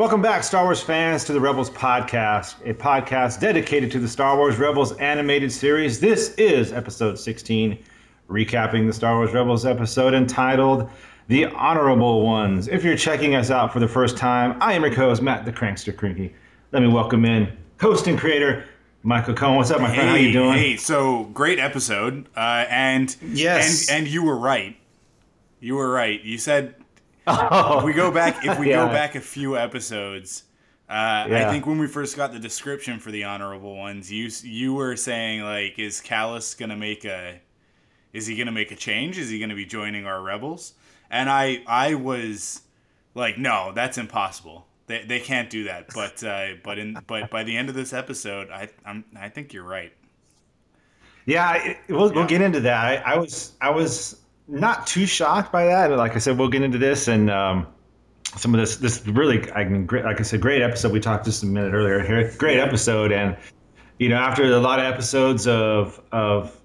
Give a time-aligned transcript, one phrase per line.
[0.00, 4.34] Welcome back, Star Wars fans, to the Rebels Podcast, a podcast dedicated to the Star
[4.34, 6.00] Wars Rebels animated series.
[6.00, 7.78] This is episode 16,
[8.30, 10.88] recapping the Star Wars Rebels episode entitled
[11.28, 12.66] The Honorable Ones.
[12.66, 15.52] If you're checking us out for the first time, I am your co-host, Matt the
[15.52, 16.32] Crankster Crinky.
[16.72, 18.64] Let me welcome in host and creator,
[19.02, 19.56] Michael Cohen.
[19.56, 20.08] What's up, my friend?
[20.08, 20.54] How you doing?
[20.56, 23.90] Hey, so great episode, uh, and Yes.
[23.90, 24.78] and and you were right.
[25.60, 26.22] You were right.
[26.24, 26.74] You said
[27.26, 28.86] Oh, if we go back if we Yeah.
[28.86, 30.44] go back a few episodes.
[30.88, 34.74] Uh, I think when we first got the description for the honorable ones, you you
[34.74, 37.40] were saying like, is Kallus gonna make a,
[38.12, 39.16] is he gonna make a change?
[39.16, 40.72] Is he gonna be joining our rebels?
[41.08, 42.62] And I I was
[43.14, 44.66] like, no, that's impossible.
[44.88, 45.86] They, they can't do that.
[45.94, 49.52] But uh, but in but by the end of this episode, I I'm, I think
[49.52, 49.92] you're right.
[51.26, 53.06] Yeah, I- we'll, we'll get into that.
[53.06, 54.20] I, I was I was
[54.50, 55.90] not too shocked by that.
[55.90, 57.66] Like I said, we'll get into this and um,
[58.36, 60.92] some of this this really I mean, great, like I said, great episode.
[60.92, 62.32] We talked just a minute earlier here.
[62.38, 63.36] Great episode, and
[63.98, 66.56] you know after a lot of episodes of of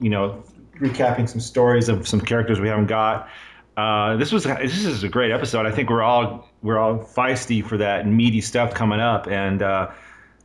[0.00, 0.42] you know
[0.76, 3.28] recapping some stories of some characters we haven't got.
[3.76, 5.66] Uh, this was this is a great episode.
[5.66, 9.90] I think we're all we're all feisty for that meaty stuff coming up, and uh,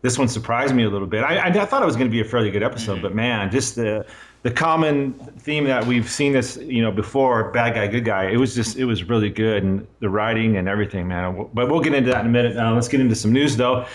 [0.02, 1.24] this one surprised me a little bit.
[1.24, 3.52] I, I, I thought it was going to be a fairly good episode, but man,
[3.52, 4.06] just the
[4.42, 8.38] the common theme that we've seen this you know before bad guy good guy it
[8.38, 11.48] was just it was really good and the writing and everything man.
[11.54, 12.56] But we'll get into that in a minute.
[12.56, 13.86] Now let's get into some news though.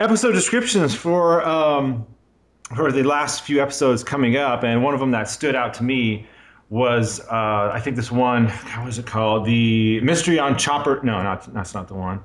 [0.00, 2.06] Episode descriptions for um
[2.74, 5.84] for the last few episodes coming up and one of them that stood out to
[5.84, 6.26] me
[6.68, 9.44] was uh i think this one how was it called?
[9.44, 12.20] The mystery on chopper no not that's not the one.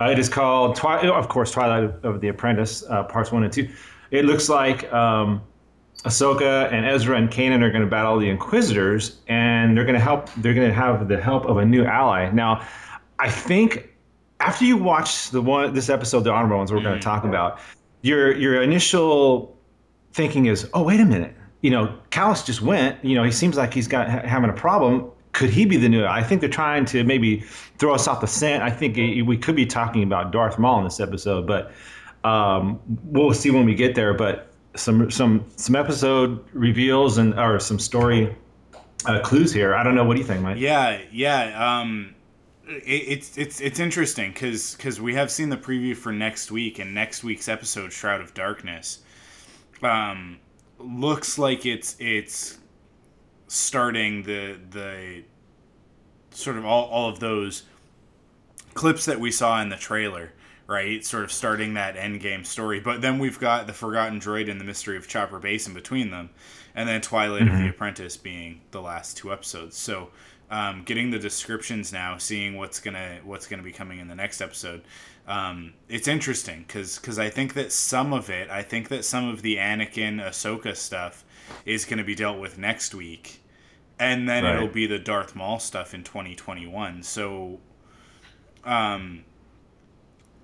[0.00, 3.52] Uh, it is called, Twi- of course, Twilight of the Apprentice, uh, parts one and
[3.52, 3.68] two.
[4.12, 5.42] It looks like um,
[6.04, 10.00] Ahsoka and Ezra and Kanan are going to battle the Inquisitors, and they're going to
[10.00, 10.30] help.
[10.36, 12.30] They're going to have the help of a new ally.
[12.30, 12.66] Now,
[13.18, 13.88] I think
[14.40, 17.58] after you watch the one this episode, the honorable ones we're going to talk about,
[18.02, 19.56] your your initial
[20.12, 21.34] thinking is, oh, wait a minute.
[21.62, 23.04] You know, Kallus just went.
[23.04, 25.10] You know, he seems like he's got ha- having a problem.
[25.32, 26.04] Could he be the new?
[26.04, 27.40] I think they're trying to maybe
[27.78, 28.62] throw us off the scent.
[28.62, 31.72] I think eh, we could be talking about Darth Maul in this episode, but
[32.22, 34.14] um, we'll see when we get there.
[34.14, 38.34] But some some some episode reveals and or some story
[39.06, 39.74] uh, clues here.
[39.74, 40.04] I don't know.
[40.04, 40.58] What do you think, Mike?
[40.58, 41.80] Yeah, yeah.
[41.80, 42.14] Um,
[42.66, 46.78] it, it's it's it's interesting because because we have seen the preview for next week,
[46.78, 49.00] and next week's episode, Shroud of Darkness,
[49.82, 50.38] um,
[50.78, 52.58] looks like it's it's
[53.48, 55.24] starting the the
[56.30, 57.64] sort of all, all of those
[58.74, 60.32] clips that we saw in the trailer
[60.68, 61.04] right?
[61.04, 62.78] Sort of starting that end game story.
[62.78, 66.10] But then we've got the forgotten droid and the mystery of chopper base in between
[66.10, 66.30] them.
[66.76, 69.76] And then twilight of the apprentice being the last two episodes.
[69.76, 70.10] So
[70.50, 74.40] um, getting the descriptions now seeing what's gonna what's gonna be coming in the next
[74.40, 74.82] episode
[75.26, 79.28] um, it's interesting because because i think that some of it i think that some
[79.28, 81.22] of the anakin ahsoka stuff
[81.66, 83.42] is going to be dealt with next week.
[83.98, 84.54] And then Right.
[84.54, 87.60] it'll be the darth maul stuff in 2021 so
[88.64, 89.24] um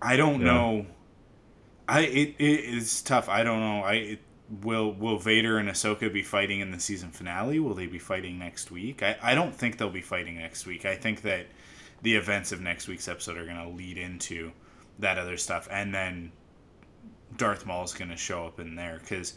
[0.04, 0.46] i don't Yeah.
[0.52, 0.86] know
[1.88, 4.20] i it, it is tough i don't know i it,
[4.62, 8.38] will will vader and ahsoka be fighting in the season finale will they be fighting
[8.38, 11.46] next week i, I don't think they'll be fighting next week i think that
[12.02, 14.52] the events of next week's episode are going to lead into
[14.98, 16.30] that other stuff, and then
[17.38, 19.34] Darth Maul is going to show up in there because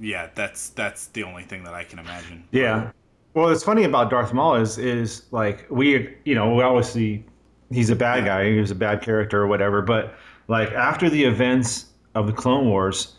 [0.00, 2.44] yeah, that's that's the only thing that I can imagine.
[2.52, 2.90] Yeah.
[3.34, 7.24] Well, what's funny about Darth Maul is is like we you know we obviously
[7.70, 10.14] he's a bad guy, he was a bad character or whatever, but
[10.48, 13.12] like after the events of the Clone Wars.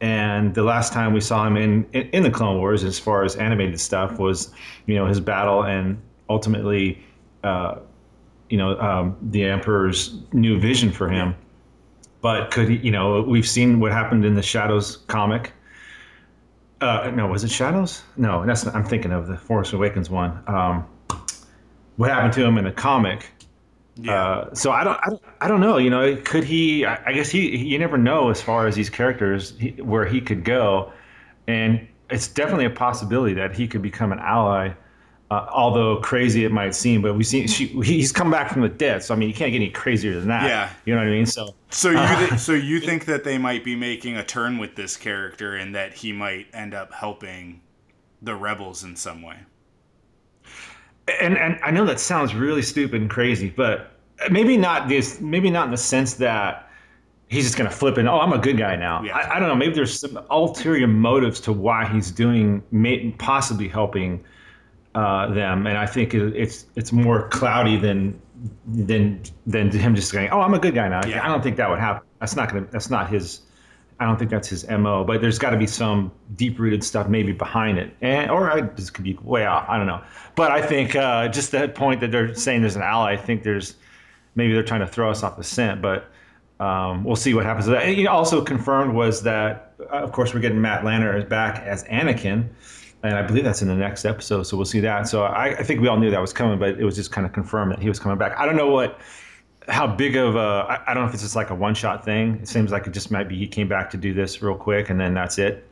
[0.00, 3.22] And the last time we saw him in, in, in the Clone Wars, as far
[3.22, 4.52] as animated stuff, was
[4.86, 5.96] you know his battle and
[6.28, 7.00] ultimately,
[7.44, 7.76] uh,
[8.48, 11.36] you know, um, the Emperor's new vision for him.
[12.20, 15.52] But could he, you know, we've seen what happened in the Shadows comic.
[16.80, 18.02] Uh, no, was it Shadows?
[18.16, 20.42] No, that's I'm thinking of the Force Awakens one.
[20.48, 20.84] Um,
[21.96, 23.26] what happened to him in the comic?
[23.96, 24.14] Yeah.
[24.14, 25.76] Uh, so I don't, I don't, I don't know.
[25.76, 26.86] You know, could he?
[26.86, 27.56] I, I guess he.
[27.56, 30.92] You never know as far as these characters he, where he could go,
[31.46, 34.72] and it's definitely a possibility that he could become an ally
[35.32, 38.68] uh, although crazy it might seem, but we see she, he's come back from the
[38.68, 39.02] dead.
[39.02, 40.44] So I mean, you can't get any crazier than that.
[40.44, 41.24] Yeah, you know what I mean.
[41.24, 44.58] So, so you uh, th- so you think that they might be making a turn
[44.58, 47.62] with this character, and that he might end up helping
[48.20, 49.38] the rebels in some way.
[51.20, 53.92] And and I know that sounds really stupid and crazy, but
[54.30, 55.20] maybe not this.
[55.20, 56.68] Maybe not in the sense that
[57.28, 59.16] he's just going to flip and oh i'm a good guy now yeah.
[59.16, 63.68] I, I, don't know maybe there's some ulterior motives to why he's doing may, possibly
[63.68, 64.22] helping
[64.94, 68.20] uh, them, and I think it's it's more cloudy than
[68.66, 71.24] than than him just saying, "Oh, I'm a good guy now." Yeah.
[71.24, 72.06] I don't think that would happen.
[72.20, 72.66] That's not gonna.
[72.70, 73.40] That's not his.
[74.00, 75.04] I don't think that's his mo.
[75.04, 78.62] But there's got to be some deep rooted stuff maybe behind it, and or I
[78.62, 79.68] this could be way out.
[79.68, 80.02] I don't know.
[80.34, 83.12] But I think uh, just that point that they're saying there's an ally.
[83.12, 83.76] I think there's
[84.34, 86.06] maybe they're trying to throw us off the scent, but.
[86.60, 87.66] Um, we'll see what happens.
[87.66, 92.50] And also confirmed was that, uh, of course, we're getting Matt Lanter back as Anakin
[93.02, 94.44] and I believe that's in the next episode.
[94.44, 95.08] So we'll see that.
[95.08, 97.26] So I, I, think we all knew that was coming, but it was just kind
[97.26, 98.36] of confirmed that he was coming back.
[98.38, 99.00] I don't know what,
[99.68, 102.38] how big of a, I, don't know if it's just like a one shot thing.
[102.42, 104.90] It seems like it just might be he came back to do this real quick
[104.90, 105.66] and then that's it.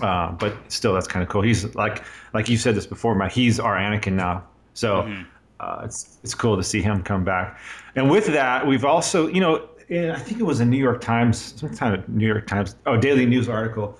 [0.00, 1.42] Uh, but still, that's kind of cool.
[1.42, 3.32] He's like, like you said this before, Mike.
[3.32, 4.44] He's our Anakin now.
[4.72, 5.22] So mm-hmm.
[5.58, 7.58] uh, it's it's cool to see him come back.
[7.96, 11.54] And with that, we've also, you know, I think it was a New York Times,
[11.58, 13.98] some kind of New York Times, oh, Daily News article.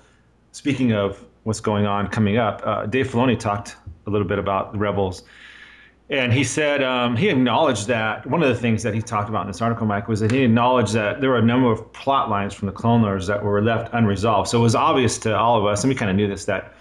[0.53, 2.61] Speaking of what's going on coming up.
[2.63, 3.77] Uh, Dave Filoni talked
[4.07, 5.23] a little bit about the Rebels,
[6.11, 9.41] and he said um, he acknowledged that one of the things that he talked about
[9.43, 12.29] in this article, Mike, was that he acknowledged that there were a number of plot
[12.29, 14.49] lines from the Clone Wars that were left unresolved.
[14.49, 16.73] So it was obvious to all of us, and we kind of knew this, that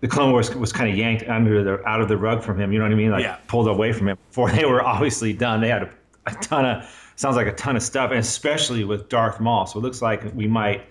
[0.00, 2.72] the Clone Wars was kind of yanked under the out of the rug from him.
[2.72, 3.10] You know what I mean?
[3.10, 3.38] Like yeah.
[3.46, 5.62] pulled away from him before they were obviously done.
[5.62, 5.90] They had a,
[6.26, 9.64] a ton of sounds like a ton of stuff, and especially with Darth Maul.
[9.64, 10.84] So it looks like we might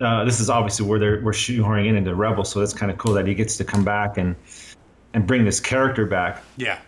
[0.00, 2.98] uh, this is obviously where they're we're shoehorning in into Rebels, so that's kind of
[2.98, 4.34] cool that he gets to come back and
[5.14, 6.42] and bring this character back.
[6.56, 6.78] Yeah.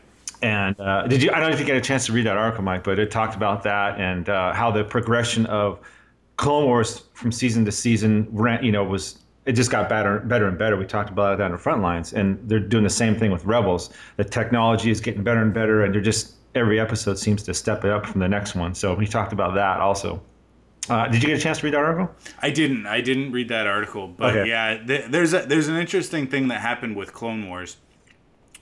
[0.43, 1.31] And uh, did you?
[1.31, 3.11] I don't know if you get a chance to read that article, Mike, but it
[3.11, 5.79] talked about that and uh, how the progression of
[6.37, 8.27] Clone Wars from season to season,
[8.61, 10.77] you know, was it just got better, better and better.
[10.77, 13.45] We talked about that in the front lines, and they're doing the same thing with
[13.45, 13.91] Rebels.
[14.17, 17.85] The technology is getting better and better, and they're just every episode seems to step
[17.85, 18.75] it up from the next one.
[18.75, 20.21] So we talked about that also.
[20.89, 22.13] Uh, did you get a chance to read that article?
[22.41, 22.87] I didn't.
[22.87, 24.49] I didn't read that article, but okay.
[24.49, 27.77] yeah, th- there's a, there's an interesting thing that happened with Clone Wars,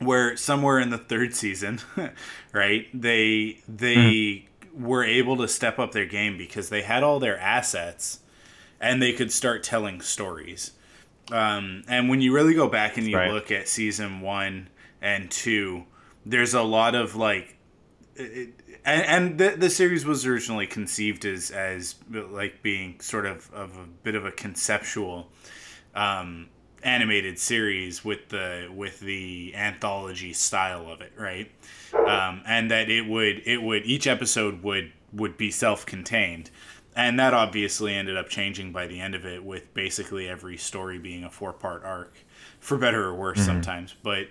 [0.01, 1.81] where somewhere in the third season,
[2.53, 4.45] right, they they mm.
[4.75, 8.21] were able to step up their game because they had all their assets,
[8.81, 10.73] and they could start telling stories.
[11.31, 13.31] Um, and when you really go back and you right.
[13.31, 14.69] look at season one
[15.01, 15.85] and two,
[16.27, 17.57] there's a lot of like.
[18.17, 18.55] It,
[18.85, 23.77] and, and the, the series was originally conceived as as like being sort of of
[23.77, 25.31] a bit of a conceptual
[25.95, 26.49] um,
[26.83, 31.51] animated series with the with the anthology style of it, right?
[31.95, 36.51] Um, and that it would it would each episode would would be self contained,
[36.97, 40.99] and that obviously ended up changing by the end of it, with basically every story
[40.99, 42.15] being a four part arc,
[42.59, 43.47] for better or worse mm-hmm.
[43.47, 44.29] sometimes, but.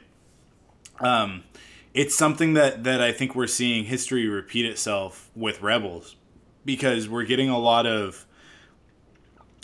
[1.02, 1.46] Um,
[1.94, 6.18] it's something that that I think we're seeing history repeat itself with Rebels
[6.66, 8.26] because we're getting a lot of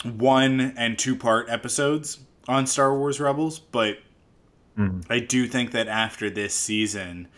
[0.02, 3.98] one and two part episodes on Star Wars Rebels, but
[4.78, 5.04] mm.
[5.10, 7.28] I do think that after this season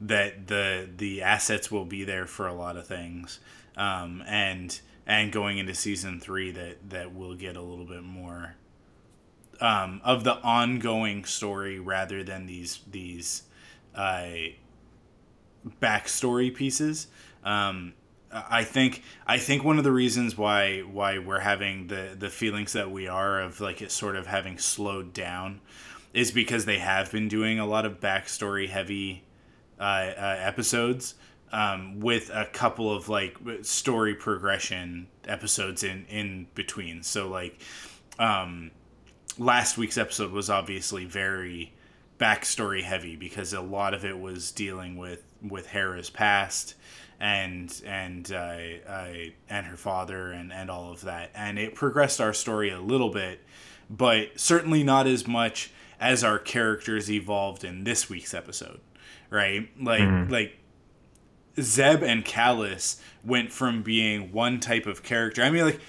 [0.00, 3.40] that the the assets will be there for a lot of things.
[3.76, 8.56] Um, and and going into season three that that will get a little bit more
[9.60, 13.44] um, of the ongoing story rather than these these
[13.94, 14.28] uh,
[15.80, 17.06] backstory pieces.
[17.44, 17.94] Um,
[18.32, 22.72] I think I think one of the reasons why why we're having the the feelings
[22.72, 25.60] that we are of like it sort of having slowed down
[26.12, 29.22] is because they have been doing a lot of backstory heavy
[29.78, 31.14] uh, uh, episodes
[31.52, 37.02] um, with a couple of like story progression episodes in in between.
[37.02, 37.60] So like
[38.18, 38.70] um,
[39.38, 41.72] last week's episode was obviously very
[42.18, 46.74] backstory heavy because a lot of it was dealing with with Hera's past
[47.20, 48.58] and and uh,
[48.88, 49.12] uh,
[49.48, 53.10] and her father and and all of that, and it progressed our story a little
[53.10, 53.40] bit,
[53.88, 58.80] but certainly not as much as our characters evolved in this week's episode,
[59.30, 59.68] right?
[59.80, 60.30] Like mm-hmm.
[60.30, 60.58] like
[61.60, 65.42] Zeb and Kallus went from being one type of character.
[65.42, 65.80] I mean, like,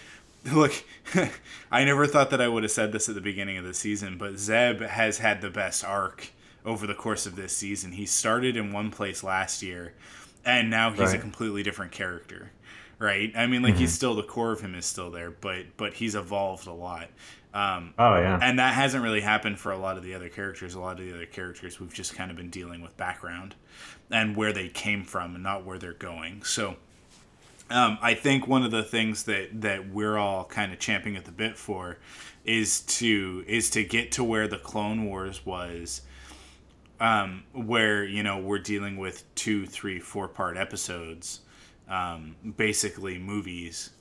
[0.52, 0.84] look,
[1.72, 4.18] I never thought that I would have said this at the beginning of the season,
[4.18, 6.32] but Zeb has had the best arc
[6.66, 7.94] over the course of this season.
[7.94, 9.94] He started in one place last year,
[10.48, 11.16] and now he's right.
[11.16, 12.52] a completely different character,
[12.98, 13.32] right?
[13.36, 13.82] I mean, like, mm-hmm.
[13.82, 17.10] he's still the core of him is still there, but but he's evolved a lot.
[17.54, 20.74] Um, oh yeah, and that hasn't really happened for a lot of the other characters.
[20.74, 23.56] A lot of the other characters, we've just kind of been dealing with background
[24.10, 26.44] and where they came from, and not where they're going.
[26.44, 26.78] So,
[27.70, 31.26] um, I think one of the things that that we're all kind of champing at
[31.26, 31.98] the bit for
[32.46, 36.02] is to is to get to where the Clone Wars was,
[37.00, 41.42] um, where you know we're dealing with two, three, four part episodes,
[41.90, 43.92] um, basically movies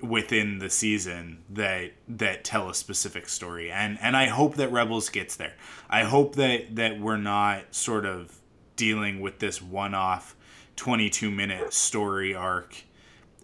[0.00, 5.08] within the season that that tell a specific story and and I hope that Rebels
[5.08, 5.54] gets there.
[5.88, 8.40] I hope that that we're not sort of
[8.76, 10.36] dealing with this one-off
[10.76, 12.84] 22 minute story arc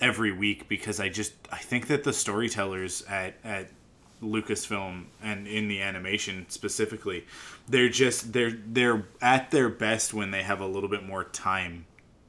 [0.00, 3.70] every week because I just I think that the storytellers at at
[4.22, 7.26] Lucasfilm and in the animation specifically
[7.68, 11.84] they're just they're they're at their best when they have a little bit more time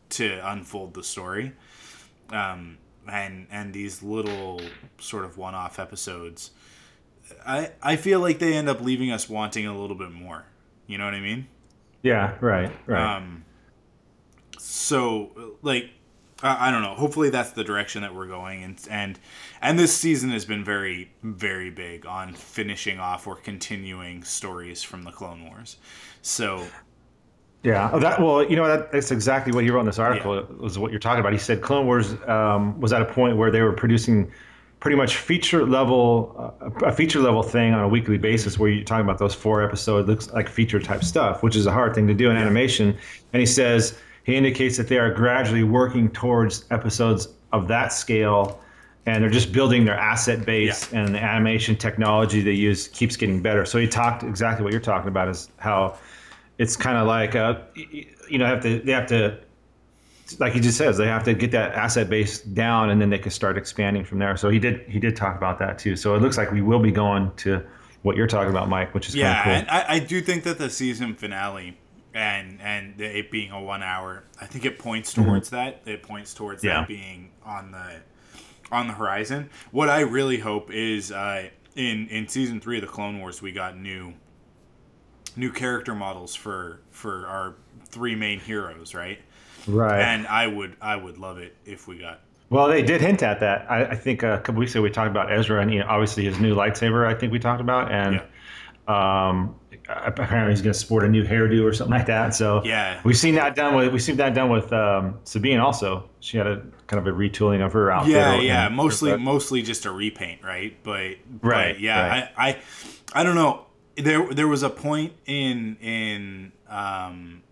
[0.09, 1.53] to unfold the story.
[2.31, 4.61] Um and and these little
[4.97, 6.51] sort of one-off episodes
[7.45, 10.45] i i feel like they end up leaving us wanting a little bit more.
[10.87, 11.47] You know what i mean?
[12.01, 13.17] Yeah right right.
[13.17, 13.45] Um
[14.57, 15.91] so like
[16.43, 19.19] I, I don't know hopefully that's the direction that we're going and and
[19.61, 25.03] and this season has been very very big on finishing off or continuing stories from
[25.03, 25.77] the clone wars
[26.21, 26.63] so
[27.63, 30.35] yeah, oh, that well, you know that, that's exactly what he wrote in this article.
[30.35, 30.43] Yeah.
[30.59, 31.31] Was what you're talking about.
[31.31, 34.29] He said Clone Wars um, was at a point where they were producing
[34.81, 38.83] pretty much feature level uh, a feature level thing on a weekly basis, where you're
[38.83, 42.05] talking about those four episodes, looks like feature type stuff, which is a hard thing
[42.05, 42.41] to do in yeah.
[42.41, 42.97] animation.
[43.31, 48.59] And he says he indicates that they are gradually working towards episodes of that scale
[49.05, 51.01] and they're just building their asset base yeah.
[51.01, 53.65] and the animation technology they use keeps getting better.
[53.65, 55.97] So he talked exactly what you're talking about is how
[56.57, 59.37] it's kind of like uh, you know have to they have to
[60.39, 63.17] like he just says they have to get that asset base down and then they
[63.17, 66.15] can start expanding from there so he did he did talk about that too so
[66.15, 67.61] it looks like we will be going to
[68.03, 69.53] what you're talking about mike which is yeah cool.
[69.53, 71.77] and I, I do think that the season finale
[72.13, 75.25] and and it being a one hour i think it points mm-hmm.
[75.25, 75.55] towards mm-hmm.
[75.57, 76.79] that it points towards yeah.
[76.79, 77.93] that being on the
[78.71, 82.87] on the horizon what i really hope is uh in in season three of the
[82.87, 84.13] clone wars we got new
[85.35, 87.55] new character models for for our
[87.85, 89.19] three main heroes, right?
[89.67, 90.01] Right.
[90.01, 92.21] And I would I would love it if we got.
[92.49, 93.69] Well, they did hint at that.
[93.69, 96.25] I, I think a couple weeks ago we talked about Ezra and you know, obviously
[96.25, 97.07] his new lightsaber.
[97.07, 98.15] I think we talked about and.
[98.15, 98.23] Yeah.
[98.85, 99.55] Um,
[100.05, 102.35] apparently he's going to sport a new hairdo or something like that.
[102.35, 106.09] So yeah, we've seen that done with we've seen that done with um, Sabine also.
[106.19, 108.13] She had a kind of a retooling of her outfit.
[108.13, 110.77] Yeah, yeah, mostly mostly just a repaint, right?
[110.83, 112.29] But right, but yeah, right.
[112.37, 112.61] I, I
[113.13, 117.43] I don't know there there was a point in in um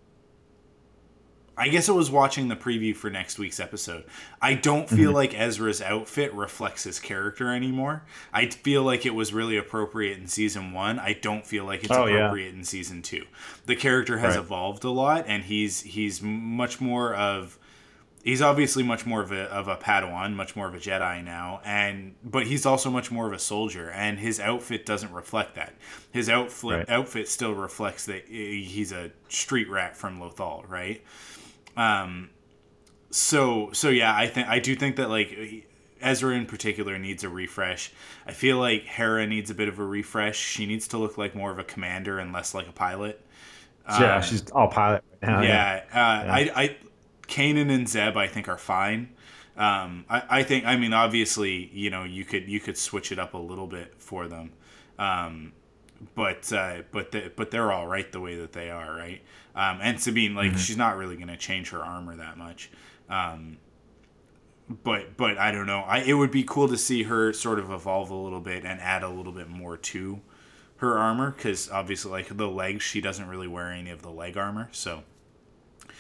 [1.62, 4.06] I guess it was watching the preview for next week's episode.
[4.42, 5.14] I don't feel mm-hmm.
[5.14, 8.02] like Ezra's outfit reflects his character anymore.
[8.34, 10.98] I feel like it was really appropriate in season one.
[10.98, 12.58] I don't feel like it's oh, appropriate yeah.
[12.58, 13.26] in season two.
[13.68, 14.44] The character has right.
[14.44, 17.60] evolved a lot, and he's he's much more of
[18.24, 21.62] he's obviously much more of a, of a Padawan, much more of a Jedi now,
[21.64, 25.74] and but he's also much more of a soldier, and his outfit doesn't reflect that.
[26.12, 26.90] His outfit right.
[26.90, 31.04] outfit still reflects that he's a street rat from Lothal, right?
[31.78, 32.30] Um,
[33.10, 35.68] so so yeah, I think I do think that like
[36.02, 37.92] Ezra in particular needs a refresh.
[38.26, 40.38] I feel like Hera needs a bit of a refresh.
[40.38, 43.22] She needs to look like more of a commander and less like a pilot.
[43.88, 45.42] Yeah, um, she's all pilot right now.
[45.42, 45.84] Yeah, yeah.
[45.92, 46.34] Uh, yeah.
[46.34, 46.76] I, I
[47.28, 49.10] Kanan and Zeb, I think, are fine.
[49.58, 53.20] Um, I, I think, I mean, obviously, you know, you could you could switch it
[53.20, 54.52] up a little bit for them,
[55.00, 55.54] um,
[56.16, 59.22] but uh, but the, but they're all right the way that they are, right?
[59.56, 60.58] Um, and Sabine, like, mm-hmm.
[60.58, 62.72] she's not really going to change her armor that much.
[63.10, 63.58] Um,
[64.84, 65.82] but but I don't know.
[65.82, 68.80] I it would be cool to see her sort of evolve a little bit and
[68.80, 70.22] add a little bit more to
[70.78, 74.38] her armor because obviously, like the legs, she doesn't really wear any of the leg
[74.38, 75.04] armor, so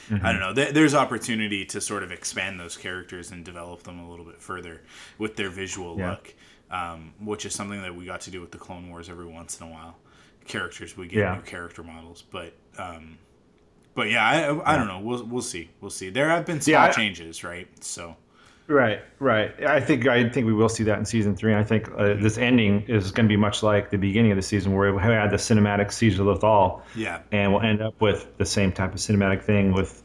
[0.10, 0.25] mm-hmm.
[0.25, 0.53] I don't know.
[0.53, 4.41] Th- there's opportunity to sort of expand those characters and develop them a little bit
[4.41, 4.81] further
[5.17, 6.12] with their visual yeah.
[6.12, 6.34] look,
[6.71, 9.59] um, which is something that we got to do with the Clone Wars every once
[9.59, 9.97] in a while.
[10.45, 11.35] Characters, we get yeah.
[11.35, 13.17] new character models, but um,
[13.93, 14.99] but yeah, I, I, don't know.
[14.99, 15.69] We'll we'll see.
[15.81, 16.09] We'll see.
[16.09, 17.67] There have been small yeah, I, changes, right?
[17.83, 18.15] So
[18.71, 19.51] Right, right.
[19.65, 21.53] I think I think we will see that in season three.
[21.53, 24.41] I think uh, this ending is going to be much like the beginning of the
[24.41, 26.81] season, where we had the cinematic siege of Lothal.
[26.95, 30.03] Yeah, and we'll end up with the same type of cinematic thing with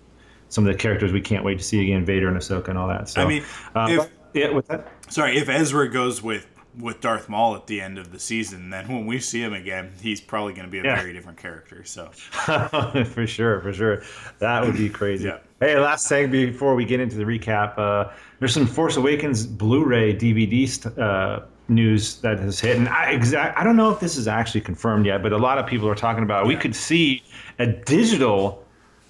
[0.48, 2.88] some of the characters we can't wait to see again, Vader and Ahsoka and all
[2.88, 3.08] that.
[3.08, 3.44] So I mean,
[3.74, 4.88] uh, if, yeah, with that.
[5.10, 6.46] Sorry, if Ezra goes with
[6.78, 9.92] with Darth Maul at the end of the season, then when we see him again,
[10.00, 10.96] he's probably going to be a yeah.
[10.96, 11.84] very different character.
[11.84, 14.02] So, for sure, for sure,
[14.38, 15.28] that would be crazy.
[15.28, 15.38] yeah.
[15.60, 20.14] Hey, last thing before we get into the recap, uh, there's some Force Awakens Blu-ray
[20.14, 24.16] DVD st- uh, news that has hit, and I exact I don't know if this
[24.16, 26.44] is actually confirmed yet, but a lot of people are talking about.
[26.44, 26.48] It.
[26.48, 27.22] We could see
[27.58, 28.64] a digital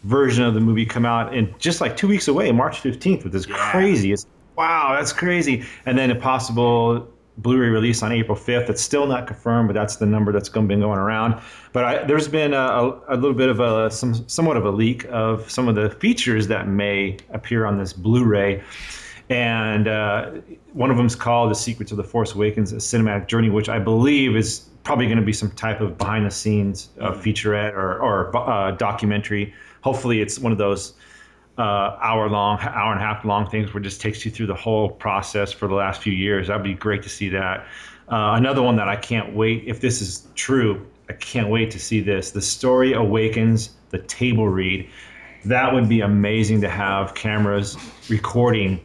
[0.04, 3.34] version of the movie come out in just like two weeks away, March 15th, which
[3.34, 3.72] is yeah.
[3.72, 4.12] crazy.
[4.12, 5.64] It's wow, that's crazy.
[5.84, 7.08] And then a possible
[7.38, 8.70] Blu-ray release on April 5th.
[8.70, 11.40] It's still not confirmed, but that's the number that's been going around.
[11.72, 15.04] But I, there's been a, a, little bit of a some somewhat of a leak
[15.10, 18.62] of some of the features that may appear on this Blu-ray,
[19.28, 20.30] and uh,
[20.72, 23.68] one of them is called "The Secrets of the Force Awakens: A Cinematic Journey," which
[23.68, 28.36] I believe is probably going to be some type of behind-the-scenes uh, featurette or, or
[28.36, 29.52] uh, documentary.
[29.82, 30.94] Hopefully, it's one of those
[31.58, 34.46] uh, hour long, hour and a half long things where it just takes you through
[34.46, 36.48] the whole process for the last few years.
[36.48, 37.66] That'd be great to see that.
[38.08, 41.78] Uh, another one that I can't wait, if this is true, I can't wait to
[41.78, 42.30] see this.
[42.30, 44.88] The story awakens the table read.
[45.44, 47.76] That would be amazing to have cameras
[48.08, 48.80] recording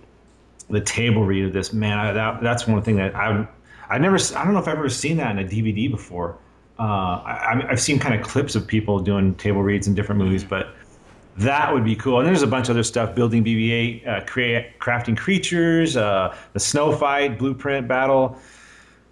[0.70, 1.74] the table read of this.
[1.74, 3.48] Man, I, that, that's one thing that I
[3.90, 6.38] I never I don't know if I've ever seen that in a DVD before.
[6.80, 10.44] Uh, I, have seen kind of clips of people doing table reads in different movies,
[10.44, 10.74] but
[11.42, 12.20] that would be cool.
[12.20, 16.60] And there's a bunch of other stuff: building BB-8, uh, create, crafting creatures, uh, the
[16.60, 18.38] snow fight, blueprint battle,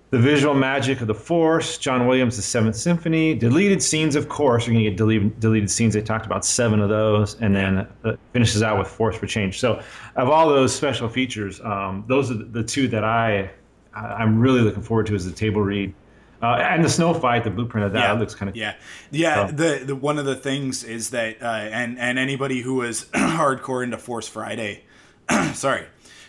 [0.10, 4.16] the visual magic of the Force, John Williams' The Seventh Symphony, deleted scenes.
[4.16, 5.94] Of course, you're going to get deleted, deleted scenes.
[5.94, 9.60] They talked about seven of those, and then uh, finishes out with Force for Change.
[9.60, 9.82] So,
[10.16, 13.52] of all those special features, um, those are the, the two that I
[13.94, 15.94] I'm really looking forward to as the table read
[16.42, 18.76] uh, and the snow fight, the blueprint of that yeah, looks kind of yeah,
[19.12, 19.48] yeah.
[19.48, 19.54] So.
[19.54, 23.84] The the one of the things is that uh, and and anybody who is hardcore
[23.84, 24.84] into Force Friday,
[25.54, 25.86] sorry,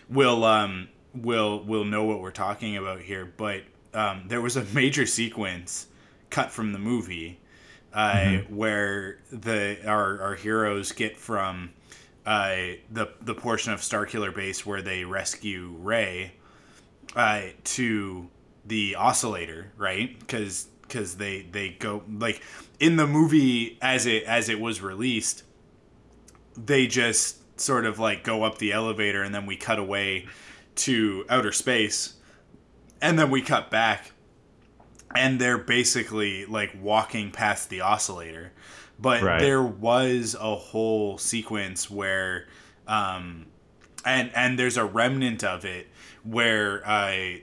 [0.08, 3.24] will um will will know what we're talking about here.
[3.24, 3.62] But
[3.94, 5.86] um, there was a major sequence
[6.28, 7.40] cut from the movie
[7.92, 8.56] uh, mm-hmm.
[8.56, 11.70] where the our our heroes get from
[12.26, 12.54] uh,
[12.90, 16.32] the the portion of Starkiller Base where they rescue Rey
[17.16, 18.28] uh, to
[18.70, 20.18] the oscillator, right?
[20.18, 22.40] Because because they they go like
[22.78, 25.42] in the movie as it as it was released,
[26.56, 30.26] they just sort of like go up the elevator and then we cut away
[30.76, 32.14] to outer space,
[33.02, 34.12] and then we cut back,
[35.14, 38.52] and they're basically like walking past the oscillator.
[38.98, 39.40] But right.
[39.40, 42.46] there was a whole sequence where,
[42.86, 43.46] um,
[44.04, 45.88] and and there's a remnant of it
[46.22, 47.42] where I.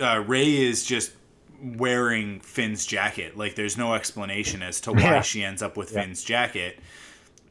[0.00, 1.12] Uh, Rey is just
[1.62, 3.36] wearing Finn's jacket.
[3.36, 5.20] Like there's no explanation as to why yeah.
[5.20, 6.02] she ends up with yeah.
[6.02, 6.78] Finn's jacket.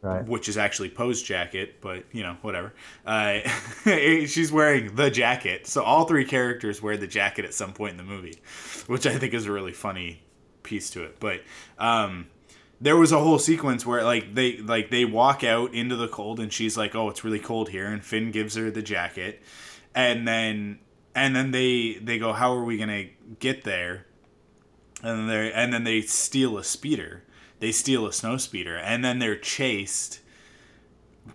[0.01, 0.25] Right.
[0.25, 2.73] Which is actually Poe's jacket, but you know, whatever.
[3.03, 3.39] Uh,
[3.83, 7.97] she's wearing the jacket, so all three characters wear the jacket at some point in
[7.97, 8.37] the movie,
[8.85, 10.21] which I think is a really funny
[10.61, 11.19] piece to it.
[11.19, 11.41] But
[11.79, 12.27] um,
[12.79, 16.39] there was a whole sequence where like they like they walk out into the cold,
[16.39, 19.41] and she's like, "Oh, it's really cold here," and Finn gives her the jacket,
[19.95, 20.77] and then
[21.17, 23.05] and then they they go, "How are we gonna
[23.39, 24.05] get there?"
[25.01, 27.23] And then they and then they steal a speeder.
[27.59, 30.19] They steal a snow speeder, and then they're chased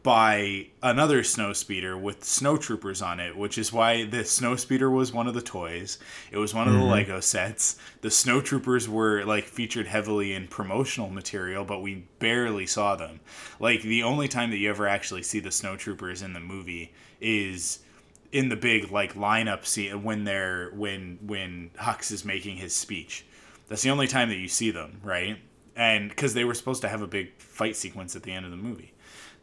[0.04, 4.88] by another snow speeder with snow troopers on it, which is why the snow speeder
[4.88, 5.98] was one of the toys.
[6.30, 6.84] It was one of mm-hmm.
[6.84, 7.76] the Lego sets.
[8.02, 13.18] The snow troopers were like featured heavily in promotional material, but we barely saw them.
[13.58, 16.94] Like the only time that you ever actually see the snow troopers in the movie
[17.20, 17.80] is
[18.32, 23.26] in the big like lineup scene when they're when when Hux is making his speech.
[23.68, 25.38] That's the only time that you see them, right?
[25.76, 28.50] And because they were supposed to have a big fight sequence at the end of
[28.50, 28.92] the movie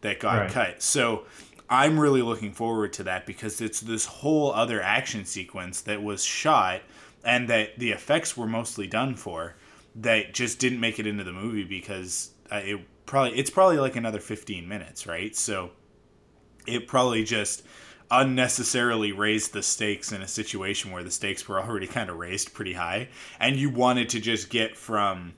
[0.02, 0.52] that got right.
[0.52, 0.82] cut.
[0.82, 1.26] So
[1.70, 6.24] I'm really looking forward to that because it's this whole other action sequence that was
[6.24, 6.82] shot
[7.24, 9.56] and that the effects were mostly done for
[9.96, 13.96] that just didn't make it into the movie because uh, it probably it's probably like
[13.96, 15.36] another 15 minutes, right?
[15.36, 15.72] So
[16.68, 17.64] it probably just
[18.12, 22.54] unnecessarily raised the stakes in a situation where the stakes were already kind of raised
[22.54, 23.08] pretty high
[23.40, 25.34] and you wanted to just get from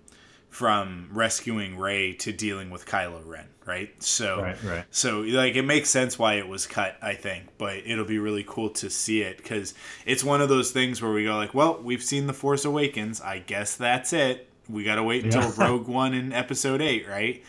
[0.50, 3.90] from rescuing Rey to dealing with Kylo Ren, right?
[4.04, 4.86] So, Right, right.
[4.92, 8.44] so like it makes sense why it was cut, I think, but it'll be really
[8.46, 9.74] cool to see it because
[10.06, 13.22] it's one of those things where we go like, well, we've seen the Force Awakens,
[13.22, 14.50] I guess that's it.
[14.68, 15.54] We gotta wait until Yeah.
[15.58, 17.42] Rogue One in Episode Eight, right?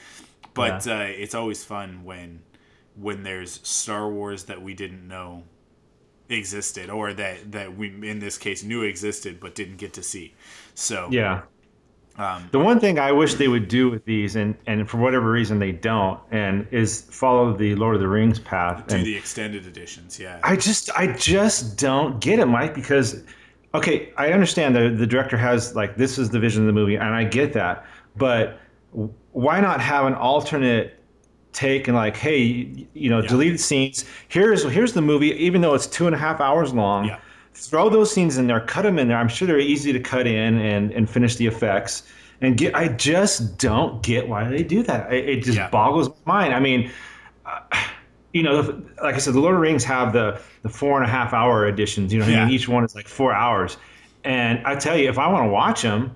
[0.55, 2.43] But uh, it's always fun when
[2.97, 5.45] when there's Star Wars that we didn't know
[6.29, 10.35] existed or that that we in this case knew existed but didn't get to see.
[10.75, 11.43] So Yeah.
[12.17, 15.31] um, The one thing I wish they would do with these, and, and for whatever
[15.31, 18.87] reason they don't, and is follow the Lord of the Rings path.
[18.87, 20.39] do the extended editions, yeah.
[20.43, 23.23] I just I just don't get it, Mike, because
[23.75, 26.97] okay, I understand the the director has like this is the vision of the movie,
[26.97, 27.85] and I get that,
[28.17, 28.59] but
[29.33, 31.02] why not have an alternate
[31.53, 33.29] take and like, hey, you know, Yeah.
[33.29, 34.05] deleted scenes.
[34.29, 37.07] Here's here's the movie, even though it's two and a half hours long.
[37.07, 37.19] Yeah.
[37.55, 39.19] Throw those scenes in there, cut them in there.
[39.19, 42.03] I'm sure they're easy to cut in and and finish the effects.
[42.41, 45.13] And get, I just don't get why they do that.
[45.13, 45.69] It, it just Yeah.
[45.71, 46.55] boggles my mind.
[46.55, 46.91] I mean,
[47.47, 47.61] uh,
[48.33, 51.05] you know, like I said, the Lord of the Rings have the the four and
[51.07, 52.13] a half hour editions.
[52.13, 53.77] You know, what I mean, each one is like four hours.
[54.25, 56.15] And I tell you, if I want to watch them,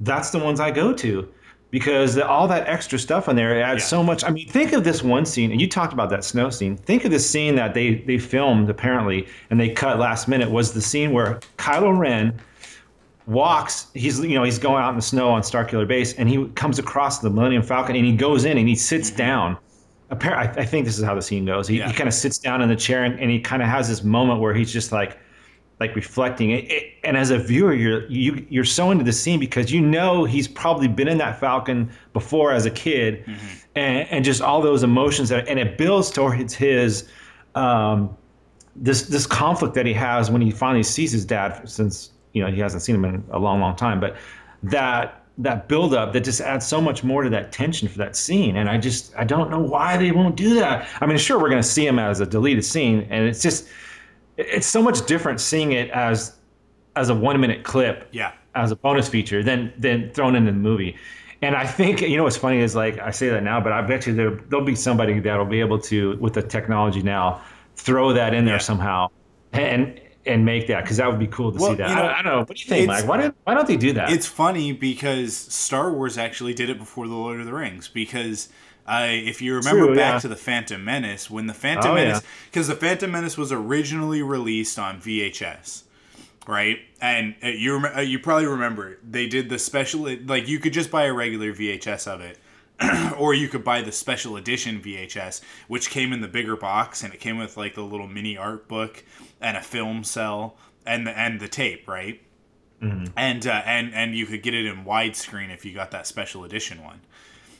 [0.00, 1.28] that's the ones I go to
[1.70, 3.86] because the, all that extra stuff on there adds Yeah.
[3.86, 4.24] so much.
[4.24, 6.76] I mean, think of this one scene, and you talked about that snow scene.
[6.76, 10.72] Think of this scene that they they filmed apparently, and they cut last minute was
[10.72, 12.40] the scene where Kylo Ren
[13.26, 16.46] walks he's you know he's going out in the snow on starkiller base and he
[16.54, 19.18] comes across the millennium falcon and he goes in and he sits mm-hmm.
[19.18, 19.56] down
[20.10, 21.88] Appar- I, I think this is how the scene goes he, Yeah.
[21.88, 24.02] he kind of sits down in the chair and, and he kind of has this
[24.02, 25.18] moment where he's just like
[25.80, 29.38] like reflecting it, it- and as a viewer you're you, you're so into the scene
[29.40, 33.24] because you know he's probably been in that falcon before as a kid
[33.76, 37.08] and, and just all those emotions that and it builds towards his
[37.54, 38.16] um,
[38.76, 42.50] this this conflict that he has when he finally sees his dad since you know
[42.50, 44.16] he hasn't seen him in a long long time but
[44.62, 48.16] that that build up that just adds so much more to that tension for that
[48.16, 50.88] scene and i just i don't know why they won't do that.
[51.00, 53.68] I mean sure we're going to see him as a deleted scene and it's just
[54.38, 56.36] it's so much different seeing it as
[56.96, 58.32] as a one minute clip yeah.
[58.54, 60.96] as a bonus feature than than thrown into the movie.
[61.42, 63.82] And I think you know what's funny is like I say that now, but I
[63.82, 67.40] bet you there there'll be somebody that'll be able to with the technology now
[67.76, 68.58] throw that in there Yeah.
[68.58, 69.08] somehow
[69.52, 71.88] and and make that because that would be cool to Well, see that.
[71.90, 72.38] you I, know, don't, I don't know.
[72.40, 73.06] What do you think, Mike?
[73.06, 74.10] Why don't why don't they do that?
[74.12, 77.88] It's funny because Star Wars actually did it before the Lord of the Rings.
[77.88, 78.48] Because
[78.88, 80.18] uh, if you remember True, back yeah.
[80.20, 82.28] to the Phantom Menace, when the Phantom Oh, Menace, yeah.
[82.46, 85.82] because the Phantom Menace was originally released on VHS,
[86.46, 86.78] right?
[87.00, 90.72] And uh, you rem- uh, you probably remember they did the special like you could
[90.72, 92.38] just buy a regular VHS of it.
[93.18, 97.12] or you could buy the special edition VHS, which came in the bigger box, and
[97.12, 99.02] it came with like the little mini art book
[99.40, 102.20] and a film cell and the and the tape, right?
[102.80, 106.44] and uh, and and you could get it in widescreen if you got that special
[106.44, 107.00] edition one.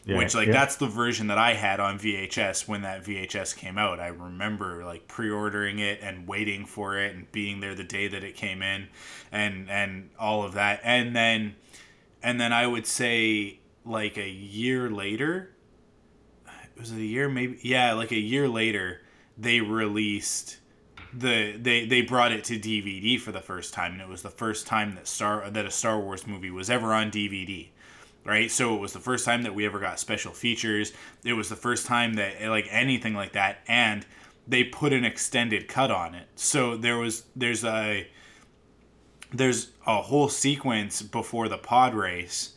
[0.09, 0.55] Yeah, Which like yeah.
[0.55, 4.01] that's the version that I had on VHS when that VHS came out.
[4.01, 8.25] I remember like pre-ordering it and waiting for it and being there the day that
[8.25, 8.89] it came in
[9.31, 10.81] and and all of that.
[10.83, 11.57] And then
[12.23, 15.51] and then I would say like a year later
[16.47, 19.03] it was it a year maybe yeah, like a year later
[19.37, 20.57] they released
[21.13, 24.31] the they they brought it to DVD for the first time, and it was the
[24.31, 27.69] first time that Star that a Star Wars movie was ever on DVD.
[28.29, 30.93] Right, so it was the first time that we ever got special features.
[31.25, 34.05] It was the first time that like anything like that, and
[34.47, 36.27] they put an extended cut on it.
[36.35, 38.07] So there was there's a
[39.33, 42.53] there's a whole sequence before the pod race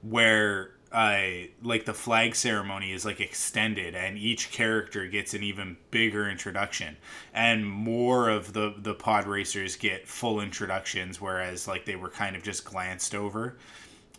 [0.00, 1.20] where uh,
[1.62, 6.96] like the flag ceremony is like extended and each character gets an even bigger introduction
[7.34, 12.34] and more of the the pod racers get full introductions whereas like they were kind
[12.34, 13.56] of just glanced over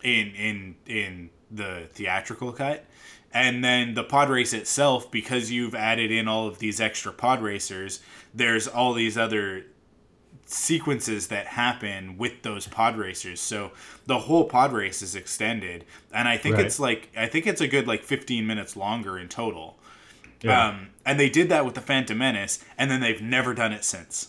[0.02, 2.84] in in in the theatrical cut
[3.32, 7.42] and then the pod race itself because you've added in all of these extra pod
[7.42, 8.00] racers
[8.34, 9.64] there's all these other
[10.46, 13.40] sequences that happen with those pod racers.
[13.40, 13.70] So
[14.06, 16.66] the whole pod race is extended, and I think Right.
[16.66, 19.78] it's like I think it's a good like 15 minutes longer in total.
[20.42, 20.68] Yeah.
[20.68, 23.84] Um, and they did that with the Phantom Menace, and then they've never done it
[23.84, 24.28] since.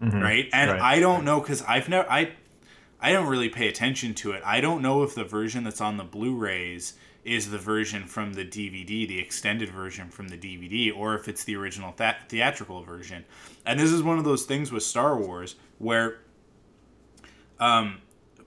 [0.00, 0.50] Right?
[0.52, 0.80] And Right.
[0.82, 2.32] I don't know because I've never I
[3.00, 4.42] I don't really pay attention to it.
[4.44, 8.44] I don't know if the version that's on the Blu-rays is the version from the
[8.44, 13.24] DVD, the extended version from the DVD, or if it's the original th- theatrical version.
[13.64, 16.20] And this is one of those things with Star Wars where
[17.58, 18.02] um,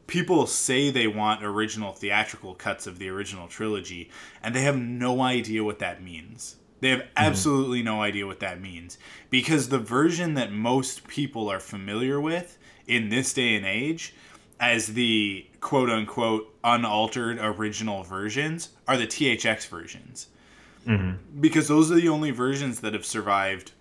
[0.05, 4.09] people say they want original theatrical cuts of the original trilogy,
[4.43, 6.57] and they have no idea what that means.
[6.79, 8.99] They have absolutely no idea what that means
[9.31, 14.13] because the version that most people are familiar with in this day and age
[14.59, 20.27] as the quote unquote unaltered original versions are the THX versions.
[20.85, 21.41] Mm-hmm.
[21.41, 23.73] Because those are the only versions that have survived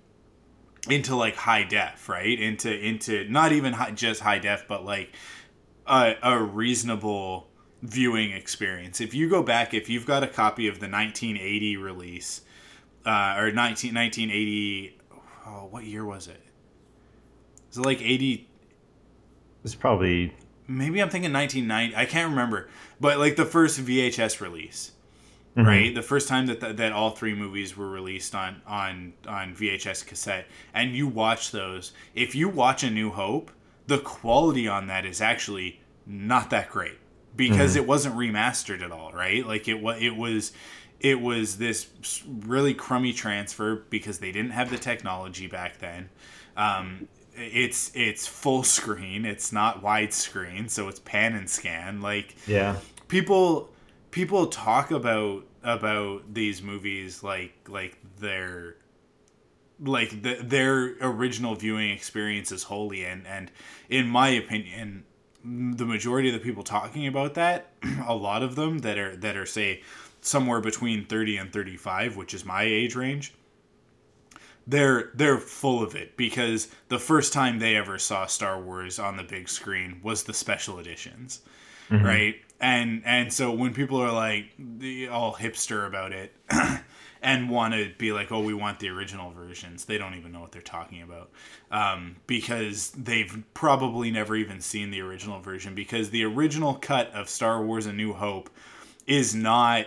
[0.88, 2.38] into like high def, right?
[2.38, 5.14] Into into not even high, just high def, but like
[5.86, 7.48] a, a reasonable
[7.82, 9.00] viewing experience.
[9.00, 12.42] If you go back, if you've got a copy of the 1980 release
[13.04, 14.98] uh, or 19, 1980,
[15.46, 16.40] oh, what year was it?
[17.70, 18.48] Is it like 80?
[19.64, 20.32] It's probably
[20.68, 21.96] maybe I'm thinking 1990.
[21.96, 22.68] I can't remember,
[23.00, 24.92] but like the first VHS release,
[25.57, 25.66] mm-hmm.
[25.66, 25.94] right?
[25.94, 30.46] The first time that that all three movies were released on on on VHS cassette,
[30.74, 31.92] and you watch those.
[32.14, 33.50] If you watch A New Hope,
[33.87, 36.98] the quality on that is actually not that great
[37.35, 37.85] because mm-hmm.
[37.85, 39.46] it wasn't remastered at all, right?
[39.46, 40.52] Like it was it was
[41.00, 41.88] it was this
[42.26, 46.09] really crummy transfer because they didn't have the technology back then.
[46.57, 49.25] Um, it's it's full screen.
[49.25, 52.01] It's not widescreen, so it's pan and scan.
[52.01, 52.77] Like yeah,
[53.09, 53.70] people
[54.11, 58.77] people talk about about these movies like like their
[59.81, 63.51] like the, their original viewing experience is holy and and
[63.90, 65.05] in my opinion
[65.44, 67.72] the majority of the people talking about that
[68.07, 69.83] a lot of them that are that are say
[70.20, 73.35] somewhere between 30 and 35 which is my age range
[74.66, 79.16] they're they're full of it because the first time they ever saw Star Wars on
[79.16, 81.40] the big screen was the special editions,
[81.88, 82.05] mm-hmm.
[82.05, 82.37] right?
[82.61, 84.46] And and so when people are like
[85.11, 86.35] all hipster about it
[87.22, 90.40] and want to be like, oh, we want the original versions, they don't even know
[90.40, 91.31] what they're talking about
[91.70, 97.29] um, because they've probably never even seen the original version because the original cut of
[97.29, 98.50] Star Wars: A New Hope
[99.07, 99.87] is not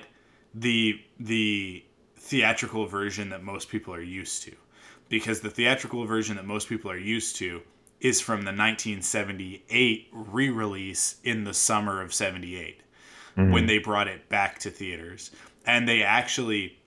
[0.54, 1.84] the the
[2.16, 4.56] theatrical version that most people are used to
[5.10, 7.62] because the theatrical version that most people are used to
[8.00, 12.82] is from the 1978 re-release in the summer of 78
[13.38, 13.52] mm-hmm.
[13.52, 15.32] when they brought it back to theaters
[15.66, 16.78] and they actually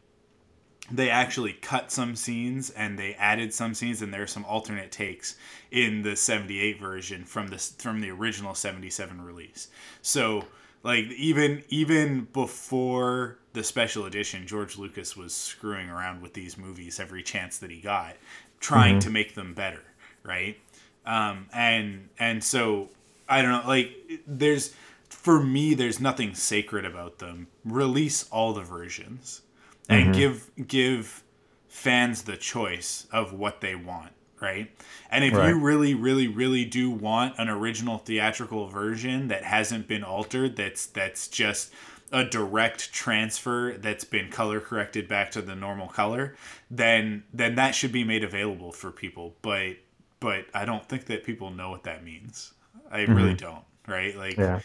[0.91, 4.91] they actually cut some scenes and they added some scenes and there are some alternate
[4.91, 5.37] takes
[5.71, 9.69] in the 78 version from this from the original 77 release
[10.01, 10.45] so
[10.83, 16.99] like even even before the special edition, George Lucas was screwing around with these movies
[16.99, 18.17] every chance that he got,
[18.61, 19.01] trying mm-hmm.
[19.01, 19.83] to make them better,
[20.23, 20.59] right?
[21.07, 22.89] Um, and and so
[23.29, 24.75] I don't know, like there's
[25.09, 27.47] for me, there's nothing sacred about them.
[27.65, 29.43] Release all the versions
[29.89, 30.13] and mm-hmm.
[30.13, 31.23] give give
[31.69, 34.13] fans the choice of what they want
[34.43, 34.71] right?
[35.09, 35.49] And if right.
[35.49, 40.87] you really, really, really do want an original theatrical version that hasn't been altered, that's
[40.87, 41.73] that's just
[42.11, 46.35] a direct transfer that's been color corrected back to the normal color,
[46.71, 49.35] then then that should be made available for people.
[49.41, 49.77] But
[50.21, 52.53] but I don't think that people know what that means.
[52.91, 53.15] I mm-hmm.
[53.15, 53.65] really don't.
[53.87, 54.17] Right?
[54.17, 54.61] Like yeah.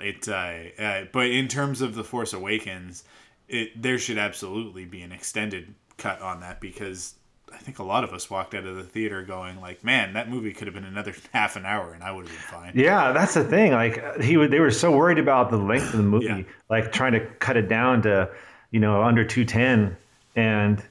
[0.00, 0.28] it.
[0.28, 3.04] Uh, uh, but in terms of the Force Awakens,
[3.48, 7.14] it there should absolutely be an extended cut on that because
[7.52, 10.28] I think a lot of us walked out of the theater going like, "Man, that
[10.28, 13.12] movie could have been another half an hour, and I would have been fine." Yeah,
[13.12, 13.72] that's the thing.
[13.72, 16.42] Like he would, they were so worried about the length of the movie, yeah.
[16.68, 18.28] like trying to cut it down to,
[18.70, 19.96] you know, under two ten,
[20.34, 20.82] and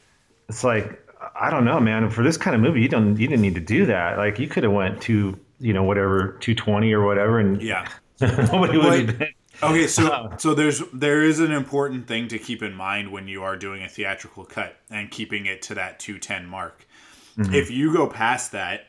[0.50, 1.02] it's like,
[1.39, 2.10] I don't know, man.
[2.10, 4.18] For this kind of movie, you don't, you didn't need to do that.
[4.18, 7.88] Like you could have went to, you know, whatever two twenty or whatever, and yeah,
[8.22, 12.39] nobody would have been Okay, so uh, so there's there is an important thing to
[12.39, 16.00] keep in mind when you are doing a theatrical cut and keeping it to that
[16.00, 16.88] 210 mark.
[17.38, 17.54] Mm-hmm.
[17.54, 18.88] If you go past that,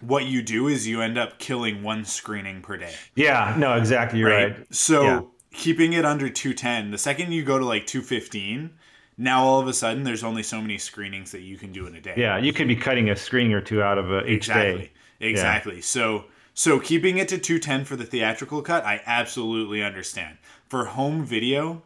[0.00, 2.94] what you do is you end up killing one screening per day.
[3.14, 4.18] Yeah, no, exactly.
[4.18, 4.56] You're right.
[4.56, 4.74] right.
[4.74, 5.20] So yeah.
[5.52, 8.70] keeping it under 210, the second you go to like 215,
[9.16, 11.94] now all of a sudden there's only so many screenings that you can do in
[11.94, 12.14] a day.
[12.16, 14.82] Yeah, you could be cutting a screening or two out of a, each exactly.
[14.82, 14.90] day.
[15.20, 15.74] Exactly.
[15.76, 15.82] Yeah.
[15.82, 16.24] So
[16.60, 20.36] so keeping it to 210 for the theatrical cut, I absolutely understand.
[20.68, 21.84] For home video,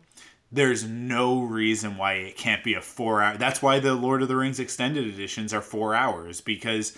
[0.50, 3.36] there's no reason why it can't be a 4 hour.
[3.36, 6.92] That's why the Lord of the Rings extended editions are 4 hours because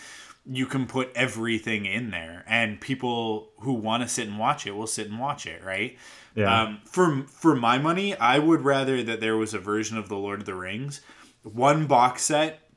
[0.46, 4.74] you can put everything in there and people who want to sit and watch it
[4.74, 5.98] will sit and watch it, right?
[6.34, 6.62] Yeah.
[6.62, 10.16] Um, for for my money, I would rather that there was a version of the
[10.16, 11.02] Lord of the Rings,
[11.42, 12.70] one box set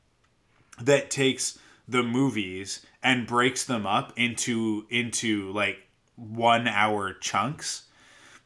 [0.78, 1.58] that takes
[1.88, 5.78] the movies and breaks them up into into like
[6.16, 7.84] one hour chunks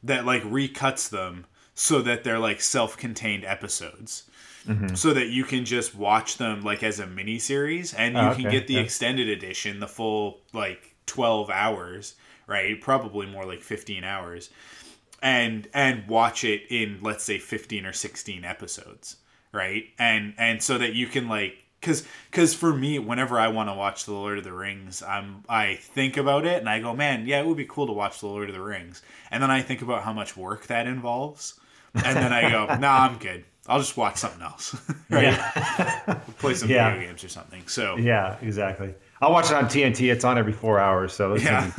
[0.02, 4.30] that like recuts them so that they're like self-contained episodes
[4.66, 4.94] mm-hmm.
[4.94, 8.28] so that you can just watch them like as a mini series and you oh,
[8.28, 8.42] okay.
[8.42, 8.80] can get the yeah.
[8.80, 12.14] extended edition the full like 12 hours
[12.46, 14.50] right probably more like 15 hours
[15.22, 19.16] and and watch it in let's say 15 or 16 episodes
[19.52, 23.68] right and and so that you can like because because for me, whenever I want
[23.68, 26.94] to watch the Lord of the Rings, I'm I think about it and I go,
[26.94, 29.50] man, yeah, it would be cool to watch the Lord of the Rings, and then
[29.50, 31.60] I think about how much work that involves,
[31.94, 33.44] and then I go, nah, I'm good.
[33.66, 34.74] I'll just watch something else,
[35.10, 35.24] right?
[35.24, 36.20] Yeah.
[36.38, 36.90] Play some Yeah.
[36.92, 37.66] video games or something.
[37.66, 38.94] So yeah, exactly.
[39.22, 40.10] I'll watch it on TNT.
[40.12, 41.70] It's on every four hours, so yeah,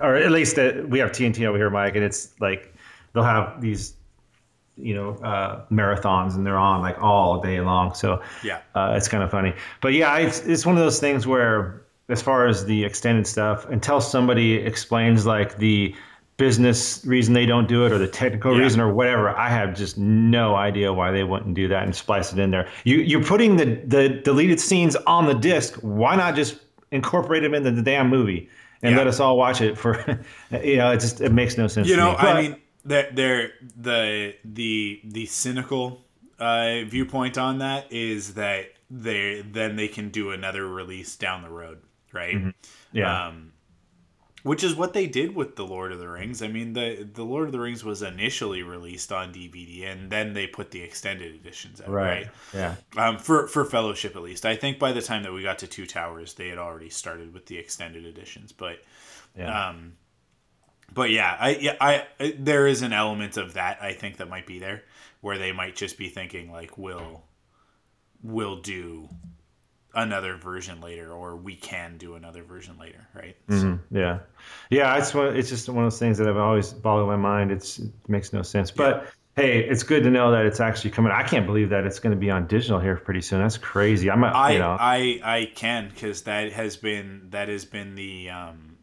[0.00, 2.74] or at least uh, we have TNT over here, Mike, and it's like
[3.12, 3.94] they'll have these,
[4.76, 7.94] you know, uh, marathons, and they're on like all day long.
[7.94, 9.54] So yeah, uh, it's kind of funny.
[9.80, 13.66] But yeah, it's it's one of those things where, as far as the extended stuff,
[13.70, 15.94] until somebody explains like the
[16.36, 18.62] business reason they don't do it or the technical Yeah.
[18.64, 22.30] reason or whatever, I have just no idea why they wouldn't do that and splice
[22.32, 22.68] it in there.
[22.84, 25.76] You you're putting the the deleted scenes on the disc.
[25.80, 26.58] Why not just
[26.92, 28.50] incorporate them into the damn movie?
[28.82, 28.98] And Yeah.
[28.98, 29.98] let us all watch it for,
[30.62, 31.88] you know, it just it makes no sense.
[31.88, 32.14] you to know.
[32.16, 36.04] I mean, they're, they're the the the cynical
[36.38, 41.50] uh, viewpoint on that is that they then they can do another release down the
[41.50, 41.78] road,
[42.12, 42.34] right?
[42.36, 42.50] Mm-hmm.
[42.92, 43.52] yeah, Um,
[44.42, 46.40] which is what they did with the Lord of the Rings.
[46.42, 50.34] I mean, the the Lord of the Rings was initially released on DVD, and then
[50.34, 52.28] they put the extended editions out, right, right?
[52.54, 54.46] yeah, Um, for for Fellowship at least.
[54.46, 57.34] I think by the time that we got to Two Towers, they had already started
[57.34, 58.78] with the extended editions, but.
[59.36, 59.68] yeah.
[59.68, 59.94] Um,
[60.92, 64.28] but yeah, I yeah I, I there is an element of that I think that
[64.28, 64.82] might be there
[65.20, 67.22] where they might just be thinking like we'll
[68.22, 69.08] we'll do
[69.94, 73.36] another version later or we can do another version later, right?
[73.48, 74.18] So- Mhm, yeah,
[74.70, 74.96] yeah.
[74.98, 75.34] It's one.
[75.36, 77.50] It's just one of those things that I've always boggled my mind.
[77.50, 78.70] It's it makes no sense.
[78.70, 81.12] But hey, it's good to know that it's actually coming.
[81.12, 83.40] I can't believe that it's going to be on digital here pretty soon.
[83.40, 84.10] That's crazy.
[84.10, 84.22] I'm.
[84.24, 88.30] a- I you know, I I can because that has been that has been the
[88.30, 88.75] um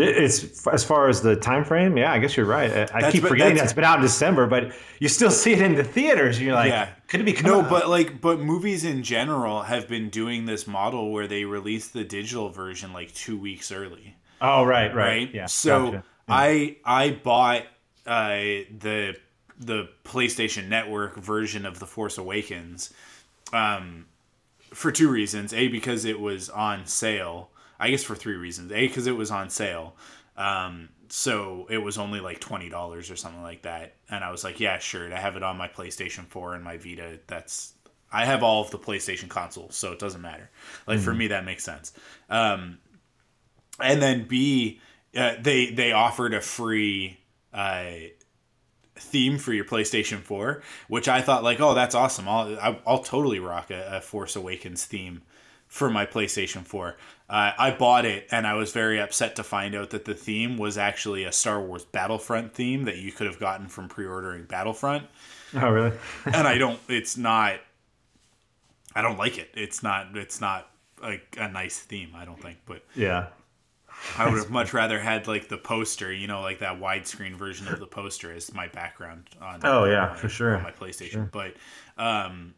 [0.00, 1.96] but it's as far as the time frame.
[1.96, 2.70] Yeah, I guess you're right.
[2.70, 5.60] I, That's keep forgetting that's- that's been out in December, but you still see it
[5.62, 6.40] in the theaters.
[6.40, 6.88] You're like, Yeah.
[7.08, 7.70] could it be no, out?
[7.70, 12.04] but like, but movies in general have been doing this model where they release the
[12.04, 14.16] digital version like two weeks early.
[14.40, 15.34] oh, right, right, right?
[15.34, 15.46] Yeah.
[15.46, 16.04] So gotcha.
[16.28, 17.62] I I bought
[18.06, 18.28] uh,
[18.78, 19.16] the
[19.58, 22.94] the PlayStation Network version of The Force Awakens,
[23.52, 24.06] um,
[24.72, 25.52] for two reasons.
[25.52, 27.50] A because it was on sale.
[27.78, 28.72] I guess for three reasons.
[28.72, 29.96] A because it was on sale.
[30.36, 34.44] Um, so it was only like twenty dollars or something like that, and I was
[34.44, 35.12] like, yeah, sure.
[35.12, 37.18] I have it on my PlayStation Four and my Vita.
[37.26, 37.74] That's
[38.12, 40.50] I have all of the PlayStation consoles, so it doesn't matter.
[40.86, 41.92] Like for me, that makes sense.
[42.30, 42.78] Um,
[43.80, 44.80] and then B,
[45.16, 47.18] uh, they they offered a free
[47.52, 47.90] uh,
[48.96, 52.28] theme for your PlayStation Four, which I thought like, oh, that's awesome.
[52.28, 55.22] I'll I'll, I'll totally rock a, a Force Awakens theme
[55.66, 56.96] for my PlayStation Four.
[57.30, 60.56] Uh, I bought it and I was very upset to find out that the theme
[60.56, 65.04] was actually a Star Wars Battlefront theme that you could have gotten from pre-ordering Battlefront
[65.54, 65.92] oh, really?
[66.26, 66.78] and I don't.
[66.88, 67.60] It's not.
[68.94, 69.50] I don't like it.
[69.54, 70.16] It's not.
[70.16, 70.68] It's not
[71.02, 72.12] like a nice theme.
[72.14, 72.58] I don't think.
[72.66, 73.26] But yeah.
[74.16, 76.12] I would have much rather had like the poster.
[76.12, 79.60] You know, like that widescreen version of the poster as my background on.
[79.64, 80.56] Oh, yeah, my- for sure.
[80.56, 81.54] On my PlayStation, but
[81.96, 82.54] um,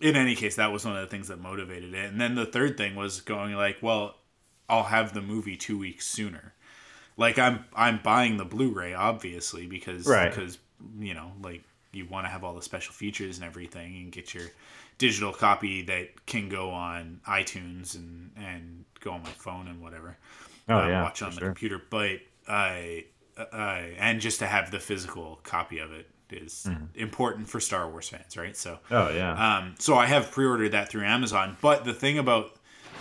[0.00, 2.10] in any case, that was one of the things that motivated it.
[2.10, 4.16] And then the third thing was going like, well,
[4.68, 6.54] I'll have the movie two weeks sooner.
[7.16, 10.30] Like I'm I'm buying the Blu-ray obviously because Right.
[10.32, 10.58] because
[11.00, 14.34] you know like you want to have all the special features and everything and get
[14.34, 14.44] your
[14.98, 20.16] digital copy that can go on iTunes and and go on my phone and whatever.
[20.68, 21.48] Oh, uh, yeah, watch on the sure.
[21.48, 23.06] computer, but I
[23.36, 26.84] uh, and just to have the physical copy of it is Mm-hmm.
[26.98, 28.56] important for Star Wars fans, right?
[28.56, 29.58] So Oh, yeah.
[29.58, 31.56] um, so I have pre-ordered that through Amazon.
[31.60, 32.52] But the thing about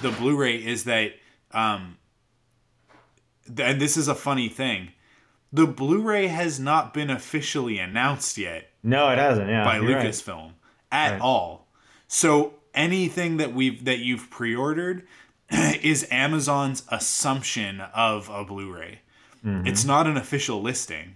[0.01, 1.13] the Blu-ray is that,
[1.51, 1.97] um,
[3.45, 4.89] th- and this is a funny thing,
[5.51, 9.49] the Blu-ray has not been officially announced yet no, it hasn't.
[9.49, 9.63] Yeah.
[9.65, 10.05] by you're right.
[10.05, 10.51] Lucasfilm
[10.91, 11.21] at Right.
[11.21, 11.67] all.
[12.07, 15.05] So anything that we've that you've pre-ordered
[15.51, 18.99] is Amazon's assumption of a Blu-ray.
[19.45, 19.67] Mm-hmm.
[19.67, 21.15] It's not an official listing.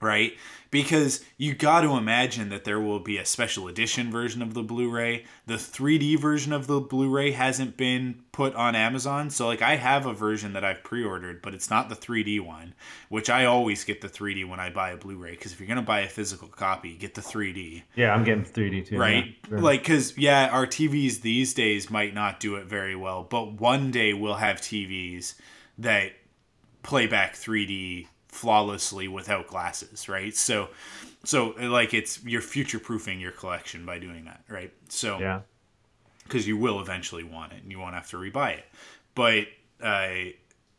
[0.00, 0.32] Right?
[0.72, 4.62] Because you got to imagine that there will be a special edition version of the
[4.62, 5.24] Blu-ray.
[5.46, 9.28] The 3D version of the Blu-ray hasn't been put on Amazon.
[9.28, 12.72] So like I have a version that I've pre-ordered, but it's not the 3D one,
[13.10, 15.76] which I always get the 3D when I buy a Blu-ray because if you're going
[15.76, 18.98] to buy a physical copy, get the 3D Yeah, I'm getting 3D too.
[18.98, 23.22] right Yeah, like because yeah our tvs these days might not do it very well
[23.28, 25.34] but one day we'll have tvs
[25.76, 26.12] that
[26.82, 30.68] play back 3d flawlessly without glasses right so
[31.22, 35.40] so like it's you're future proofing your collection by doing that right so yeah.
[36.24, 38.64] because you will eventually want it and you won't have to rebuy it.
[39.14, 39.48] But
[39.82, 40.32] uh,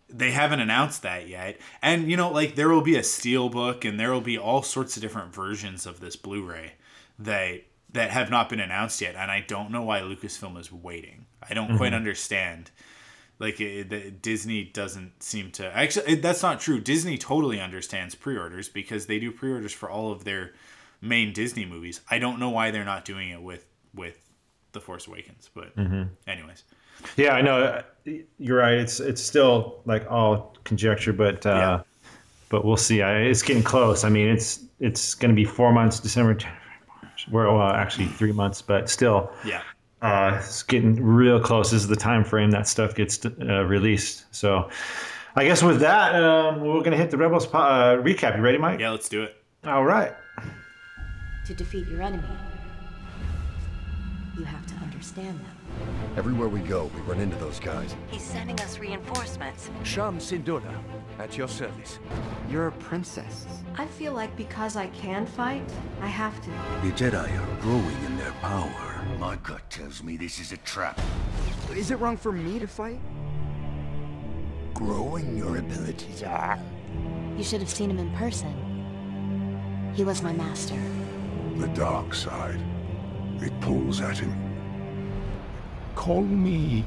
[0.10, 1.60] they haven't announced that yet.
[1.82, 4.64] And you know, like there will be a steel book and there will be all
[4.64, 6.74] sorts of different versions of this Blu-ray
[7.20, 11.28] that that have not been announced yet, and I don't know why Lucasfilm is waiting.
[11.47, 11.78] I don't mm-hmm.
[11.78, 12.72] quite understand.
[13.44, 16.14] Like it, the, Disney doesn't seem to actually.
[16.14, 16.80] It, that's not true.
[16.80, 20.54] Disney totally understands pre-orders because they do pre-orders for all of their
[21.02, 22.00] main Disney movies.
[22.10, 24.18] I don't know why they're not doing it with with
[24.72, 26.04] the Force Awakens, but mm-hmm.
[26.26, 26.64] anyways.
[27.18, 27.84] Yeah, I know.
[28.39, 28.76] You're right.
[28.76, 31.82] It's it's still like all conjecture, but uh, yeah.
[32.48, 33.02] but we'll see.
[33.02, 34.06] I, it's getting close.
[34.06, 36.38] I mean, it's it's going to be four months, December,
[37.02, 37.28] March.
[37.30, 39.30] Well, actually three months, but still.
[39.46, 39.64] Yeah.
[40.04, 41.72] Uh, it's getting real close.
[41.72, 44.26] This is the time frame that stuff gets uh, released.
[44.36, 44.70] So,
[45.38, 48.36] I guess with that, um, we're going to hit the Rebels po- uh, recap.
[48.36, 48.82] You ready, Mike?
[48.82, 49.38] Yeah, let's do it.
[49.64, 50.12] All right.
[51.45, 52.28] To defeat your enemy,
[54.38, 55.53] you have to understand them.
[56.15, 57.95] Everywhere we go, we run into those guys.
[58.07, 59.71] He's sending us reinforcements.
[59.84, 60.78] Cham Syndulla,
[61.17, 61.97] at your service.
[62.49, 63.47] You're a princess.
[63.78, 65.67] I feel like because I can fight,
[66.01, 66.49] I have to.
[66.88, 69.03] The Jedi are growing in their power.
[69.17, 70.99] My gut tells me this is a trap.
[71.71, 72.99] Is it wrong for me to fight?
[74.76, 76.59] Growing your abilities are.
[77.38, 78.53] You should have seen him in person.
[79.95, 80.80] He was my master.
[81.57, 82.61] The dark side.
[83.41, 84.43] It pulls at him.
[85.96, 86.84] Call me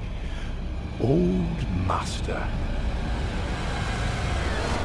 [1.01, 2.39] Old Master.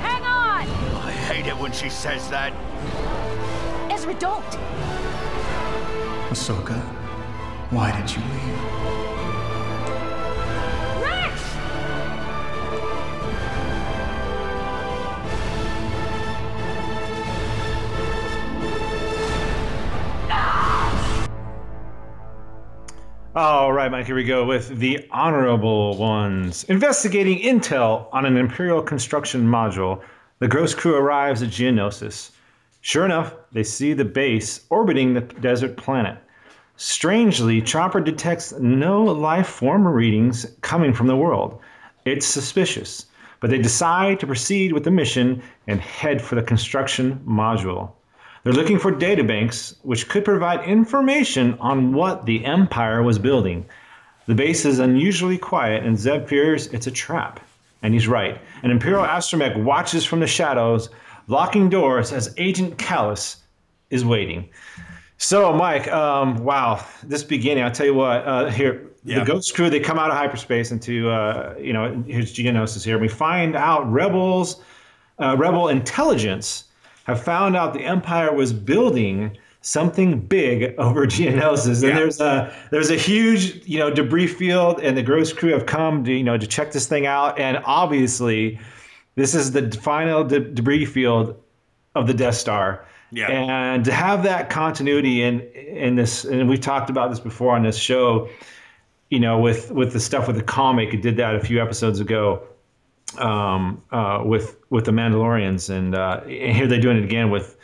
[0.02, 0.68] Hang on!
[1.06, 2.54] I hate it when she says that.
[3.90, 4.52] Ezra, don't!
[6.30, 6.80] Ahsoka,
[7.72, 9.31] why did you leave?
[23.42, 26.64] All right, Mike, here we go with the honorable ones.
[26.66, 30.00] Investigating intel on an Imperial construction module,
[30.38, 32.30] the Ghost crew arrives at Geonosis.
[32.82, 36.20] Sure enough, they see the base orbiting the desert planet.
[36.76, 41.60] Strangely, Chopper detects no life form readings coming from the world.
[42.06, 43.08] It's suspicious,
[43.40, 47.94] but they decide to proceed with the mission and head for the construction module.
[48.44, 53.66] They're looking for databanks which could provide information on what the Empire was building.
[54.26, 57.40] The base is unusually quiet, and Zeb fears it's a trap.
[57.84, 58.40] And he's right.
[58.64, 60.90] An Imperial astromech watches from the shadows,
[61.28, 63.38] locking doors as Agent Kallus
[63.90, 64.50] is waiting.
[65.18, 69.20] So, Mike, um, wow, this beginning, I'll tell you what, uh, here, yeah.
[69.20, 72.98] the Ghost crew, they come out of hyperspace into, uh, you know, here's Geonosis here.
[72.98, 74.64] We find out rebels,
[75.20, 76.66] uh, rebel intelligence
[77.06, 81.82] have found out the Empire was building something big over Geonosis.
[81.84, 81.96] And yeah.
[81.96, 86.04] there's a there's a huge you know debris field, and the Ghost crew have come
[86.04, 87.40] to you know to check this thing out.
[87.40, 88.60] And obviously,
[89.16, 91.42] this is the final de- debris field
[91.96, 92.86] of the Death Star.
[93.14, 93.30] Yeah.
[93.30, 97.64] And to have that continuity in in this, and we've talked about this before on
[97.64, 98.30] this show,
[99.10, 102.00] you know, with with the stuff with the comic, it did that a few episodes
[102.00, 102.42] ago
[103.18, 107.58] um, uh, with with the Mandalorians, and, uh, and here they're doing it again with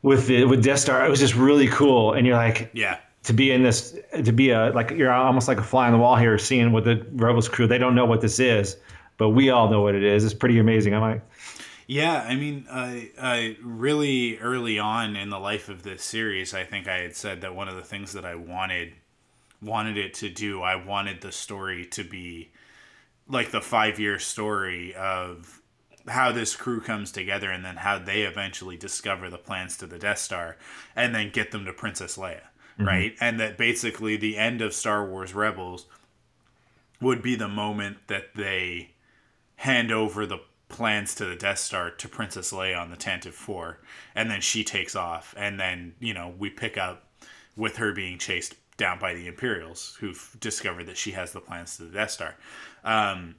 [0.00, 1.06] with the, with Death Star.
[1.06, 4.50] It was just really cool, and you're like, yeah, to be in this, to be
[4.50, 7.48] a like you're almost like a fly on the wall here, seeing what the Rebels
[7.48, 7.68] crew.
[7.68, 8.76] They don't know what this is,
[9.18, 10.24] but we all know what it is.
[10.24, 10.94] It's pretty amazing.
[10.94, 11.22] I'm like.
[11.86, 16.88] Yeah, I mean, uh, really early on in the life of this series, I think
[16.88, 18.94] I had said that one of the things that I wanted
[19.60, 22.50] wanted it to do, I wanted the story to be
[23.28, 25.61] like the five year story of
[26.08, 29.98] how this crew comes together and then how they eventually discover the plans to the
[29.98, 30.56] Death Star
[30.96, 32.40] and then get them to Princess Leia,
[32.78, 32.86] mm-hmm.
[32.86, 33.14] right?
[33.20, 35.86] And that basically the end of Star Wars Rebels
[37.00, 38.92] would be the moment that they
[39.56, 40.38] hand over the
[40.68, 43.78] plans to the Death Star to Princess Leia on the Tantive 4
[44.14, 47.08] and then she takes off and then, you know, we pick up
[47.56, 51.76] with her being chased down by the Imperials who've discovered that she has the plans
[51.76, 52.36] to the Death Star.
[52.84, 53.36] Um,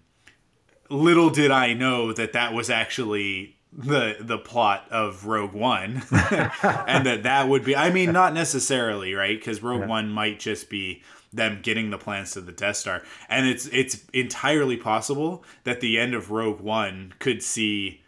[0.89, 7.05] little did I know that that was actually the the plot of Rogue One, and
[7.05, 7.75] that that would be.
[7.75, 9.87] I mean, not necessarily right because Rogue yeah.
[9.87, 14.05] One might just be them getting the plans to the Death Star, and it's it's
[14.13, 18.01] entirely possible that the end of Rogue One could see,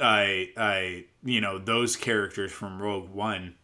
[0.00, 3.56] I uh, I you know those characters from Rogue One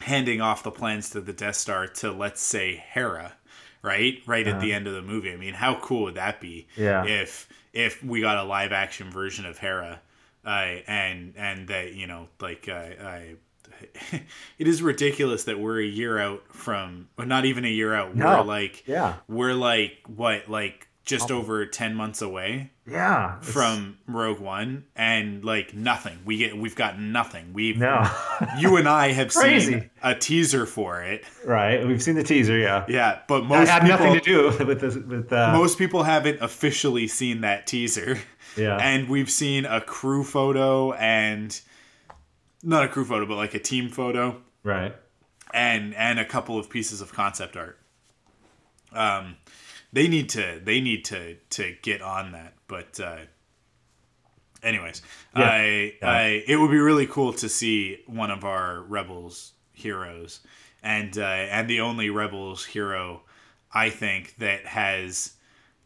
[0.00, 3.34] handing off the plans to the Death Star to let's say Hera
[3.82, 4.20] right?
[4.26, 4.76] Right at the uh-huh.
[4.76, 5.32] end of the movie.
[5.32, 6.68] I mean, how cool would that be?
[6.76, 7.04] Yeah.
[7.04, 10.00] If if we got a live action version of Hera,
[10.44, 10.48] uh,
[10.86, 13.34] and and that you know, like uh, I.
[14.58, 18.14] it is ridiculous that we're a year out from, or not even a year out.
[18.14, 18.26] No.
[18.26, 23.40] We're like, yeah, we're like what, like just over 10 months away Yeah.
[23.40, 26.20] from Rogue One and like nothing.
[26.24, 27.52] We get we've got nothing.
[27.52, 28.08] We've no.
[28.58, 31.24] you and I have seen a teaser for it.
[31.44, 31.86] right.
[31.86, 32.56] We've seen the teaser.
[32.56, 32.84] Yeah.
[32.88, 34.94] Yeah, but That most had people, nothing to do with this.
[34.94, 38.18] With uh, most people haven't officially seen that teaser.
[38.56, 38.76] Yeah.
[38.76, 41.60] And we've seen a crew photo and
[42.62, 44.94] not a crew photo, but like a team photo right.
[45.54, 47.78] and and a couple of pieces of concept art.
[48.92, 49.36] Um,
[49.92, 52.54] they need to they need to to get on that.
[52.68, 53.18] But uh,
[54.62, 55.02] anyways,
[55.36, 55.44] Yeah.
[55.44, 56.10] I Yeah.
[56.10, 60.40] I it would be really cool to see one of our rebels heroes,
[60.82, 63.22] and uh, and the only rebels hero
[63.72, 65.34] I think that has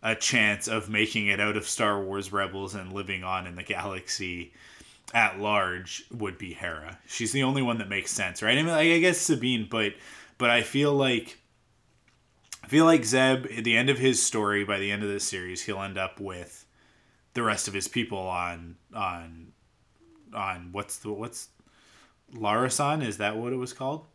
[0.02, 3.62] a chance of making it out of Star Wars Rebels and living on in the
[3.62, 4.52] galaxy
[5.14, 6.98] at large would be Hera.
[7.07, 8.59] She's the only one that makes sense, right?
[8.59, 9.94] I mean, I guess Sabine, but
[10.36, 11.38] but I feel like
[12.65, 15.25] I feel like Zeb at the end of his story, by the end of this
[15.25, 16.65] series, he'll end up with
[17.35, 19.53] the rest of his people on on
[20.33, 21.49] on what's the what's
[22.33, 23.03] Lira San?
[23.03, 24.07] Is that what it was called?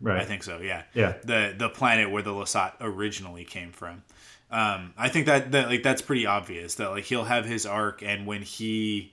[0.00, 0.22] Right.
[0.22, 0.58] I think so.
[0.62, 0.84] Yeah.
[0.94, 1.16] Yeah.
[1.22, 4.02] The the planet where the Lasat originally came from.
[4.50, 8.02] Um, I think that that like that's pretty obvious that like he'll have his arc,
[8.02, 9.12] and when he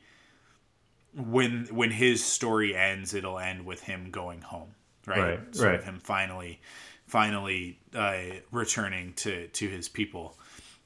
[1.14, 4.74] when when his story ends, it'll end with him going home.
[5.06, 5.20] Right.
[5.20, 5.84] Right, Sort right.
[5.84, 6.62] him finally
[7.10, 8.18] finally uh,
[8.52, 10.38] returning to to his people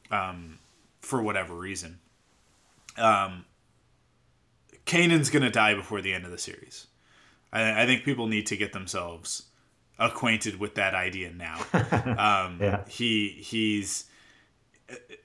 [0.10, 0.58] um,
[1.02, 2.00] for whatever reason.
[2.98, 3.46] Um,
[4.86, 6.88] Kanan's gonna die before the end of the series.
[7.52, 9.44] I, I think people need to get themselves
[10.00, 11.60] acquainted with that idea now.
[12.18, 12.84] Um, Yeah.
[12.88, 14.06] He he's.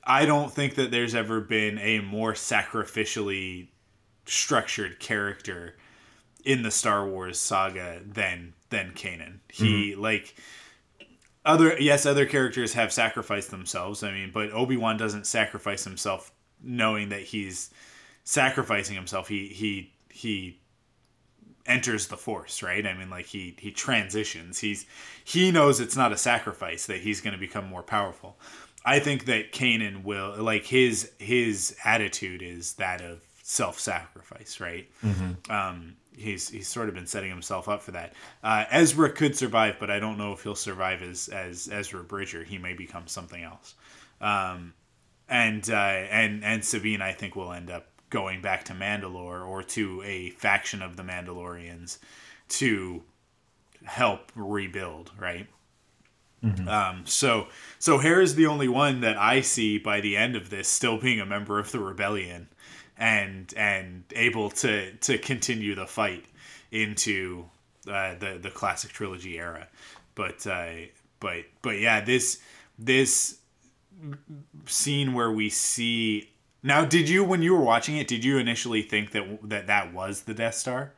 [0.04, 3.68] I don't think that there's ever been a more sacrificially
[4.24, 5.76] structured character
[6.44, 9.40] in the Star Wars saga than than Kanan.
[9.50, 10.34] He like
[11.48, 14.04] other yes, other characters have sacrificed themselves.
[14.04, 16.30] I mean, but Obi Wan doesn't sacrifice himself
[16.62, 17.70] knowing that he's
[18.22, 19.28] sacrificing himself.
[19.28, 20.60] He he he
[21.66, 22.86] enters the force right?
[22.86, 24.58] I mean like he he transitions.
[24.60, 24.86] He's
[25.24, 28.38] he knows it's not a sacrifice that he's going to become more powerful.
[28.84, 34.86] I think that kanan will like his his attitude is that of self-sacrifice right?
[35.50, 38.14] Um he's he's sort of been setting himself up for that.
[38.42, 42.44] Uh ezra could survive but i don't know if he'll survive as as ezra bridger.
[42.44, 43.74] He may become something else.
[44.20, 44.74] Um
[45.28, 49.62] and uh, and and Sabine, I think, will end up going back to Mandalore or
[49.62, 51.98] to a faction of the Mandalorians
[52.48, 53.02] to
[53.84, 55.46] help rebuild, right?
[56.68, 57.48] Um, so
[57.78, 61.20] so Hera's the only one that I see by the end of this still being
[61.20, 62.48] a member of the rebellion
[62.98, 66.24] and and able to to continue the fight
[66.70, 67.44] into
[67.86, 69.68] uh, the the classic trilogy era.
[70.14, 70.72] But uh,
[71.20, 72.40] but but yeah, this
[72.78, 73.38] this
[74.66, 76.30] scene where we see
[76.62, 79.92] now did you when you were watching it did you initially think that that that
[79.92, 80.92] was the death star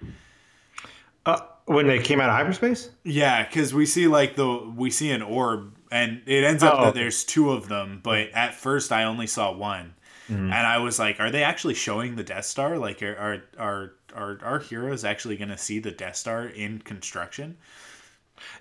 [1.24, 2.90] Uh, when they came out of hyperspace.
[3.04, 6.80] yeah because we see like the we see an orb and it ends up Oh,
[6.82, 7.00] that okay.
[7.00, 9.94] there's two of them but at first i only saw one
[10.30, 10.44] Mm-hmm.
[10.44, 13.92] and i was like are they actually showing the death star like are are are,
[14.14, 17.56] are our heroes actually going to see the death star in construction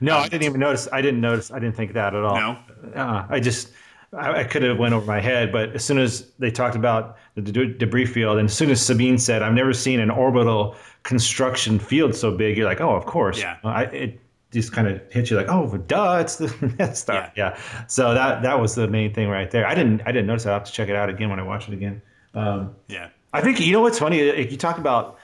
[0.01, 0.87] No, I didn't even notice.
[0.91, 1.51] I didn't notice.
[1.51, 2.35] I didn't think that at all.
[2.35, 2.57] No?
[2.95, 3.71] Uh, I just.
[4.11, 7.17] I, I could have went over my head, but as soon as they talked about
[7.35, 10.75] the de- debris field, and as soon as Sabine said, "I've never seen an orbital
[11.03, 13.55] construction field so big," you're like, "Oh, of course." Yeah.
[13.63, 14.19] I, it
[14.51, 16.47] just kind of hit you like, "Oh, duh, it's the
[16.77, 17.55] Death Star." Yeah.
[17.55, 17.85] Yeah.
[17.87, 19.67] So that that was the main thing right there.
[19.67, 20.43] I didn't I didn't notice.
[20.43, 20.49] that.
[20.49, 22.01] I will have to check it out again when I watch it again.
[22.33, 24.19] Um, yeah I think you know what's funny.
[24.19, 25.17] If you talk about,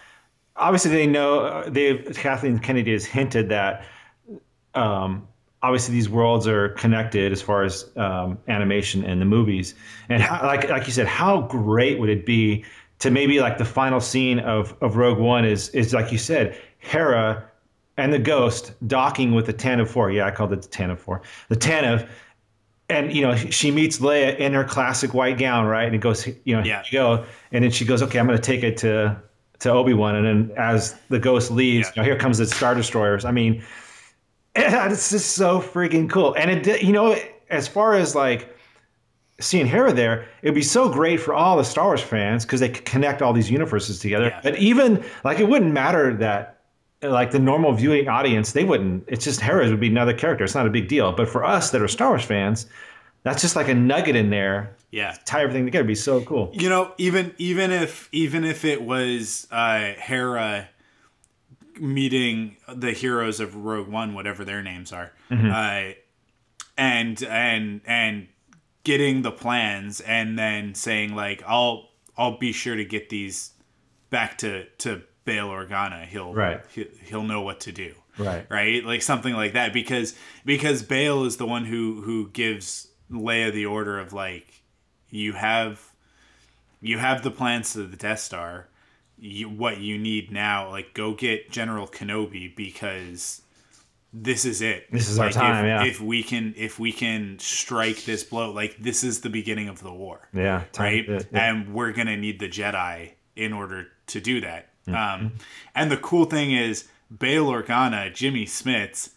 [0.56, 3.86] obviously they know they Kathleen Kennedy has hinted that
[4.76, 5.28] um,
[5.64, 9.74] obviously these worlds are connected as far as um, animation and the movies.
[10.10, 12.64] And how, like like you said, how great would it be
[13.00, 16.60] to maybe like the final scene of of Rogue One is is like you said,
[16.78, 17.50] Hera
[17.98, 20.12] and the Ghost docking with the Tantive Four.
[20.12, 21.22] Yeah, I called it the Tantive Four.
[21.50, 22.08] The Tantive.
[22.88, 25.86] And you know she meets Leia in her classic white gown, right?
[25.86, 26.84] And it goes, you know, Yeah.
[26.84, 27.26] here you go.
[27.52, 29.20] And then she goes, okay, I'm going to take it to
[29.60, 30.16] to Obi Wan.
[30.16, 31.94] And then as the ghost leaves, Yeah.
[31.96, 33.26] you know, here comes the Star Destroyers.
[33.26, 33.64] I mean,
[34.56, 36.34] it's just so freaking cool.
[36.36, 37.18] And it, did- you know,
[37.50, 38.56] as far as like
[39.40, 42.70] seeing Hera there, it'd be so great for all the Star Wars fans because they
[42.70, 44.28] could connect all these universes together.
[44.28, 44.40] Yeah.
[44.44, 46.55] But even like it wouldn't matter that
[47.02, 49.04] like the normal viewing audience, they wouldn't.
[49.08, 50.44] It's just Hera would be another character.
[50.44, 51.12] It's not a big deal.
[51.12, 52.68] But for us that are Star Wars fans,
[53.24, 54.76] that's just like a nugget in there.
[54.92, 55.82] yeah Tie everything together.
[55.82, 56.52] It'd be so cool.
[56.54, 60.70] you know even even if even if it was uh hera
[61.80, 65.90] meeting the heroes of rogue one whatever their names are uh
[66.78, 68.28] and and and
[68.86, 73.52] getting the plans and then saying like I'll I'll be sure to get these
[74.10, 76.06] back to to Bail Organa.
[76.06, 76.62] He'll Right.
[76.74, 77.94] he, he'll know what to do.
[78.18, 78.46] Right.
[78.50, 78.84] Right?
[78.86, 80.16] Like something like that because
[80.46, 84.62] because Bail is the one who who gives Leia the order of like
[85.10, 85.82] you have
[86.82, 88.68] you have the plans to the Death Star.
[89.18, 93.42] You, what you need now, like go get General Kenobi because
[94.14, 94.92] this is it.
[94.92, 95.84] This is our Like, time, If, yeah.
[95.86, 99.82] if we can, if we can strike this blow, like this is the beginning of
[99.82, 100.64] the war Yeah.
[100.74, 101.06] time- right?
[101.10, 101.50] yeah, yeah.
[101.52, 104.70] And we're gonna need the Jedi in order to do that.
[104.88, 104.96] Mm-hmm.
[105.26, 105.34] Um,
[105.74, 109.12] and the cool thing is, Bail Organa, Jimmy Smits,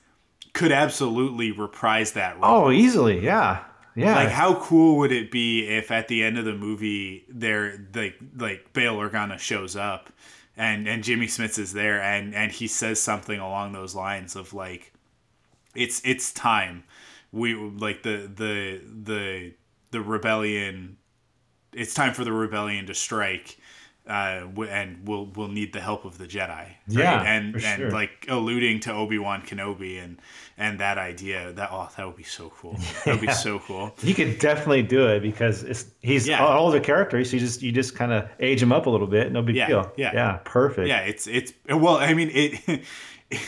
[0.52, 2.66] could absolutely reprise that role.
[2.66, 3.24] Oh, easily.
[3.24, 3.64] Yeah.
[3.94, 4.14] Yeah.
[4.14, 8.14] Like, how cool would it be if at the end of the movie, there, like,
[8.36, 10.10] like Bail Organa shows up,
[10.56, 14.52] and and Jimmy Smits is there, and and he says something along those lines of
[14.52, 14.92] like,
[15.74, 16.84] it's it's time,
[17.32, 19.54] we like the the the
[19.90, 20.96] the rebellion,
[21.72, 23.58] it's time for the rebellion to strike.
[24.08, 26.76] Uh, and we'll we'll need the help of the Jedi, right?
[26.88, 27.90] Yeah, and and sure.
[27.90, 30.18] like alluding to Obi Wan Kenobi and
[30.56, 32.72] and that idea that oh that would be so cool,
[33.04, 33.94] that would be so cool.
[34.02, 36.38] he could definitely do it because it's he's Yeah.
[36.44, 39.06] an older character, so you just you just kind of age him up a little
[39.06, 39.30] bit.
[39.30, 39.92] No big Yeah, deal.
[39.98, 40.10] yeah.
[40.14, 40.38] Yeah.
[40.44, 40.88] Perfect.
[40.88, 42.82] Yeah, it's it's well, I mean it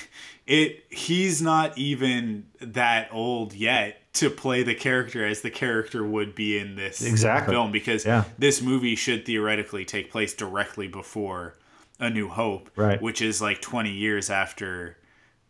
[0.46, 6.34] it he's not even that old yet to play the character as the character would
[6.34, 7.54] be in this Exactly.
[7.54, 8.24] film because Yeah.
[8.38, 11.54] this movie should theoretically take place directly before
[12.00, 13.00] A New Hope, Right.
[13.00, 14.96] which is like 20 years after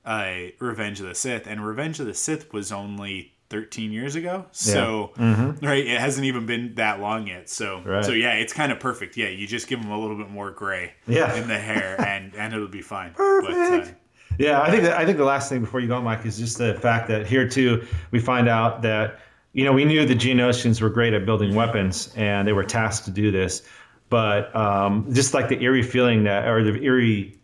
[0.05, 4.47] uh, Revenge of the Sith and Revenge of the Sith was only 13 years ago.
[4.51, 7.49] So, right, it hasn't even been that long yet.
[7.51, 7.89] So, Mm-hmm.
[7.89, 8.05] Right.
[8.05, 9.17] so yeah, it's kind of perfect.
[9.19, 11.35] Yeah, you just give him a little bit more gray Yeah.
[11.35, 13.13] in the hair and and it'll be fine.
[13.15, 13.53] Perfect.
[13.53, 13.95] But, uh,
[14.41, 16.57] Yeah, I think that, I think the last thing before you go, Mike, is just
[16.57, 19.21] the fact that here too we find out that
[19.53, 23.05] you know we knew the Geonosians were great at building weapons and they were tasked
[23.05, 23.63] to do this,
[24.09, 27.39] but um, just like the eerie feeling that or the eerie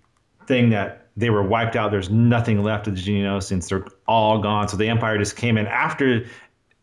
[0.46, 1.90] thing that they were wiped out.
[1.90, 3.68] There's nothing left of the Geonosians.
[3.68, 4.68] They're all gone.
[4.68, 6.24] So the Empire just came in after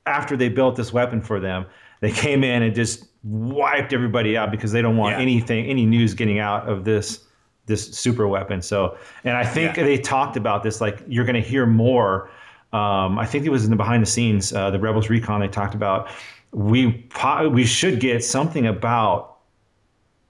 [0.06, 1.66] after they built this weapon for them.
[2.02, 5.22] They came in and just wiped everybody out because they don't want Yeah.
[5.24, 7.26] anything, any news getting out of this
[7.66, 8.62] this super weapon.
[8.62, 9.84] So, and I think Yeah.
[9.84, 10.82] they talked about this.
[10.82, 12.30] Like you're going to hear more.
[12.74, 15.40] Um, I think it was in the behind the scenes, uh, the Rebels Recon.
[15.42, 16.10] They talked about
[16.52, 19.38] we po- we should get something about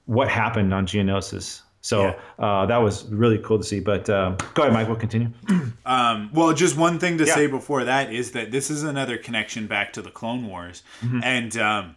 [0.05, 1.61] what happened on Geonosis.
[1.81, 3.81] So uh, that was really cool to see.
[3.81, 4.88] But um, go ahead, Mike.
[4.88, 5.29] We'll continue.
[5.86, 7.36] Um, well, just one thing to Yeah.
[7.36, 11.19] say before that is that this is another connection back to the Clone Wars, Mm-hmm.
[11.23, 11.95] and um,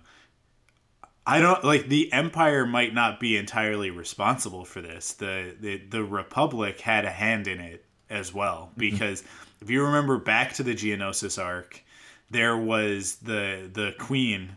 [1.26, 5.12] I don't like the Empire might not be entirely responsible for this.
[5.14, 8.80] The the the Republic had a hand in it as well Mm-hmm.
[8.80, 9.24] because
[9.60, 11.82] if you remember back to the Geonosis arc,
[12.30, 14.56] there was the the Queen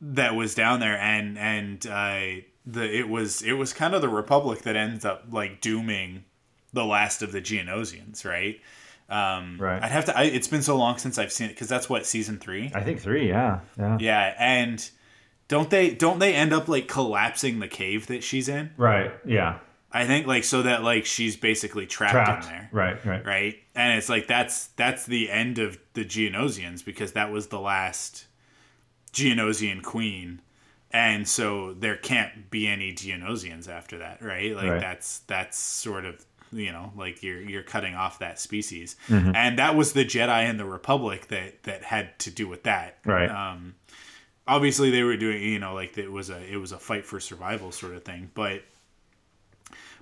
[0.00, 4.08] that was down there and and uh, the it was it was kind of the
[4.08, 6.24] Republic that ends up like dooming
[6.72, 8.60] the last of the Geonosians, right?
[9.08, 9.82] Um, Right.
[9.82, 10.16] I'd have to.
[10.18, 12.72] I, it's been so long since I've seen it because that's what season three.
[12.74, 13.28] I think three.
[13.28, 13.60] Yeah.
[13.78, 13.98] Yeah.
[14.00, 14.90] Yeah, and
[15.52, 18.70] don't they don't they end up like collapsing the cave that she's in?
[18.78, 19.12] Right.
[19.26, 19.58] Yeah.
[19.92, 22.44] I think like so that like she's basically trapped, Trapped.
[22.46, 22.68] in there.
[22.72, 23.04] Right.
[23.04, 23.26] Right.
[23.26, 23.56] Right.
[23.74, 28.24] And it's like that's that's the end of the Geonosians because that was the last
[29.12, 30.40] Geonosian queen.
[30.90, 34.56] And so there can't be any Geonosians after that, right?
[34.56, 34.80] Like Right.
[34.80, 38.96] that's that's sort of you know, like you're you're cutting off that species.
[39.08, 39.36] Mm-hmm.
[39.36, 42.96] And that was the Jedi and the Republic that that had to do with that.
[43.04, 43.28] Right.
[43.30, 43.74] Um
[44.46, 47.20] obviously they were doing you know like it was a it was a fight for
[47.20, 48.62] survival sort of thing but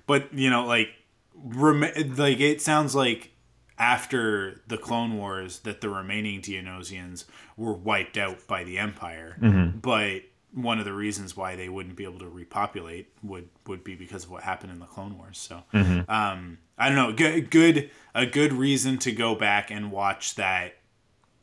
[0.07, 0.89] but you know like
[1.35, 1.81] rem-
[2.17, 3.31] like it sounds like
[3.77, 7.25] after the clone wars that the remaining Geonosians
[7.57, 9.37] were wiped out by the empire
[9.81, 10.21] but
[10.53, 14.25] one of the reasons why they wouldn't be able to repopulate would would be because
[14.25, 15.63] of what happened in the clone wars so
[16.09, 20.73] um i don't know good good a good reason to go back and watch that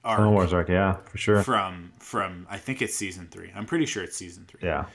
[0.08, 0.68] arc Clone Wars arc.
[0.68, 1.42] Yeah, for sure.
[1.42, 3.50] from from I think it's season three.
[3.54, 4.86] I'm pretty sure it's season three Yeah.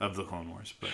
[0.00, 0.72] of the Clone Wars.
[0.80, 0.90] But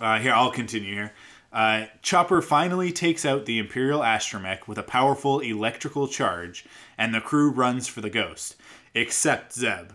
[0.00, 1.12] uh, here, I'll continue here.
[1.52, 6.64] Uh, Chopper finally takes out the Imperial astromech with a powerful electrical charge,
[6.98, 8.56] and the crew runs for the Ghost,
[8.92, 9.92] except Zeb.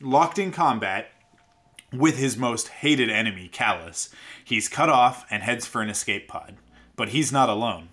[0.00, 1.10] Locked in combat
[1.92, 4.08] with his most hated enemy, Kallus,
[4.42, 6.56] he's cut off and heads for an escape pod.
[6.96, 7.90] But he's not alone.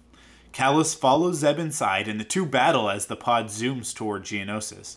[0.55, 4.95] Kallus follows Zeb inside, and the two battle as the pod zooms toward Geonosis.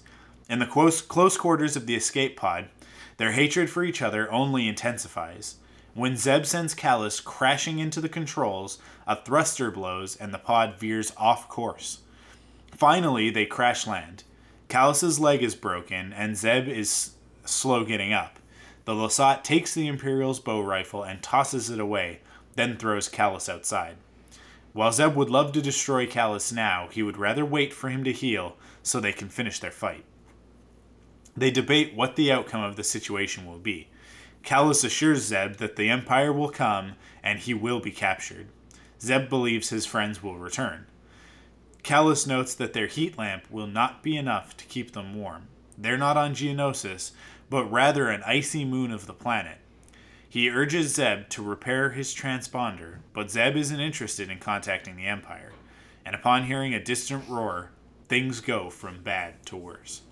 [0.48, 2.68] In the close, close quarters of the escape pod,
[3.16, 5.56] their hatred for each other only intensifies.
[5.94, 11.12] When Zeb sends Kallus crashing into the controls, a thruster blows and the pod veers
[11.16, 12.02] off course.
[12.70, 14.22] Finally, they crash land.
[14.68, 18.38] Kallus's leg is broken, and Zeb is slow getting up.
[18.84, 22.20] The Lasat takes the Imperial's bo-rifle and tosses it away,
[22.54, 23.96] then throws Kallus outside.
[24.72, 28.12] While Zeb would love to destroy Kallus now, he would rather wait for him to
[28.12, 30.04] heal so they can finish their fight.
[31.36, 33.88] They debate what the outcome of the situation will be.
[34.44, 38.48] Kallus assures Zeb that the Empire will come and he will be captured.
[39.00, 40.86] Zeb believes his friends will return.
[41.82, 45.48] Kallus notes that their heat lamp will not be enough to keep them warm.
[45.76, 47.12] They're not on Geonosis,
[47.48, 49.58] but rather an icy moon of the planet.
[50.30, 55.52] He urges Zeb to repair his transponder, but Zeb isn't interested in contacting the Empire.
[56.04, 57.70] And upon hearing a distant roar,
[58.08, 60.02] things go from bad to worse.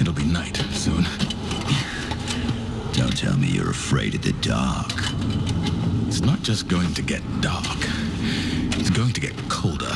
[0.00, 1.04] It'll be night soon.
[2.92, 4.92] Don't tell me you're afraid of the dark.
[6.06, 7.64] It's not just going to get dark.
[8.78, 9.92] It's going to get colder.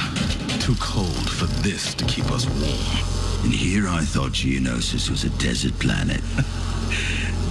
[0.70, 3.42] Too cold for this to keep us warm.
[3.42, 6.20] And here I thought Geonosis was a desert planet.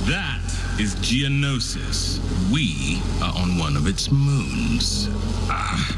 [0.08, 0.42] That
[0.80, 2.20] is Geonosis.
[2.50, 5.10] We are on one of its moons.
[5.50, 5.98] Ah.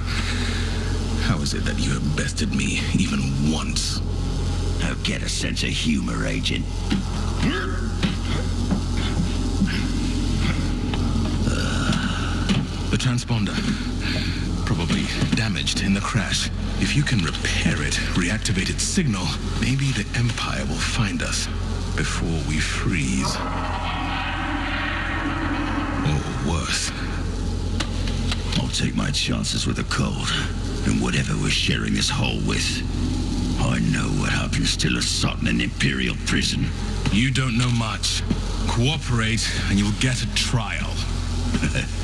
[1.28, 3.20] How is it that you have bested me even
[3.54, 4.02] once?
[4.80, 6.66] Now get a sense of humor, Agent.
[12.90, 13.81] The transponder.
[15.42, 16.52] Damaged in the crash.
[16.82, 19.26] If you can repair it, reactivate its signal,
[19.60, 21.48] maybe the Empire will find us
[21.96, 23.36] before we freeze.
[26.06, 26.92] Or worse.
[28.60, 30.30] I'll take my chances with a cold.
[30.86, 32.84] And whatever we're sharing this hole with.
[33.62, 36.68] I know what happens to Lasat in an Imperial prison.
[37.12, 38.22] You don't know much.
[38.68, 40.94] Cooperate, and you will get a trial.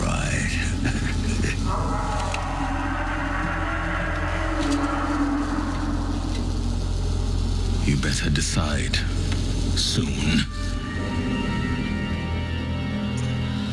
[0.00, 1.17] Right.
[7.84, 8.96] You better decide
[9.76, 10.40] soon.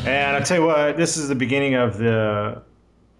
[0.06, 2.62] And I tell you what, this is the beginning of the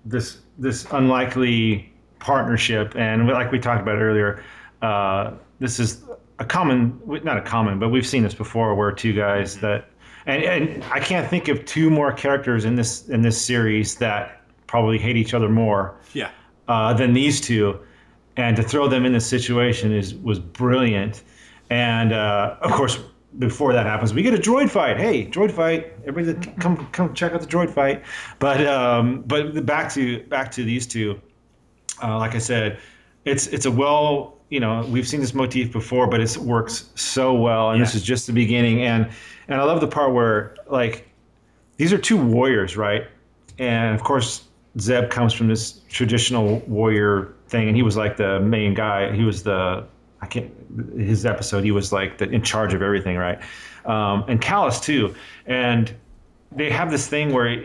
[0.04, 4.42] this this unlikely partnership, and like we talked about earlier,
[4.82, 6.04] uh, this is
[6.38, 9.90] a common, not a common, but we've seen this before, where two guys that,
[10.26, 14.35] and and I can't think of two more characters in this in this series that
[14.66, 16.30] probably hate each other more Yeah.
[16.68, 17.78] uh, than these two,
[18.36, 21.22] and to throw them in this situation is was brilliant.
[21.70, 22.98] And uh, of course,
[23.38, 24.96] before that happens, we get a droid fight.
[24.98, 25.92] Hey, droid fight!
[26.06, 28.04] Everybody, come come check out the droid fight.
[28.38, 31.20] But um, but back to back to these two.
[32.02, 32.78] Uh, like I said,
[33.24, 37.34] it's it's a well you know we've seen this motif before, but it works so
[37.34, 38.82] well, and this is just the beginning.
[38.82, 39.08] And
[39.48, 41.08] and I love the part where like
[41.78, 43.06] these are two warriors, right?
[43.58, 44.44] And of course,
[44.78, 49.12] Zeb comes from this traditional warrior thing, and he was like the main guy.
[49.14, 49.84] He was the
[50.20, 50.50] I can't
[50.96, 51.64] his episode.
[51.64, 53.38] He was like the, in charge of everything, right?
[53.84, 55.14] Um, and Kallus too.
[55.46, 55.94] And
[56.52, 57.64] they have this thing where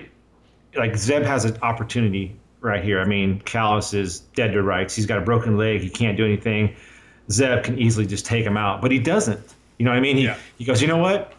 [0.76, 2.99] like Zeb has an opportunity right here.
[3.01, 4.95] I mean, Kallus is dead to rights.
[4.95, 5.82] He's got a broken leg.
[5.82, 6.76] He can't do anything.
[7.32, 9.39] Zeb can easily just take him out, but he doesn't.
[9.78, 10.18] You know what I mean?
[10.18, 10.38] He, Yeah.
[10.57, 11.34] he goes, you know what?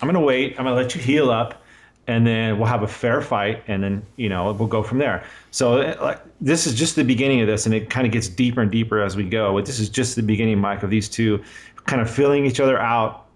[0.00, 0.54] I'm going to wait.
[0.58, 1.62] I'm going to let you heal up,
[2.08, 5.24] and then we'll have a fair fight, and then, you know, we'll go from there.
[5.52, 8.60] So like, this is just the beginning of this, and it kind of gets deeper
[8.60, 9.54] and deeper as we go.
[9.54, 11.42] But this is just the beginning, Mike, of these two
[11.86, 13.26] kind of filling each other out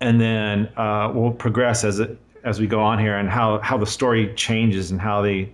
[0.00, 3.76] and then uh, we'll progress as it as we go on here and how how
[3.76, 5.50] the story changes and how they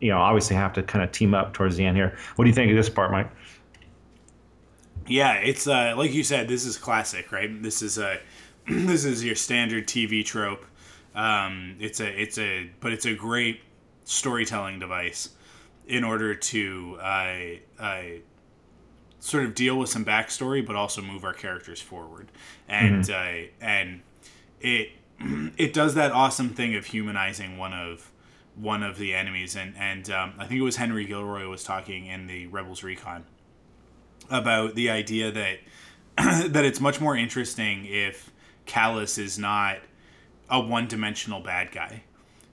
[0.00, 2.48] you know obviously have to kind of team up towards the end here what do
[2.48, 3.30] you think of this part mike
[5.06, 6.48] Yeah, it's uh, like you said.
[6.48, 7.62] This is classic, right?
[7.62, 8.20] This is a
[8.66, 10.64] this is your standard TV trope.
[11.14, 13.60] Um, it's a it's a but it's a great
[14.04, 15.30] storytelling device
[15.86, 17.36] in order to uh,
[17.78, 18.02] uh,
[19.20, 22.30] sort of deal with some backstory, but also move our characters forward.
[22.68, 24.02] And uh, and
[24.60, 24.90] it
[25.56, 28.10] it does that awesome thing of humanizing one of
[28.56, 29.56] one of the enemies.
[29.56, 33.24] And and um, I think it was Henry Gilroy was talking in the Rebels Recon
[34.30, 35.58] about the idea that
[36.52, 38.30] that it's much more interesting if
[38.66, 39.78] Kallus is not
[40.54, 42.04] a one-dimensional bad guy.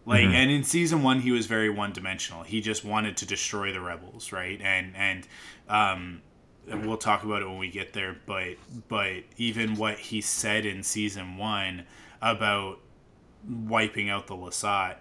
[0.06, 2.44] Like and in season 1 he was very one-dimensional.
[2.44, 4.60] He just wanted to destroy the rebels, right?
[4.62, 5.28] And and
[5.70, 6.22] um
[6.68, 8.56] and we'll talk about it when we get there, but
[8.88, 11.86] but even what he said in season 1
[12.22, 12.80] about
[13.48, 14.98] wiping out the Lasat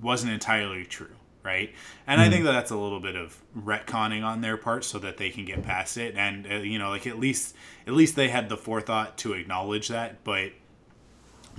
[0.00, 1.72] wasn't entirely true, right?
[2.06, 5.16] And I think that that's a little bit of retconning on their part so that
[5.18, 7.54] they can get past it, and uh, you know, like at least
[7.86, 10.24] at least they had the forethought to acknowledge that.
[10.24, 10.52] But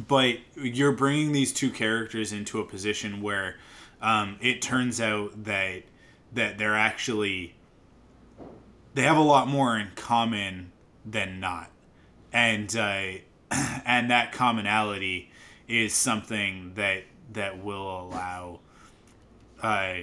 [0.08, 3.56] but you're bringing these two characters into a position where
[4.02, 5.84] um, it turns out that
[6.34, 7.56] that they're actually
[8.94, 10.72] they have a lot more in common
[11.06, 11.70] than not,
[12.32, 13.12] and uh,
[13.86, 15.32] and that commonality
[15.68, 18.60] is something that that will allow
[19.62, 19.96] uh,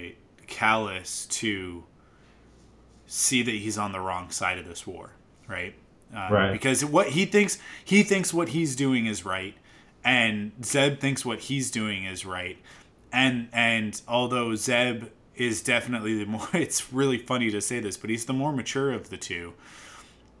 [0.47, 1.83] Kallus to
[3.05, 5.11] see that he's on the wrong side of this war,
[5.47, 5.75] right?
[6.15, 6.51] Uh, Right.
[6.51, 9.55] Because what he thinks he thinks what he's doing is right,
[10.03, 12.57] and Zeb thinks what he's doing is right,
[13.11, 18.09] and and although Zeb is definitely the more it's really funny to say this, but
[18.09, 19.53] he's the more mature of the two.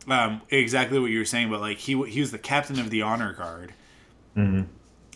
[0.07, 3.01] Um, exactly what you were saying, but like he he was the captain of the
[3.01, 3.73] honor guard,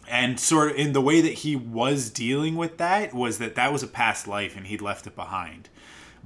[0.07, 3.73] and sort of in the way that he was dealing with that was that that
[3.73, 5.69] was a past life and he'd left it behind.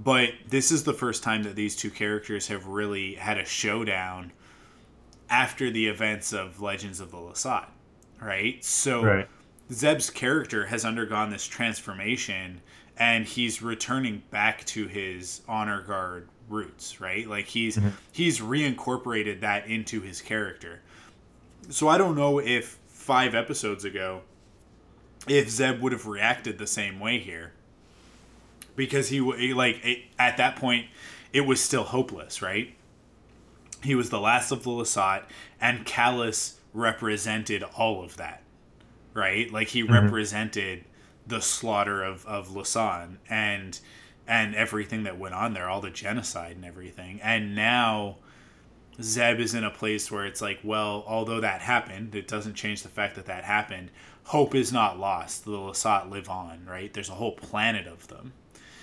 [0.02, 4.32] But this is the first time that these two characters have really had a showdown
[5.30, 7.68] after the events of Legends of the Lasat,
[8.22, 8.64] right?
[8.64, 9.28] So Right.
[9.72, 12.62] Zeb's character has undergone this transformation
[12.98, 17.28] and he's returning back to his honor guard roots, right?
[17.28, 17.90] Like he's mm-hmm.
[18.12, 20.82] he's reincorporated that into his character.
[21.70, 24.22] So I don't know if 5 episodes ago
[25.28, 27.54] if Zeb would have reacted the same way here.
[28.76, 29.22] Because he
[29.54, 30.88] like it, at that point
[31.32, 32.74] it was still hopeless, right?
[33.84, 35.24] He was the last of the Lasat
[35.62, 38.44] and Kallus represented all of that
[39.14, 39.52] right?
[39.52, 39.94] Like he mm-hmm.
[39.94, 40.86] represented
[41.28, 43.80] the slaughter of of Lasan and
[44.28, 47.20] and everything that went on there, all the genocide and everything.
[47.22, 48.18] And now
[49.02, 52.84] Zeb is in a place where it's like, well, although that happened, it doesn't change
[52.84, 53.90] the fact that that happened.
[54.26, 55.46] Hope is not lost.
[55.46, 56.94] The Lasat live on, right?
[56.94, 58.34] There's a whole planet of them.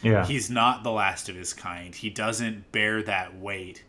[0.02, 0.26] Yeah.
[0.26, 1.94] He's not the last of his kind.
[1.94, 3.84] He doesn't bear that weight.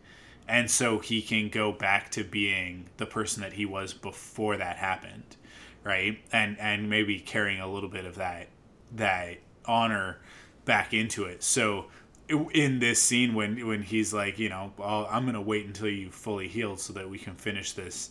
[0.48, 4.76] And so he can go back to being the person that he was before that
[4.76, 5.36] happened,
[5.84, 6.18] right?
[6.32, 8.48] And and maybe carrying a little bit of that
[8.92, 10.18] that honor
[10.64, 11.42] back into it.
[11.42, 11.86] So
[12.28, 15.88] in this scene when when he's like, you know, well, I'm going to wait until
[15.88, 18.10] you fully healed so that we can finish this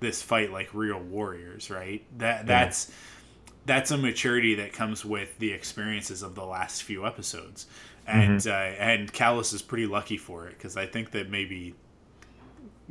[0.00, 2.02] this fight like real warriors, right?
[2.18, 2.90] That that's
[3.66, 7.66] that's a maturity that comes with the experiences of the last few episodes,
[8.06, 11.74] and uh, and Kallus is pretty lucky for it because I think that maybe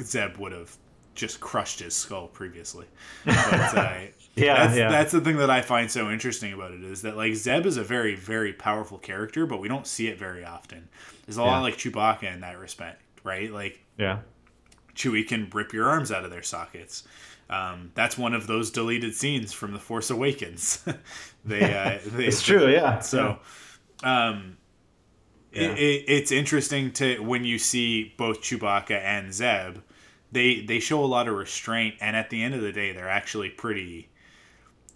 [0.01, 0.75] Zeb would have
[1.15, 2.85] just crushed his skull previously.
[3.25, 3.35] But,
[3.77, 3.97] uh,
[4.35, 4.89] Yeah, that's, yeah.
[4.89, 7.75] that's the thing that I find so interesting about it is that like Zeb is
[7.75, 10.87] a very very powerful character, but we don't see it very often.
[11.25, 11.47] There's a Yeah.
[11.47, 13.51] lot like Chewbacca in that respect, right?
[13.51, 14.19] Like Yeah.
[14.95, 17.03] Chewie can rip your arms out of their sockets.
[17.49, 20.85] Um, that's one of those deleted scenes from The Force Awakens.
[21.45, 22.69] they, uh, they, It's true.
[22.69, 22.99] Yeah.
[22.99, 23.39] So,
[24.03, 24.55] um,
[25.51, 25.61] Yeah.
[25.61, 29.77] it, it, it's interesting to when you see both Chewbacca and Zeb,
[30.31, 33.09] they they show a lot of restraint, and at the end of the day, they're
[33.09, 34.09] actually pretty.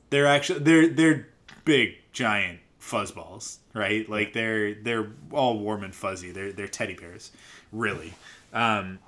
[0.10, 1.28] They're actually they're they're
[1.66, 4.08] big giant fuzzballs, right?
[4.08, 6.32] Like they're they're all warm and fuzzy.
[6.32, 7.32] They're they're teddy bears,
[7.72, 8.14] really.
[8.54, 9.00] Um,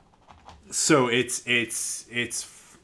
[0.71, 2.77] so it's it's it's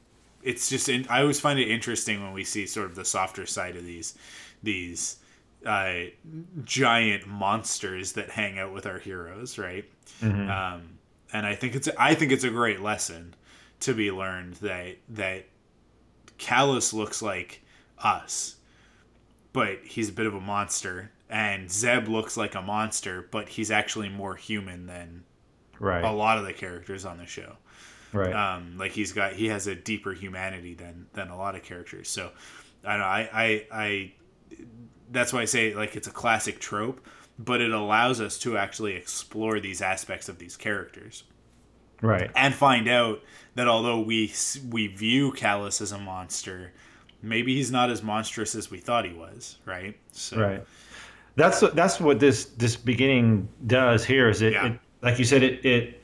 [0.44, 3.46] it's just in, I always find it interesting when we see sort of the softer
[3.46, 4.16] side of these
[4.62, 5.18] these
[5.66, 5.94] uh,
[6.64, 9.86] giant monsters that hang out with our heroes, right?
[10.50, 11.00] Um,
[11.34, 13.36] and I think it's I think it's a great lesson
[13.82, 15.46] to be learned that that
[16.38, 17.62] Kallus looks like
[18.00, 18.56] us,
[19.54, 23.72] but he's a bit of a monster, and Zeb looks like a monster, but he's
[23.72, 25.24] actually more human than
[25.80, 26.04] Right.
[26.04, 27.58] a lot of the characters on the show
[28.14, 28.32] right.
[28.34, 32.08] um, like he's got he has a deeper humanity than than a lot of characters
[32.08, 32.30] so
[32.86, 34.14] i don't know i i, I
[35.12, 37.06] that's why i say like it's a classic trope
[37.40, 41.24] but it allows us to actually explore these aspects of these characters
[42.02, 42.30] right.
[42.36, 43.22] and find out
[43.56, 44.32] that although we
[44.70, 46.72] we view Kallus as a monster
[47.22, 50.64] maybe he's not as monstrous as we thought he was right so Right.
[51.38, 54.28] That's what- that's what this this beginning does here.
[54.28, 54.66] Is it, Yeah.
[54.68, 56.02] it like you said it it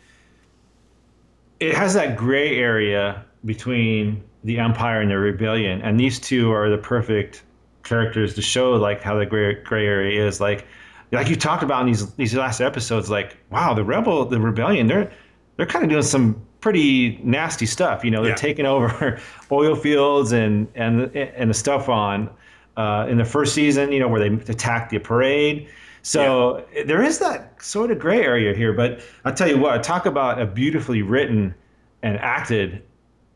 [1.59, 6.69] it has that gray area between the Empire and the Rebellion, and these two are
[6.69, 7.43] the perfect
[7.87, 10.39] characters to show like how the gray gray area is.
[10.41, 10.65] Like
[11.11, 13.09] like you talked about in these these last episodes.
[13.09, 15.11] Like wow, the Rebel, the Rebellion, they're
[15.55, 18.03] they're kind of doing some pretty nasty stuff.
[18.03, 18.35] You know, they're Yeah.
[18.35, 19.19] taking over
[19.51, 22.29] oil fields and and and the stuff on
[22.75, 23.91] uh, in the first season.
[23.91, 25.67] You know, where they attacked the parade.
[26.03, 28.71] So there is that sort of gray area here.
[28.71, 31.53] But I'll tell you what, talk about a beautifully written
[32.01, 32.81] and acted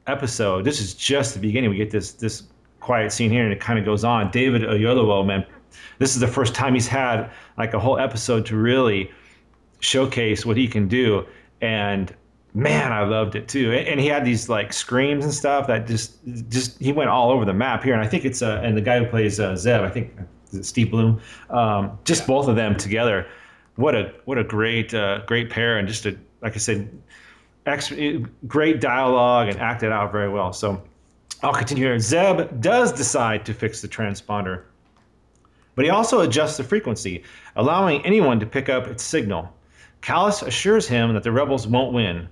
[0.08, 0.64] episode.
[0.66, 1.70] This is just the beginning.
[1.70, 2.44] We get this this
[2.82, 4.30] quiet scene here, and it kind of goes on.
[4.32, 5.46] David Oyelowo, man,
[6.00, 9.10] this is the first time he's had like a whole episode to really
[9.80, 11.26] showcase what he can do.
[11.62, 12.14] And
[12.54, 13.72] man, I loved it too.
[13.72, 16.18] And, he had these like screams and stuff that just
[16.50, 17.94] just he went all over the map here.
[17.94, 20.14] And I think it's uh, and the guy who plays uh, Zeb, I think
[20.52, 23.28] is it Steve Blum, um, just both of them together.
[23.76, 26.90] What a what a great uh, great pair, and just a like I said,
[27.66, 27.94] ex-
[28.48, 30.52] great dialogue and acted out very well.
[30.52, 30.82] So
[31.44, 32.00] I'll continue here.
[32.00, 34.66] Zeb does decide to fix the transponder,
[35.74, 37.24] but he also adjusts the frequency,
[37.56, 39.52] allowing anyone to pick up its signal.
[40.02, 42.30] Kallus assures him that the rebels won't win.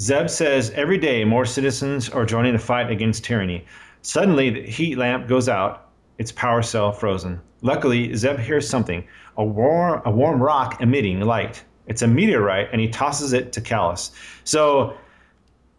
[0.00, 3.66] Zeb says every day more citizens are joining the fight against tyranny.
[4.00, 7.40] Suddenly, the heat lamp goes out, its power cell frozen.
[7.60, 11.62] Luckily, Zeb hears something a warm, a warm rock emitting light.
[11.88, 14.12] It's a meteorite, and he tosses it to Kallus.
[14.44, 14.96] So,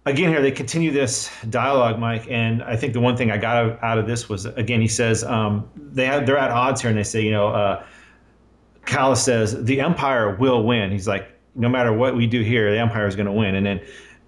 [0.08, 3.82] again, here they continue this dialogue, Mike, and I think the one thing I got
[3.84, 6.97] out of this was again, he says um, they have, they're at odds here, and
[6.97, 7.84] they say, you know, uh,
[8.86, 10.91] Kallus says the Empire will win.
[10.91, 13.55] He's like, no matter what we do here, the Empire is going to win.
[13.55, 13.82] And then,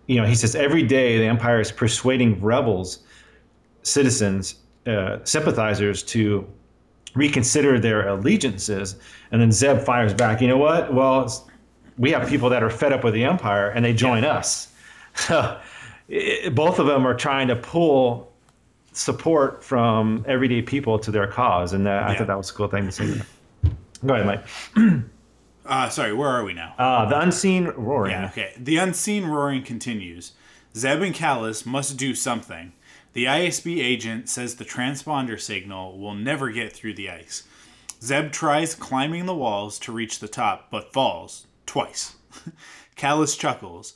[0.07, 2.99] you know, he says every day the Empire is persuading rebels,
[3.83, 4.55] citizens,
[4.85, 6.47] uh, sympathizers to
[7.15, 8.97] reconsider their allegiances.
[9.31, 10.93] And then Zeb fires back, you know what?
[10.93, 11.47] Well,
[11.97, 14.67] we have people that are fed up with the Empire and they join us.
[15.15, 15.59] So
[16.09, 18.31] it, both of them are trying to pull
[18.93, 21.73] support from everyday people to their cause.
[21.73, 23.21] And that, I thought that was a cool thing to say.
[24.05, 24.25] Go ahead,
[24.75, 25.03] Mike.
[25.65, 26.73] Uh, sorry, where are we now?
[26.79, 28.11] Uh, the unseen roaring.
[28.11, 28.53] Yeah, okay.
[28.57, 30.31] The unseen roaring continues.
[30.75, 32.73] Zeb and Kallus must do something.
[33.13, 37.43] The ISB agent says the transponder signal will never get through the ice.
[38.01, 42.15] Zeb tries climbing the walls to reach the top, but falls twice.
[42.97, 43.95] Kallus chuckles.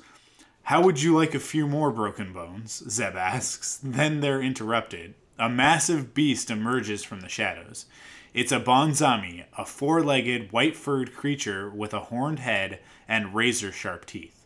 [0.67, 2.83] How would you like a few more broken bones?
[2.89, 3.77] Zeb asks.
[3.83, 5.13] Then they're interrupted.
[5.37, 7.85] A massive beast emerges from the shadows.
[8.33, 13.73] It's a bonzami, a four legged, white furred creature with a horned head and razor
[13.73, 14.45] sharp teeth.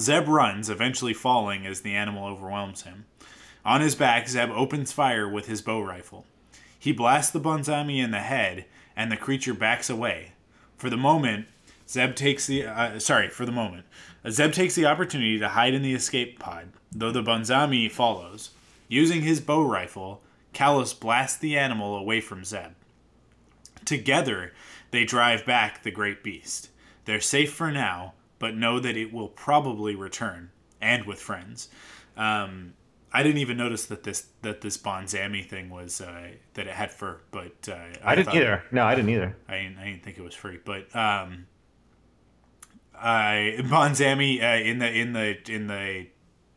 [0.00, 3.04] Zeb runs, eventually falling as the animal overwhelms him.
[3.66, 6.24] On his back, Zeb opens fire with his bo-rifle.
[6.78, 8.64] He blasts the bonzami in the head,
[8.96, 10.32] and the creature backs away.
[10.78, 11.48] For the moment,
[11.88, 13.86] Zeb takes the uh, sorry for the moment.
[14.30, 18.50] Zeb takes the opportunity to hide in the escape pod, though the bonzami follows.
[18.88, 20.22] Using his bow rifle,
[20.54, 22.72] Kallus blasts the animal away from Zeb.
[23.84, 24.52] Together,
[24.90, 26.70] they drive back the great beast.
[27.04, 30.50] They're safe for now, but know that it will probably return,
[30.80, 31.68] and with friends.
[32.16, 32.74] Um,
[33.12, 36.90] I didn't even notice that this that this Bonzami thing was uh, that it had
[36.90, 38.64] fur, but uh, I, didn't thought- either.
[38.72, 39.36] No, I didn't either.
[39.48, 41.46] I didn't, I didn't think it was free, but um,
[43.00, 46.06] I Bonzami uh, in the in the in the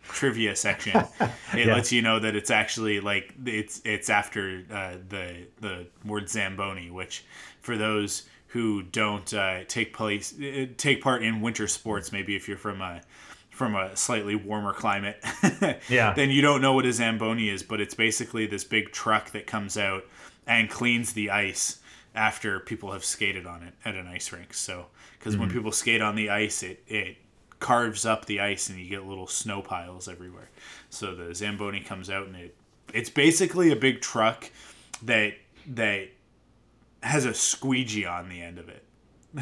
[0.03, 0.95] trivia section,
[1.53, 1.73] it Yeah.
[1.75, 6.89] lets you know that it's actually like it's it's after uh, the the word Zamboni,
[6.89, 7.23] which
[7.61, 12.47] for those who don't uh, take place uh, take part in winter sports, maybe if
[12.47, 13.01] you're from a
[13.51, 15.21] from a slightly warmer climate,
[15.89, 16.13] Yeah.
[16.13, 19.45] then you don't know what a Zamboni is, but it's basically this big truck that
[19.47, 20.05] comes out
[20.47, 21.79] and cleans the ice
[22.15, 24.53] after people have skated on it at an ice rink.
[24.53, 24.85] So,
[25.19, 25.53] because when Mhm.
[25.53, 27.17] people skate on the ice, it, it
[27.59, 30.49] carves up the ice and you get little snow piles everywhere.
[30.89, 32.55] So the Zamboni comes out and it
[32.93, 34.49] it's basically a big truck
[35.03, 35.33] that
[35.67, 36.07] that
[37.03, 38.83] has a squeegee on the end of it.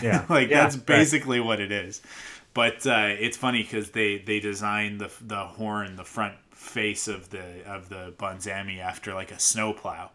[0.01, 0.25] Yeah.
[0.29, 0.85] like Yeah, that's right.
[0.85, 2.01] basically what it is.
[2.53, 7.29] But uh, it's funny because they they designed the the horn, the front face of
[7.29, 10.09] the of the Bonzami after like a snowplow.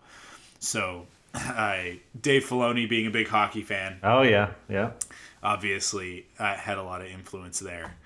[0.59, 1.77] So, uh,
[2.21, 4.91] Dave Filoni, being a big hockey fan, Oh yeah, yeah.
[5.43, 7.97] Obviously uh, had a lot of influence there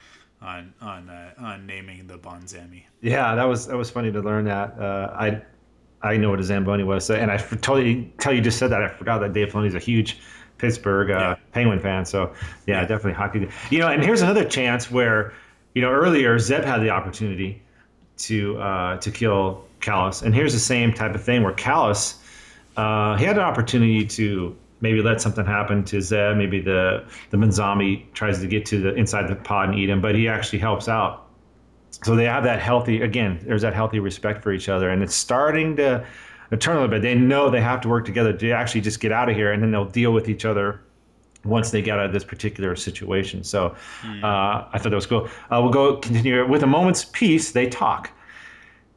[0.41, 2.85] on on uh, on naming the Bonzami.
[3.01, 4.79] Yeah, that was that was funny to learn that.
[4.79, 5.43] Uh, I
[6.03, 8.83] I know what a Zamboni was, so, and I totally tell you just said that
[8.83, 10.19] I forgot that Dave Filoni's a huge
[10.59, 12.05] Pittsburgh uh, Penguin fan.
[12.05, 12.33] So
[12.67, 13.49] yeah, definitely hockey.
[13.71, 15.33] You know, and here's another chance where
[15.75, 17.63] you know earlier Zeb had the opportunity
[18.19, 22.19] to uh, to kill Kallus, and here's the same type of thing where Kallus
[22.77, 26.37] uh, he had an opportunity to maybe let something happen to Zeb.
[26.37, 30.01] Maybe the the Bonzami tries to get to the inside the pod and eat him,
[30.01, 31.27] but he actually helps out.
[32.05, 35.15] So they have that healthy again there's that healthy respect for each other and it's
[35.15, 36.05] starting to
[36.59, 37.03] turn a little bit.
[37.03, 39.63] They know they have to work together to actually just get out of here and
[39.63, 40.83] then they'll deal with each other
[41.45, 43.43] once they get out of this particular situation.
[43.45, 43.75] So
[44.23, 45.29] uh, i thought that was cool.
[45.51, 46.47] Uh, we'll go continue.
[46.47, 48.11] With a moment's peace they talk.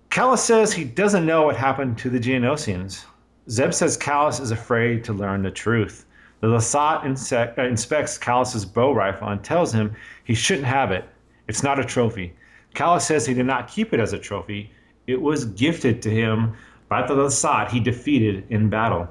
[0.09, 3.05] Kallus says he doesn't know what happened to the Geonosians.
[3.49, 6.05] Zeb says Kallus is afraid to learn the truth.
[6.41, 11.03] The Lasat uh, inspects Kallus's bow rifle and tells him he shouldn't have it.
[11.47, 12.33] It's not a trophy.
[12.75, 14.71] Kallus says he did not keep it as a trophy.
[15.07, 16.53] It was gifted to him
[16.87, 19.07] by the Lasat he defeated in battle.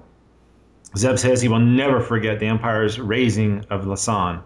[0.97, 4.41] Zeb says he will never forget the Empire's razing of Lasan.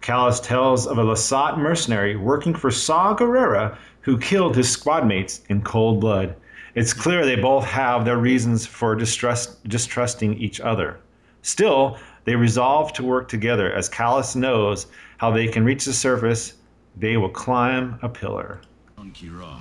[0.00, 5.62] Kallus tells of a Lasat mercenary working for Saw Gerrera who killed his squadmates in
[5.62, 6.36] cold blood.
[6.74, 11.00] It's clear they both have their reasons for distrust, distrusting each other.
[11.42, 14.86] Still, they resolve to work together as Kallus knows
[15.18, 16.54] how they can reach the surface.
[16.96, 18.60] They will climb a pillar.
[18.96, 19.60] On Kira,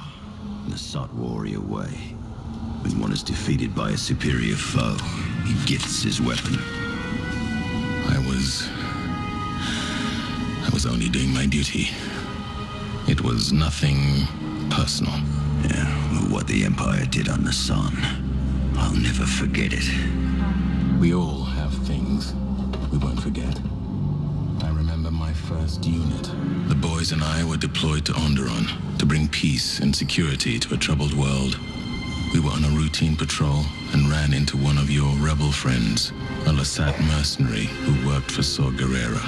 [0.70, 1.90] the Sot warrior way.
[2.82, 4.96] When one is defeated by a superior foe,
[5.46, 6.58] he gifts his weapon.
[8.08, 8.70] I was.
[10.66, 11.90] I was only doing my duty.
[13.08, 14.26] It was nothing
[14.70, 15.20] personal.
[15.70, 15.86] Yeah,
[16.30, 17.96] what the Empire did on Lasan.
[18.78, 19.86] I'll never forget it.
[21.00, 22.34] We all have things
[22.92, 23.60] we won't forget.
[24.64, 26.30] I remember my first unit.
[26.68, 30.78] The boys and I were deployed to Onderon to bring peace and security to a
[30.78, 31.60] troubled world.
[32.34, 36.12] We were on a routine patrol and ran into one of your rebel friends,
[36.46, 39.22] a Lasat mercenary who worked for Saw Gerrera.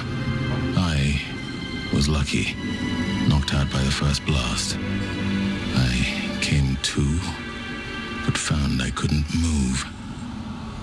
[0.76, 1.20] I
[1.92, 2.56] was lucky,
[3.28, 4.78] knocked out by the first blast.
[4.78, 7.18] I came to,
[8.26, 9.82] but found I couldn't move.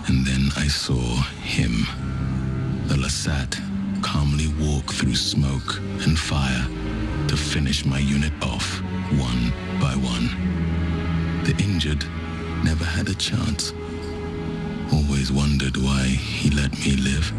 [0.08, 1.86] And then I saw him,
[2.88, 3.62] the Lasat,
[4.02, 6.66] calmly walk through smoke and fire
[7.28, 8.82] to finish my unit off,
[9.30, 10.28] one by one.
[11.44, 12.04] The injured
[12.64, 13.72] never had a chance.
[14.92, 17.32] Always wondered why he let me live.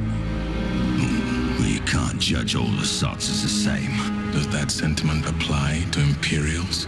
[1.73, 3.95] You can't judge all Lasats as the same.
[4.31, 6.87] Does that sentiment apply to Imperials?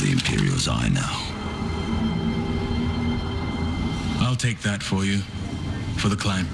[0.00, 1.28] The Imperials I now.
[4.20, 5.18] I'll take that for you.
[5.96, 6.46] For the climb.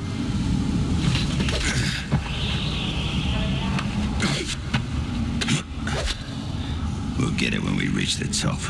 [7.18, 8.60] We'll get it when we reach the top.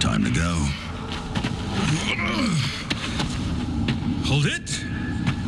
[0.00, 0.66] Time to go.
[4.24, 4.84] Hold it!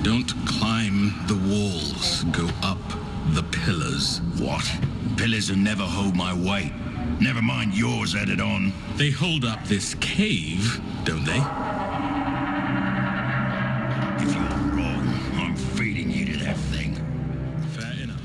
[0.03, 2.25] Don't climb the walls.
[2.25, 2.79] Go up
[3.35, 4.21] the pillars.
[4.39, 4.71] What?
[5.17, 6.73] Pillars will never hold my weight.
[7.21, 8.73] Never mind yours added on.
[8.97, 11.39] They hold up this cave, don't they?
[14.23, 14.43] If you're
[14.77, 16.95] wrong, I'm feeding you to that thing.
[17.73, 18.21] Fair enough.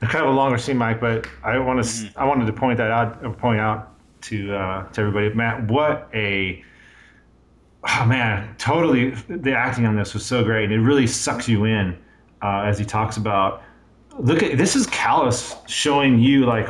[0.00, 2.90] kind of a longer scene, Mike, but I want to I wanted to point that
[2.90, 5.34] out point out to uh, to everybody.
[5.34, 6.62] Matt, what a
[7.88, 10.64] oh man, totally the acting on this was so great.
[10.64, 11.96] And it really sucks you in
[12.42, 13.62] uh, as he talks about.
[14.18, 16.68] Look at this is Kallus showing you like,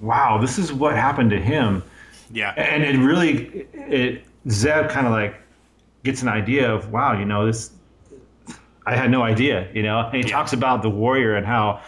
[0.00, 1.82] wow, this is what happened to him,
[2.32, 2.52] Yeah.
[2.56, 5.34] and it really it Zeb kind of like
[6.04, 7.70] gets an idea of wow, you know this.
[8.86, 10.00] I had no idea, you know.
[10.00, 10.36] And he Yeah.
[10.36, 11.80] talks about the warrior and how,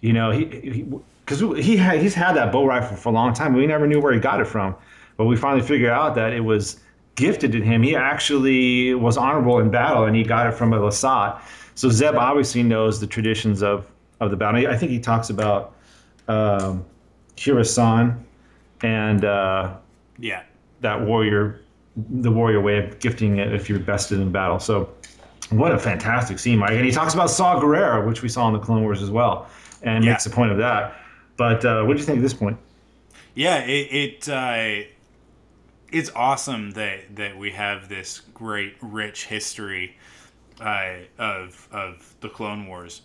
[0.00, 0.84] you know, he
[1.24, 3.54] because he, had he's had that bo-rifle for a long time.
[3.54, 4.74] We never knew where he got it from,
[5.16, 6.78] but we finally figured out that it was
[7.16, 7.82] gifted to him.
[7.82, 11.40] He actually was honorable in battle, and he got it from a Lasat.
[11.74, 13.86] So Zeb obviously knows the traditions of
[14.20, 14.68] of the battle.
[14.68, 15.74] I think he talks about
[16.28, 16.84] um,
[17.36, 18.18] Kirasan
[18.82, 19.74] and uh,
[20.18, 20.42] Yeah.
[20.80, 21.60] that warrior,
[21.96, 24.58] the warrior way of gifting it if you're bested in battle.
[24.58, 24.90] So,
[25.50, 26.72] what a fantastic scene, Mike!
[26.72, 29.46] And he talks about Saw Gerrera, which we saw in the Clone Wars as well,
[29.82, 30.12] and Yeah.
[30.12, 30.94] makes a point of that.
[31.36, 32.56] But uh, what do you think at this point?
[33.34, 33.92] Yeah, it,
[34.24, 34.86] it uh,
[35.92, 39.96] it's awesome that that we have this great, rich history
[40.60, 43.02] uh, of of the Clone Wars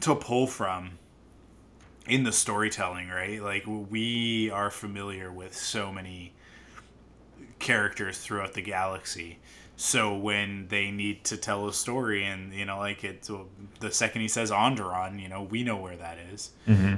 [0.00, 0.98] to pull from
[2.08, 3.42] in the storytelling, right?
[3.42, 6.34] Like we are familiar with so many
[7.58, 9.38] characters throughout the galaxy.
[9.78, 13.30] So when they need to tell a story, and you know, like it's
[13.80, 16.50] the second he says Onderon, you know, we know where that is.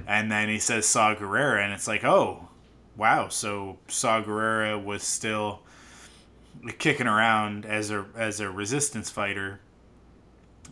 [0.07, 2.49] and then he says Saw Gerrera, and it's like, oh,
[2.97, 3.29] wow.
[3.29, 5.61] So Saw Gerrera was still
[6.79, 9.61] kicking around as a as a resistance fighter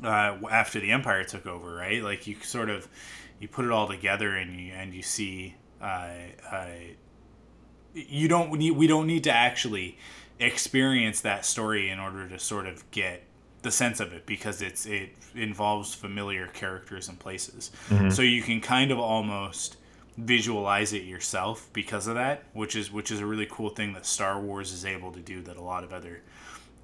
[0.04, 2.02] uh, after the Empire took over, right?
[2.02, 2.88] Like you sort of
[3.40, 5.56] you put it all together, and you and you see.
[5.80, 6.10] Uh,
[6.50, 6.66] uh,
[7.94, 9.98] you don't need we don't need to actually
[10.38, 13.22] experience that story in order to sort of get
[13.62, 17.70] the sense of it because it's it involves familiar characters and places.
[18.10, 19.76] So you can kind of almost
[20.18, 24.06] visualize it yourself because of that which is which is a really cool thing that
[24.06, 26.22] Star Wars is able to do that a lot of other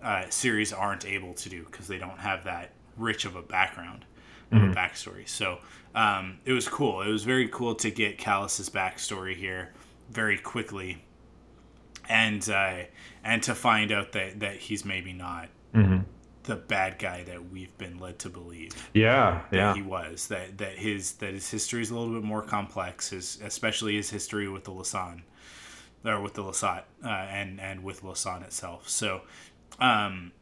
[0.03, 4.05] uh, series aren't able to do because they don't have that rich of a background
[4.51, 5.27] of a backstory.
[5.27, 5.61] So
[5.95, 7.03] um, it was cool.
[7.03, 9.73] It was very cool to get Kallus's backstory here
[10.11, 11.05] very quickly
[12.09, 12.85] and uh,
[13.25, 15.49] and to find out that that he's maybe not
[16.45, 20.59] the bad guy that we've been led to believe Yeah, that yeah, he was that
[20.59, 24.49] that his that his history is a little bit more complex his especially his history
[24.49, 25.23] with the Lasan
[26.05, 28.89] or with the Lasat uh, and and with Lasan itself.
[28.89, 29.23] So
[29.79, 30.33] um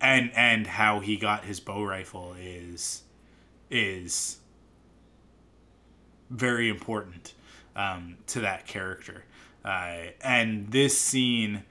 [0.00, 3.02] and and how he got his bo-rifle is
[3.70, 4.38] is
[6.30, 7.34] very important
[7.76, 9.24] um, to that character.
[9.64, 11.62] Uh, and this scene,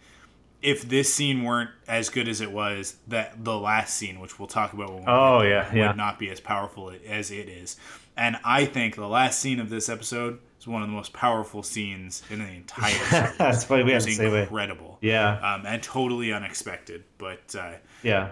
[0.61, 4.47] if this scene weren't as good as it was, that the last scene, which we'll
[4.47, 5.87] talk about when we Oh, yeah, yeah.
[5.87, 7.77] would not be as powerful as it is.
[8.17, 11.63] And I think the last scene of this episode is one of the most powerful
[11.63, 13.33] scenes in the entire.
[13.37, 13.83] That's funny.
[13.83, 14.97] We have to say, incredible.
[15.01, 15.39] Yeah.
[15.39, 17.05] Um, and totally unexpected.
[17.17, 17.73] But uh,
[18.03, 18.31] Yeah.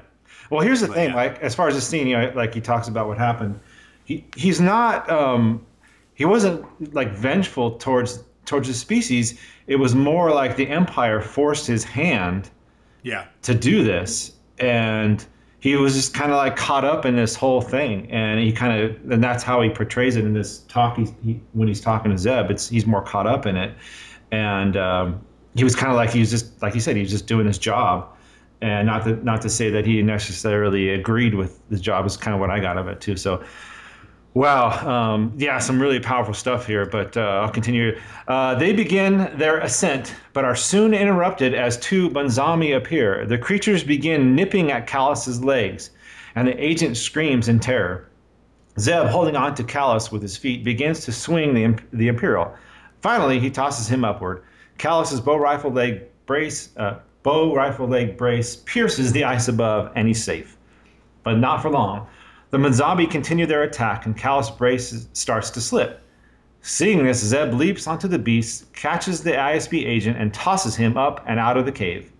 [0.49, 1.09] Well, here's the But, thing.
[1.09, 1.15] yeah.
[1.15, 3.59] Like, as far as the scene, you know, like he talks about what happened.
[4.05, 5.09] He he's not.
[5.09, 5.65] Um,
[6.13, 9.39] he wasn't like vengeful towards towards his species.
[9.67, 12.49] It was more like the Empire forced his hand
[13.03, 15.25] yeah, to do this, and
[15.59, 18.81] he was just kind of like caught up in this whole thing, and he kind
[18.81, 20.97] of, and that's how he portrays it in this talk.
[20.97, 23.75] He, he when he's talking to Zeb, it's he's more caught up in it,
[24.31, 25.21] and um,
[25.55, 27.45] he was kind of like he was just like he said he was just doing
[27.45, 28.15] his job,
[28.61, 32.33] and not to not to say that he necessarily agreed with the job is kind
[32.33, 33.15] of what I got of it too.
[33.15, 33.43] So.
[34.33, 34.87] Wow.
[34.87, 37.99] Um, yeah, some really powerful stuff here, but uh, I'll continue.
[38.27, 43.25] Uh, they begin their ascent, but are soon interrupted as two Bonzami appear.
[43.25, 45.89] The creatures begin nipping at Kallus's legs,
[46.35, 48.09] and the agent screams in terror.
[48.79, 52.53] Zeb, holding on to Kallus with his feet, begins to swing the, the Imperial.
[53.01, 54.43] Finally, he tosses him upward.
[54.77, 60.23] Kallus's bow rifle leg brace, uh, bo-rifle leg brace pierces the ice above, and he's
[60.23, 60.57] safe
[61.27, 62.07] but not for long.
[62.51, 66.01] The Bonzami continue their attack, and Kallus Brace starts to slip.
[66.61, 71.21] Seeing this, Zeb leaps onto the beast, catches the ISB agent, and tosses him up
[71.27, 72.13] and out of the cave.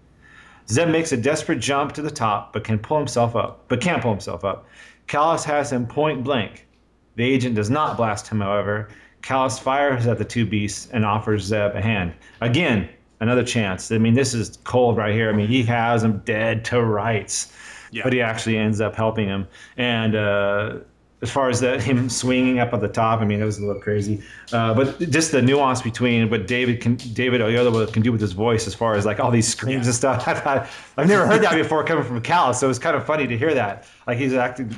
[0.70, 4.02] Zeb makes a desperate jump to the top, but can pull himself up, but can't
[4.02, 4.68] pull himself up.
[5.08, 6.68] Kallus has him point blank.
[7.16, 8.90] The agent does not blast him, however.
[9.22, 12.14] Kallus fires at the two beasts and offers Zeb a hand.
[12.42, 13.91] Again, another chance.
[13.91, 15.30] I mean, this is cold right here.
[15.30, 17.52] I mean, he has him dead to rights
[17.91, 18.03] Yeah.
[18.03, 19.48] but he actually ends up helping him.
[19.77, 20.77] And uh,
[21.23, 23.65] as far as the, him swinging up at the top, I mean, it was a
[23.65, 24.22] little crazy.
[24.53, 28.34] Uh, but just the nuance between what David can, David Oyelowo can do with his
[28.34, 30.27] voice, as far as like all these screams and stuff.
[30.27, 33.03] I thought, I've never heard that before coming from Kallus, so it was kind of
[33.06, 33.85] funny to hear that.
[34.06, 34.76] Like he's acting.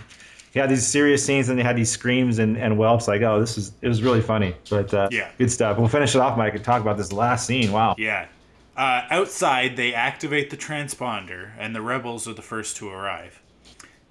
[0.51, 3.07] He had these serious scenes, and they had these screams and, and whelps.
[3.07, 4.55] Like, oh, this is it was really funny.
[4.69, 5.29] But uh, Yeah.
[5.37, 5.77] good stuff.
[5.77, 7.71] We'll finish it off, Mike, and talk about this last scene.
[7.71, 7.95] Wow.
[7.97, 8.27] Yeah.
[8.75, 13.41] Uh, outside, they activate the transponder, and the rebels are the first to arrive.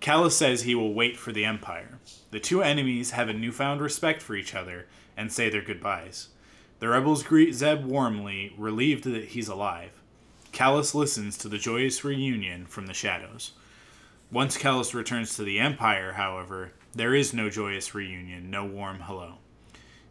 [0.00, 1.98] Kallus says he will wait for the Empire.
[2.30, 4.86] The two enemies have a newfound respect for each other
[5.16, 6.28] and say their goodbyes.
[6.78, 9.90] The rebels greet Zeb warmly, relieved that he's alive.
[10.52, 13.52] Kallus listens to the joyous reunion from the shadows.
[14.30, 19.36] Once Kallus returns to the Empire, however, there is no joyous reunion, no warm hello.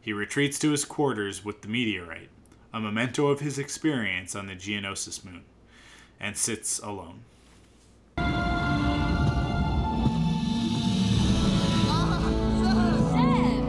[0.01, 2.29] He retreats to his quarters with the meteorite,
[2.73, 5.43] a memento of his experience on the Geonosis moon,
[6.19, 7.25] and sits alone.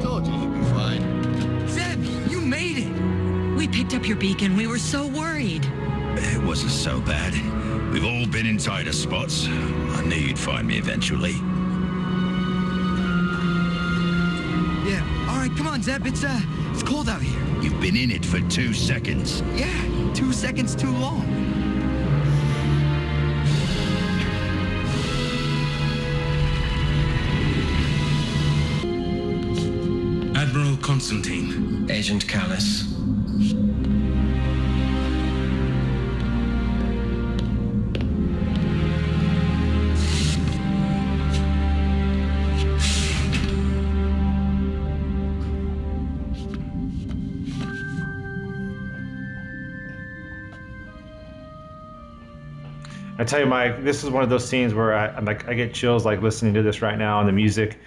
[0.00, 1.68] Told you he'd be fine.
[1.68, 3.54] Zeb, you made it!
[3.54, 4.56] We picked up your beacon.
[4.56, 5.70] We were so worried.
[6.16, 7.34] It wasn't so bad.
[7.92, 9.46] We've all been in tighter spots.
[9.48, 11.32] I knew you'd find me eventually.
[14.88, 15.26] Yeah.
[15.28, 16.06] All right, come on, Zeb.
[16.06, 16.40] It's uh,
[16.72, 17.62] it's cold out here.
[17.62, 19.42] You've been in it for two seconds.
[19.54, 21.24] Yeah, two seconds too long.
[30.36, 31.86] Admiral Constantine.
[31.90, 32.97] Agent Kallus.
[53.18, 55.54] I tell you, Mike, this is one of those scenes where I, I'm like I
[55.54, 57.78] get chills like listening to this right now and the music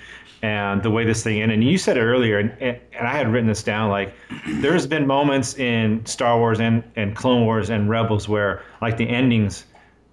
[0.41, 1.60] and the way this thing ended.
[1.60, 3.90] And you said it earlier, and, and, and I had written this down.
[3.90, 4.14] Like,
[4.48, 9.08] there's been moments in Star Wars and, and Clone Wars and Rebels where like the
[9.08, 9.66] endings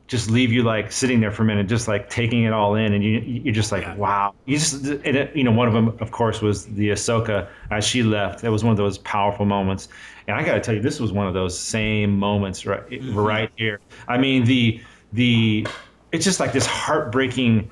[0.06, 2.94] just leave you like sitting there for a minute, just like taking it all in,
[2.94, 4.34] and you you're just like, wow.
[4.46, 7.84] You just it, uh, you know one of them, of course, was the Ahsoka as
[7.84, 8.40] she left.
[8.40, 9.88] That was one of those powerful moments,
[10.26, 13.18] and I got to tell you, this was one of those same moments right mm-hmm.
[13.18, 13.80] right here.
[14.08, 14.80] I mean the
[15.12, 15.66] the
[16.12, 17.70] it's just like this heartbreaking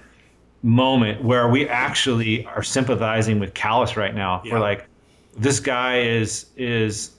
[0.62, 4.42] moment where we actually are sympathizing with Kallus right now.
[4.44, 4.54] Yeah.
[4.54, 4.86] We're like,
[5.36, 7.12] this guy is is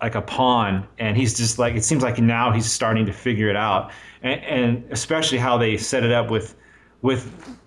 [0.00, 3.48] like a pawn, and he's just like it seems like now he's starting to figure
[3.48, 6.56] it out, and, and especially how they set it up with
[7.02, 7.58] with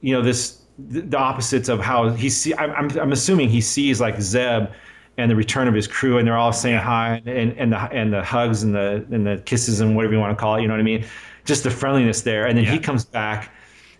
[0.00, 2.54] you know this the opposites of how he see.
[2.54, 4.68] I'm I'm, I'm assuming he sees like Zeb.
[5.16, 8.12] And the return of his crew, and they're all saying hi, and, and the and
[8.12, 10.66] the hugs and the and the kisses and whatever you want to call it, you
[10.66, 11.06] know what I mean?
[11.44, 13.50] Just the friendliness there, and then he comes back,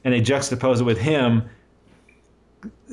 [0.05, 1.49] and they juxtapose it with him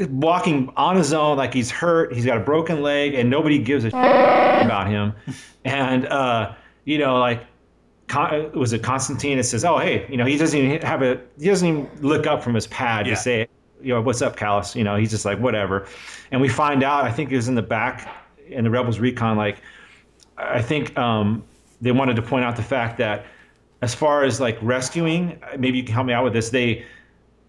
[0.09, 3.85] walking on his own, like he's hurt, he's got a broken leg, and nobody gives
[3.85, 5.13] a about him.
[5.63, 6.55] And uh,
[6.85, 7.45] you know, like
[8.55, 11.45] was it Constantine that says, "Oh, hey, you know, he doesn't even have a he
[11.45, 13.13] doesn't even look up from his pad Yeah.
[13.13, 13.47] to say,
[13.79, 14.73] you know, what's up, Kallus?
[14.75, 15.85] You know, he's just like whatever."
[16.31, 18.09] And we find out, I think it was in the back
[18.47, 19.61] in the Rebels recon, like
[20.35, 21.43] I think um,
[21.79, 23.25] they wanted to point out the fact that
[23.81, 26.49] as far as like rescuing, maybe you can help me out with this.
[26.49, 26.85] They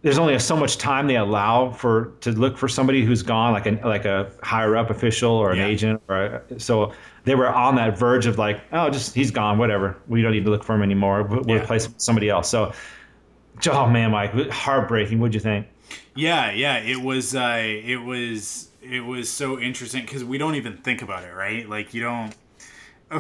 [0.03, 3.67] there's only so much time they allow for to look for somebody who's gone, like
[3.67, 5.67] a like a higher up official or an Yeah.
[5.67, 6.93] agent, or a, so
[7.25, 9.97] they were on that verge of like, oh, just he's gone, whatever.
[10.09, 11.23] We don't need to look for him anymore.
[11.23, 11.63] We'll, Yeah.
[11.63, 12.49] replace him with somebody else.
[12.49, 12.73] So,
[13.71, 15.21] oh man, Mike, heartbreaking.
[15.21, 15.67] What'd you think?
[16.17, 20.79] Yeah, yeah, it was uh it was it was so interesting cuz we don't even
[20.79, 21.69] think about it, right?
[21.69, 22.35] Like you don't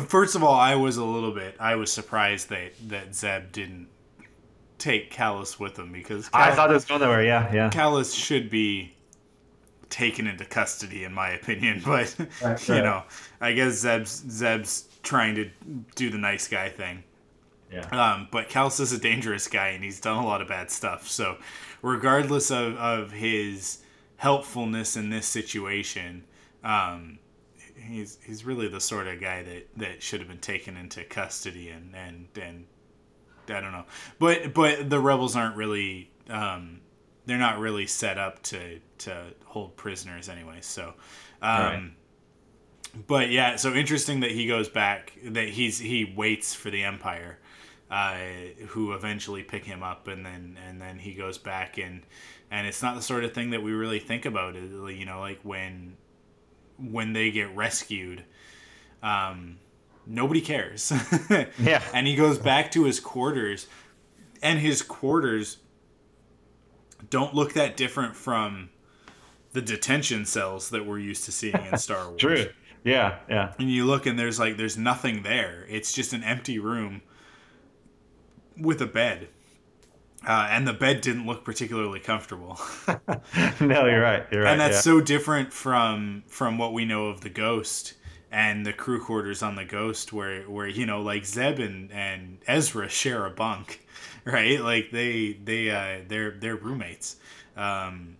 [0.01, 3.89] First of all, I was a little bit I was surprised that that Zeb didn't
[4.78, 7.23] take Kallus with him because I thought it was going nowhere.
[7.24, 7.70] Yeah, yeah.
[7.70, 8.94] Kallus should be
[9.90, 12.85] taken into custody in my opinion, but Right, you right.
[12.85, 13.02] know,
[13.40, 15.51] I guess Zeb's Zeb's trying to
[15.94, 17.05] do the nice guy thing.
[17.70, 17.86] Yeah.
[17.89, 21.09] Um, but Kallus is a dangerous guy and he's done a lot of bad stuff.
[21.09, 21.39] So,
[21.81, 23.78] regardless of, of his
[24.16, 26.24] helpfulness in this situation,
[26.62, 27.19] um,
[27.88, 31.68] he's he's really the sort of guy that, that should have been taken into custody
[31.70, 32.66] and, and, and
[33.48, 33.84] I don't know.
[34.18, 36.80] But but the rebels aren't really um,
[37.26, 40.59] they're not really set up to to hold prisoners anyway.
[40.60, 40.94] So
[41.42, 41.90] um, Right.
[43.06, 47.38] but yeah, so interesting that he goes back that he's he waits for the Empire
[47.90, 48.16] uh,
[48.68, 52.02] who eventually pick him up and then and then he goes back and
[52.50, 55.40] and it's not the sort of thing that we really think about you know like
[55.42, 55.96] when
[56.78, 58.24] when they get rescued
[59.02, 59.56] um
[60.06, 60.92] nobody cares
[61.58, 61.82] Yeah.
[61.94, 63.66] and he goes back to his quarters
[64.42, 65.58] and his quarters
[67.10, 68.70] don't look that different from
[69.52, 72.20] the detention cells that we're used to seeing in Star Wars.
[72.20, 72.46] True.
[72.84, 73.52] Yeah, yeah.
[73.58, 75.66] And you look and there's like there's nothing there.
[75.68, 77.02] It's just an empty room
[78.56, 79.28] with a bed.
[80.26, 82.58] Uh, and the bed didn't look particularly comfortable.
[83.60, 84.24] no, you're right.
[84.30, 84.52] You're right.
[84.52, 84.80] and that's yeah.
[84.80, 87.94] so different from from what we know of the ghost
[88.32, 92.38] and the crew quarters on the ghost where where you know like zeb and and
[92.46, 93.86] ezra share a bunk
[94.24, 97.16] right like they they uh they're they're roommates
[97.56, 98.16] um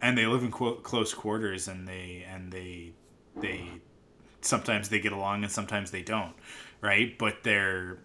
[0.00, 2.92] and they live in qu- close quarters and they and they
[3.36, 3.68] they
[4.40, 6.34] sometimes they get along and sometimes they don't
[6.80, 7.98] right but they're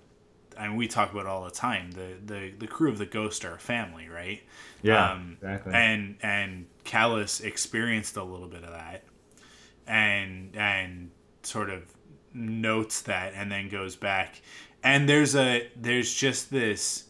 [0.60, 1.92] I mean, we talk about it all the time.
[1.92, 4.44] The, the the crew of the Ghost are a family, right?
[4.82, 5.74] Yeah, Um, exactly.
[5.74, 9.04] And and Kallus experienced a little bit of that,
[9.88, 11.12] and and
[11.44, 11.84] sort of
[12.34, 14.42] notes that, and then goes back.
[14.84, 17.06] And there's a there's just this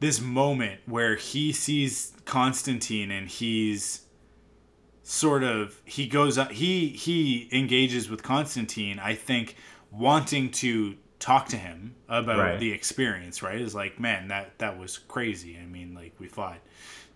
[0.00, 4.02] this moment where he sees Constantine and he's
[5.02, 9.56] sort of he goes up he he engages with Constantine I think
[9.90, 12.60] wanting to talk to him about Right.
[12.60, 13.60] the experience right?
[13.60, 15.58] Is like man that that was crazy.
[15.60, 16.58] I mean like we fought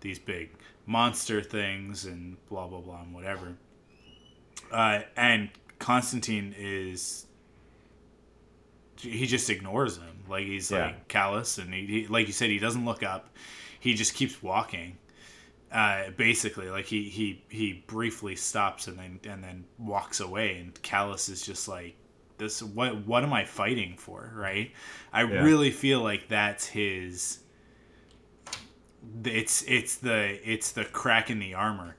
[0.01, 0.51] these big
[0.87, 3.55] monster things and blah blah blah and whatever.
[4.71, 7.27] Uh, and Constantine is
[8.97, 10.25] he just ignores him.
[10.29, 10.87] Like he's Yeah.
[10.87, 13.31] like callous and he, he like you said he doesn't look up.
[13.81, 14.99] He just keeps walking
[15.73, 16.69] uh, basically.
[16.71, 20.59] Like he, he he briefly stops and then and then walks away.
[20.59, 21.97] And Kallus is just like
[22.43, 24.73] this what what am i fighting for right
[25.13, 25.43] i Yeah.
[25.43, 27.39] really feel like that's his
[29.25, 31.97] it's it's the it's the crack in the armor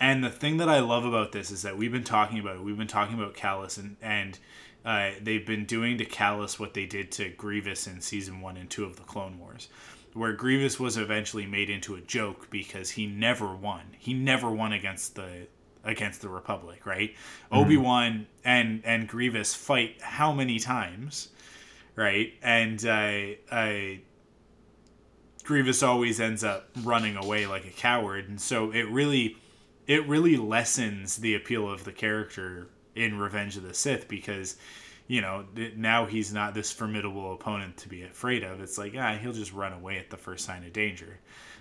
[0.00, 2.62] and the thing that I love about this is that we've been talking about it.
[2.64, 4.36] We've been talking about Kallus, and and
[4.84, 8.68] uh, they've been doing to Kallus what they did to Grievous in season one and
[8.68, 9.68] two of the Clone Wars,
[10.12, 13.82] where Grievous was eventually made into a joke because he never won.
[13.96, 15.46] He never won against the
[15.84, 17.14] against the Republic, right?
[17.52, 21.28] Obi Wan and and Grievous fight how many times,
[21.96, 22.32] right?
[22.42, 23.20] And uh,
[23.50, 23.98] uh,
[25.44, 29.36] Grievous always ends up running away like a coward, and so it really,
[29.86, 34.56] it really lessens the appeal of the character in Revenge of the Sith because,
[35.06, 35.44] you know,
[35.76, 38.60] now he's not this formidable opponent to be afraid of.
[38.60, 41.18] It's like, ah, he'll just run away at the first sign of danger.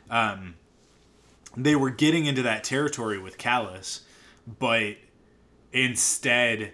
[0.09, 0.55] Um,
[1.55, 4.01] they were getting into that territory with Kallus,
[4.48, 4.95] but
[5.72, 6.74] instead,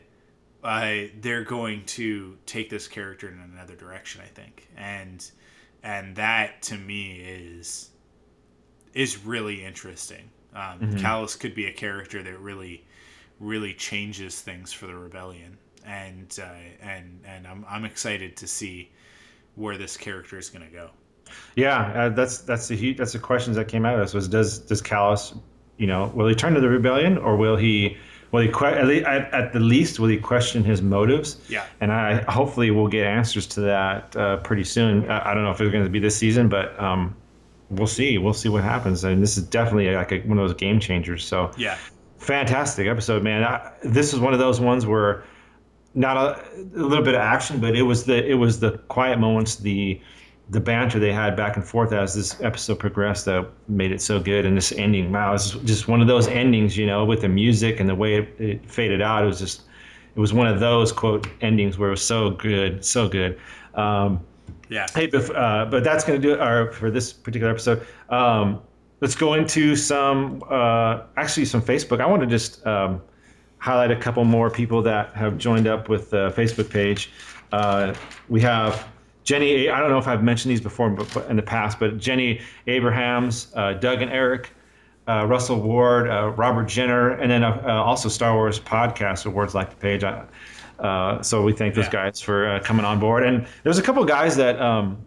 [0.64, 4.22] uh, they're going to take this character in another direction.
[4.22, 5.30] I think, and
[5.84, 7.90] and that to me is
[8.94, 10.30] is really interesting.
[10.54, 11.00] Um, Mhm.
[11.00, 12.86] Kallus could be a character that really
[13.40, 16.48] really changes things for the rebellion, and uh,
[16.82, 18.92] and and I'm I'm excited to see
[19.56, 20.90] where this character is going to go.
[21.56, 24.60] Yeah, uh, that's that's the that's the questions that came out of this was does
[24.60, 25.40] does Kallus,
[25.80, 27.98] you know, will he turn to the rebellion or will he
[28.32, 31.38] will he que- at, at the least will he question his motives?
[31.50, 31.66] Yeah.
[31.82, 35.10] And I hopefully we'll get answers to that uh, pretty soon.
[35.10, 37.16] I, I don't know if it's going to be this season, but um,
[37.72, 38.20] we'll see.
[38.20, 39.04] We'll see what happens.
[39.04, 41.24] And this is definitely like a, one of those game changers.
[41.26, 41.76] So Yeah.
[42.20, 43.44] fantastic episode, man.
[43.44, 45.24] I, this is one of those ones where
[45.96, 49.18] not a, a little bit of action, but it was the it was the quiet
[49.20, 50.00] moments, the
[50.50, 54.20] the banter they had back and forth as this episode progressed that made it so
[54.20, 54.46] good.
[54.46, 57.80] And this ending, wow, it's just one of those endings, you know, with the music
[57.80, 59.24] and the way it, it faded out.
[59.24, 59.62] It was just
[60.16, 63.40] it was one of those quote endings where it was so good, so good.
[63.76, 64.26] Um,
[64.70, 64.88] Yeah.
[64.94, 67.86] Hey, bef- uh, but that's going to do it our, for this particular episode.
[68.10, 68.62] Um,
[69.02, 72.02] let's go into some, uh, actually, some Facebook.
[72.02, 73.02] I want to just um,
[73.58, 77.12] highlight a couple more people that have joined up with the Facebook page.
[77.52, 77.94] Uh,
[78.30, 78.88] we have
[79.30, 79.70] Jenny.
[79.70, 80.88] I don't know if I've mentioned these before
[81.30, 84.50] in the past, but Jenny Abrahams, uh, Doug and Eric,
[85.08, 89.54] uh, Russell Ward, uh, Robert Jenner, and then uh, uh, also Star Wars Podcast Awards
[89.54, 90.02] like the page.
[91.24, 91.92] So we thank those Yeah.
[91.92, 93.22] guys for uh, coming on board.
[93.24, 94.98] And there was a couple guys that um,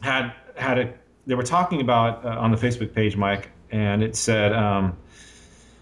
[0.00, 0.94] had had a
[1.26, 4.96] they were talking about uh, on the Facebook page, Mike, and it said um,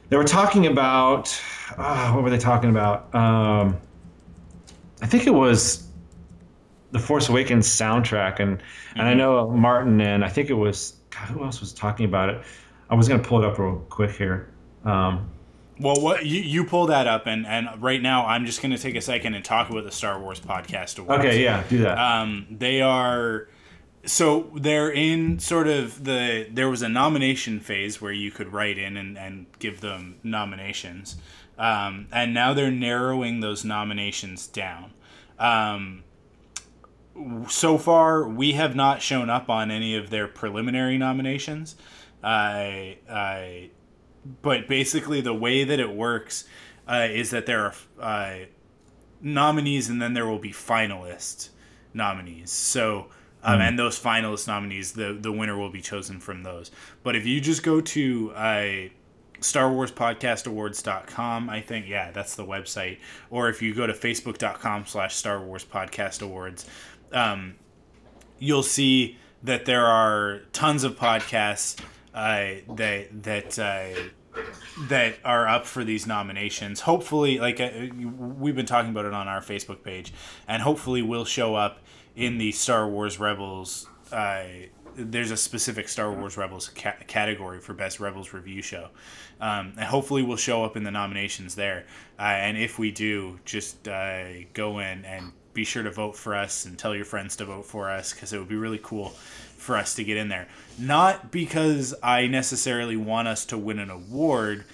[0.08, 1.40] they were talking about
[1.78, 3.14] uh, what were they talking about?
[3.14, 3.76] Um,
[5.00, 5.86] I think it was
[6.92, 8.62] the Force Awakens soundtrack, and
[8.94, 12.28] and I know Martin and I think it was God, who else was talking about
[12.28, 12.42] it.
[12.88, 14.48] I was gonna pull it up real quick here.
[14.84, 15.30] Um,
[15.78, 18.78] Well, what you, you pull that up, and, and right now I'm just going to
[18.78, 21.24] take a second and talk about the Star Wars podcast awards.
[21.24, 21.96] okay, yeah, do that.
[21.98, 23.48] Um, they are
[24.04, 28.78] so they're in sort of the there was a nomination phase where you could write
[28.78, 31.16] in and, and give them nominations,
[31.58, 34.92] um, and now they're narrowing those nominations down.
[35.38, 36.04] Um,
[37.48, 41.76] so far, we have not shown up on any of their preliminary nominations.
[42.22, 43.70] I, I,
[44.42, 46.44] but basically, the way that it works
[46.88, 48.44] uh, is that there are uh,
[49.20, 51.50] nominees and then there will be finalist
[51.94, 52.50] nominees.
[52.50, 53.06] So,
[53.42, 56.70] um, and those finalist nominees, the the winner will be chosen from those.
[57.02, 58.72] But if you just go to uh,
[59.40, 62.98] Star Wars Podcast Awards.com, I think, yeah, that's the website.
[63.30, 66.66] Or if you go to Facebook.com slash Star Wars Podcast Awards,
[67.12, 67.56] um,
[68.38, 71.80] you'll see that there are tons of podcasts
[72.14, 74.42] uh, that that uh,
[74.88, 76.80] that are up for these nominations.
[76.80, 77.70] Hopefully, like uh,
[78.18, 80.12] we've been talking about it on our Facebook page,
[80.48, 81.80] and hopefully will show up
[82.16, 83.88] in the Star Wars Rebels.
[84.12, 84.42] Uh,
[84.96, 88.88] there's a specific Star Wars Rebels ca- category for Best Rebels Review Show,
[89.40, 91.86] um, and hopefully we'll show up in the nominations there.
[92.18, 96.34] Uh, and if we do, just uh, go in and be sure to vote for
[96.34, 99.08] us and tell your friends to vote for us because it would be really cool
[99.56, 100.48] for us to get in there.
[100.78, 104.64] Not because I necessarily want us to win an award.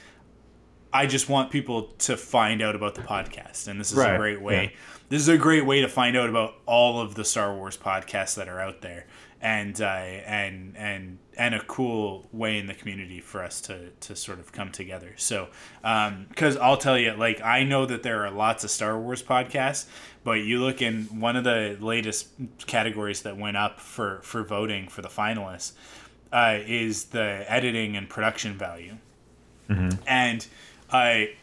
[0.92, 4.18] I just want people to find out about the podcast, and this is Right, a
[4.18, 4.62] great way.
[4.64, 4.78] yeah.
[5.08, 8.34] This is a great way to find out about all of the Star Wars podcasts
[8.36, 9.06] that are out there,
[9.40, 14.16] and uh, and and and a cool way in the community for us to to
[14.16, 15.12] sort of come together.
[15.16, 15.48] So,
[15.82, 19.86] because I'll tell you, like I know that there are lots of Star Wars podcasts,
[20.26, 22.28] but you look in one of the latest
[22.66, 25.72] categories that went up for for voting for the finalists
[26.32, 28.96] uh, is the editing and production value
[30.06, 30.46] and
[30.92, 31.34] I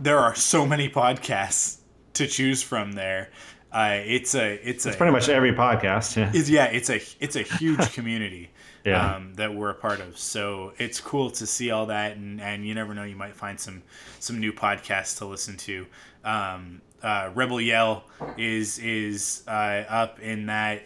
[0.00, 1.78] there are so many podcasts
[2.14, 3.30] to choose from there.
[3.72, 6.16] Uh, it's a it's, it's a pretty much every podcast.
[6.16, 6.30] Yeah.
[6.34, 8.50] it's, yeah it's a it's a huge community
[8.84, 9.16] Yeah.
[9.16, 10.18] um, that we're a part of.
[10.18, 13.58] So it's cool to see all that, and, and you never know you might find
[13.60, 13.82] some
[14.18, 15.86] some new podcasts to listen to.
[16.24, 18.04] Um, uh, Rebel Yell
[18.36, 20.82] is is uh, up in that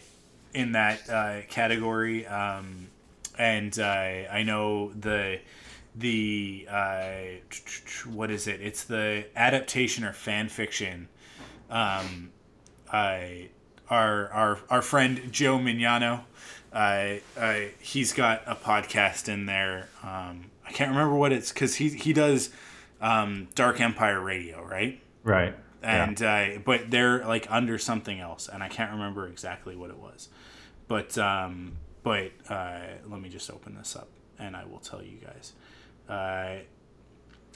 [0.53, 2.87] in that uh, category, um,
[3.37, 5.39] and uh, I know the
[5.95, 7.11] the uh,
[8.05, 8.61] what is it?
[8.61, 11.07] It's the adaptation or fan fiction.
[11.69, 12.31] Um,
[12.91, 13.49] I
[13.89, 16.23] our our our friend Joe Mignano,
[16.73, 17.15] uh,
[17.79, 19.89] he's got a podcast in there.
[20.03, 22.49] Um, I can't remember what it's because he he does
[23.01, 24.99] um, Dark Empire Radio, right?
[25.23, 25.55] Right.
[25.83, 26.03] Yeah.
[26.03, 29.97] And uh, but they're like under something else, and I can't remember exactly what it
[29.97, 30.29] was.
[30.87, 31.73] But um,
[32.03, 34.09] but uh, let me just open this up,
[34.39, 35.53] and I will tell you guys.
[36.09, 36.63] Uh,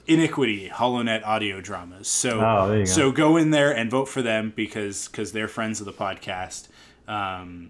[0.07, 2.07] Iniquity, HoloNet audio dramas.
[2.07, 2.85] So Oh, go.
[2.85, 6.67] so go in there and vote for them because because they're friends of the podcast.
[7.07, 7.69] Um,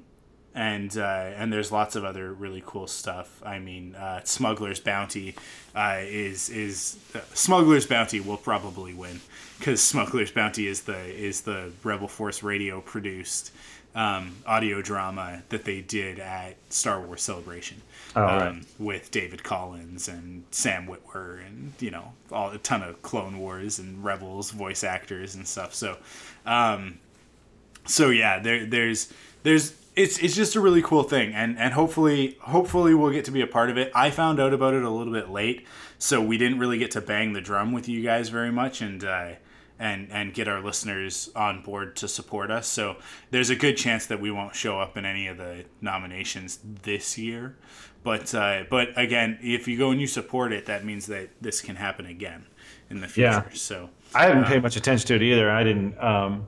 [0.56, 1.02] and uh,
[1.36, 3.41] and there's lots of other really cool stuff.
[3.45, 5.36] I mean, uh, Smuggler's Bounty
[5.76, 9.19] uh, is is uh, Smuggler's Bounty will probably win
[9.62, 13.52] because Smuggler's Bounty is the is the Rebel Force Radio produced
[13.94, 17.80] um, audio drama that they did at Star Wars Celebration.
[18.16, 18.66] Oh, um, right.
[18.80, 23.78] With David Collins and Sam Witwer and you know all a ton of Clone Wars
[23.78, 25.76] and Rebels voice actors and stuff.
[25.76, 25.98] So,
[26.48, 26.98] um,
[27.86, 29.14] so yeah, there there's
[29.44, 33.32] there's it's it's just a really cool thing, and and hopefully hopefully we'll get to
[33.32, 33.92] be a part of it.
[33.94, 35.68] I found out about it a little bit late,
[36.00, 39.04] so we didn't really get to bang the drum with you guys very much, and.
[39.04, 39.30] Uh,
[39.82, 42.68] and, and get our listeners on board to support us.
[42.68, 42.98] So
[43.32, 47.18] there's a good chance that we won't show up in any of the nominations this
[47.18, 47.58] year.
[48.03, 51.62] But uh, but again, if you go and you support it, that means that this
[51.62, 52.45] can happen again
[52.90, 53.45] in the future.
[53.49, 53.53] Yeah.
[53.53, 55.49] So I haven't uh, paid much attention to it either.
[55.52, 55.98] I didn't.
[55.99, 56.48] Um,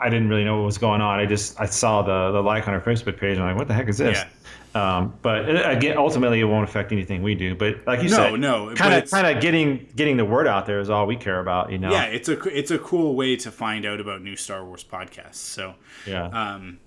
[0.00, 1.18] I didn't really know what was going on.
[1.18, 3.68] I just I saw the the like on our Facebook page and I'm like, what
[3.68, 4.24] the heck is this?
[4.74, 7.54] Um, but again, ultimately, it won't affect anything we do.
[7.54, 10.66] But like you No, said, no, kind of kind of getting getting the word out
[10.66, 11.72] there is all we care about.
[11.72, 11.90] You know.
[11.90, 15.36] Yeah, it's a it's a cool way to find out about new Star Wars podcasts.
[15.36, 15.74] So
[16.06, 16.24] Yeah.
[16.26, 16.78] um,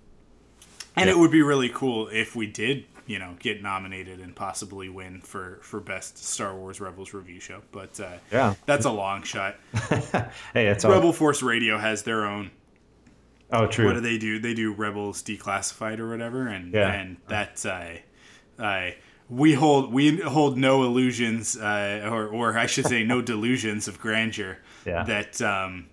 [0.96, 1.16] and Yeah.
[1.16, 5.22] it would be really cool if we did, you know, get nominated and possibly win
[5.22, 7.62] for for best Star Wars Rebels review show.
[7.72, 8.54] But uh, Yeah.
[8.66, 9.56] that's a long shot.
[10.54, 10.92] hey, it's all.
[10.92, 12.52] Rebel Force Radio has their own.
[13.52, 13.86] Oh, true.
[13.86, 14.40] What do they do?
[14.40, 16.92] They do Rebels Declassified or whatever, and Yeah.
[16.92, 17.98] and that's uh,
[18.60, 18.92] uh,
[19.30, 24.00] we hold we hold no illusions, uh, or or I should say, no delusions of
[24.00, 24.58] grandeur.
[24.86, 25.04] Yeah.
[25.04, 25.88] That um,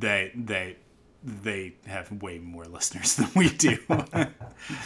[0.00, 0.76] that that
[1.24, 3.78] they have way more listeners than we do.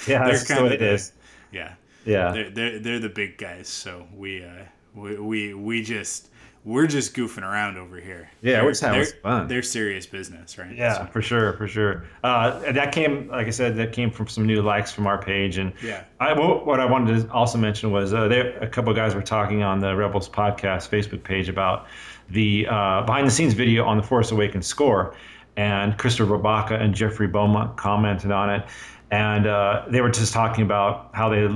[0.07, 1.13] Yeah, that's the way it the- is.
[1.51, 1.75] Yeah.
[2.05, 2.33] Yeah.
[2.33, 4.65] They're, they're they're the big guys, so we uh
[4.95, 6.29] we we, we just
[6.65, 8.31] we're just goofing around over here.
[8.41, 9.49] Yeah, They're- we're just having they're- fun.
[9.49, 10.75] They're serious business, right?
[10.77, 12.05] Yeah, for sure, for sure.
[12.23, 15.59] Uh, that came, like I said, that came from some new likes from our page.
[15.59, 16.05] And Yeah.
[16.21, 19.15] I, what what I wanted to also mention was uh, there a couple of guys
[19.15, 21.87] were talking on the Rebels podcast Facebook page about
[22.31, 25.15] the uh, behind the scenes video on the Force Awakens score,
[25.57, 28.65] and Christopher Robaka and Jeffrey Beaumont commented on it,
[29.11, 31.49] and uh, they were just talking about how they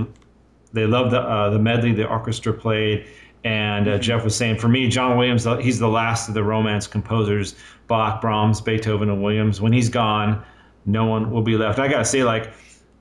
[0.72, 3.06] they loved the uh, the medley the orchestra played.
[3.46, 6.88] And uh, Jeff was saying, for me, John Williams, he's the last of the Romance
[6.88, 7.54] composers,
[7.86, 9.60] Bach, Brahms, Beethoven, and Williams.
[9.60, 10.44] When he's gone,
[10.84, 11.78] no one will be left.
[11.78, 12.52] I gotta say, like,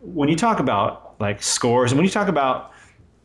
[0.01, 2.73] when you talk about like scores, and when you talk about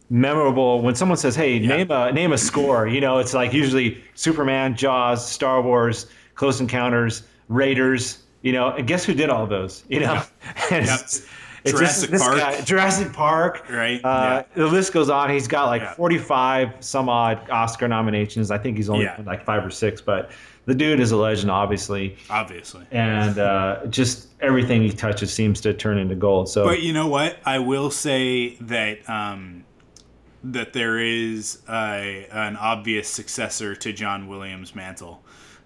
[0.08, 4.02] memorable, when someone says, "Hey, name a name a score," you know, it's like usually
[4.14, 6.06] Superman, Jaws, Star Wars,
[6.36, 8.22] Close Encounters, Raiders.
[8.40, 9.84] You know, and guess who did all those?
[9.90, 10.22] You know,
[10.70, 11.26] it's,
[11.64, 12.36] it's Jurassic this Park.
[12.38, 13.64] guy- Jurassic Park.
[13.70, 14.00] Right.
[14.04, 15.30] Uh, The list goes on.
[15.30, 15.94] He's got like Yeah.
[15.94, 18.50] 45 some odd Oscar nominations.
[18.50, 19.20] I think he's only Yeah.
[19.24, 20.30] like five or six, but
[20.66, 22.16] the dude is a legend, obviously.
[22.28, 22.84] Obviously.
[22.92, 26.48] And uh, just everything he touches seems to turn into gold.
[26.48, 27.36] So But you know what?
[27.44, 29.64] I will say that um,
[30.44, 35.22] that there is a, an obvious successor to John Williams' mantle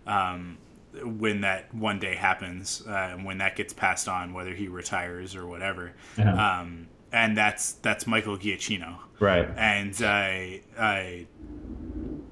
[0.06, 0.58] um,
[1.02, 5.46] when that one day happens, uh, when that gets passed on, whether he retires or
[5.46, 5.92] whatever.
[6.16, 6.60] Yeah.
[6.60, 8.98] Um, and that's that's Michael Giacchino.
[9.20, 9.48] Right.
[9.56, 11.26] And I, I,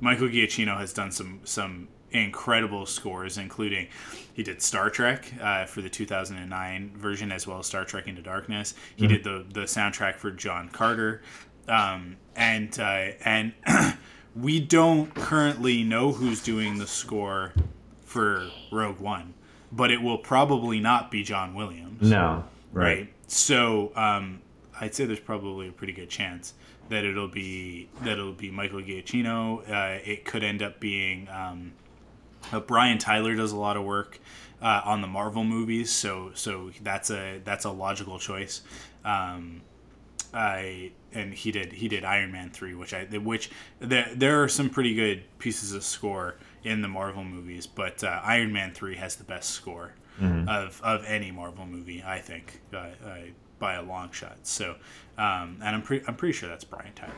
[0.00, 3.88] Michael Giacchino has done some some incredible scores, including
[4.34, 8.22] he did Star Trek uh, for the 2009 version, as well as Star Trek Into
[8.22, 8.74] Darkness.
[8.96, 9.08] He Mhm.
[9.08, 11.22] did the the soundtrack for John Carter,
[11.68, 13.52] um, and uh, and
[14.36, 17.52] we don't currently know who's doing the score
[18.12, 19.32] for Rogue One,
[19.72, 22.44] but it will probably not be John Williams no.
[22.72, 22.84] Right.
[22.84, 23.14] right?
[23.26, 24.42] So um,
[24.78, 26.52] I'd say there's probably a pretty good chance
[26.90, 29.68] that it'll be that it'll be Michael Giacchino.
[29.68, 31.72] Uh, it could end up being um,
[32.52, 34.20] uh, Brian Tyler does a lot of work
[34.60, 38.60] uh, on the Marvel movies, so so that's a that's a logical choice.
[39.06, 39.62] Um,
[40.34, 44.48] I and he did he did Iron Man three, which I which there there are
[44.48, 48.96] some pretty good pieces of score in the Marvel movies, but uh, Iron Man three
[48.96, 50.48] has the best score Mhm.
[50.48, 53.16] of of any Marvel movie, I think, uh, uh,
[53.58, 54.38] by a long shot.
[54.42, 54.76] So,
[55.18, 57.12] um, and I'm pretty I'm pretty sure that's Brian Tyler.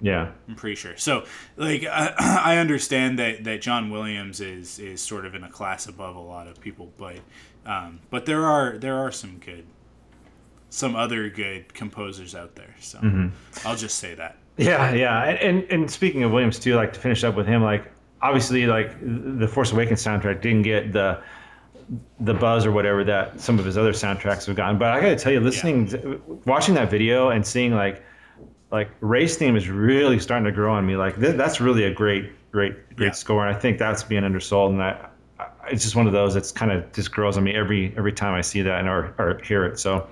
[0.00, 0.32] Yeah.
[0.48, 0.96] I'm pretty sure.
[0.96, 1.24] So,
[1.56, 5.86] like, I, I understand that, that John Williams is is sort of in a class
[5.86, 7.18] above a lot of people, but
[7.64, 9.64] um, but there are there are some good,
[10.70, 12.74] some other good composers out there.
[12.80, 13.30] So Mhm.
[13.64, 14.38] I'll just say that.
[14.56, 17.62] Yeah, yeah, and, and and speaking of Williams too, like to finish up with him,
[17.62, 17.90] like
[18.22, 21.22] obviously, like the Force Awakens soundtrack didn't get the
[22.20, 24.78] the buzz or whatever that some of his other soundtracks have gotten.
[24.78, 28.02] But I got to tell you, listening, watching that video and seeing like
[28.70, 30.96] like Rey's theme is really starting to grow on me.
[30.96, 34.72] Like th- that's really a great, great, great score, and I think that's being undersold.
[34.72, 35.08] And I,
[35.38, 38.12] I, it's just one of those that's kind of just grows on me every every
[38.12, 39.78] time I see that and or, or hear it.
[39.78, 40.06] So.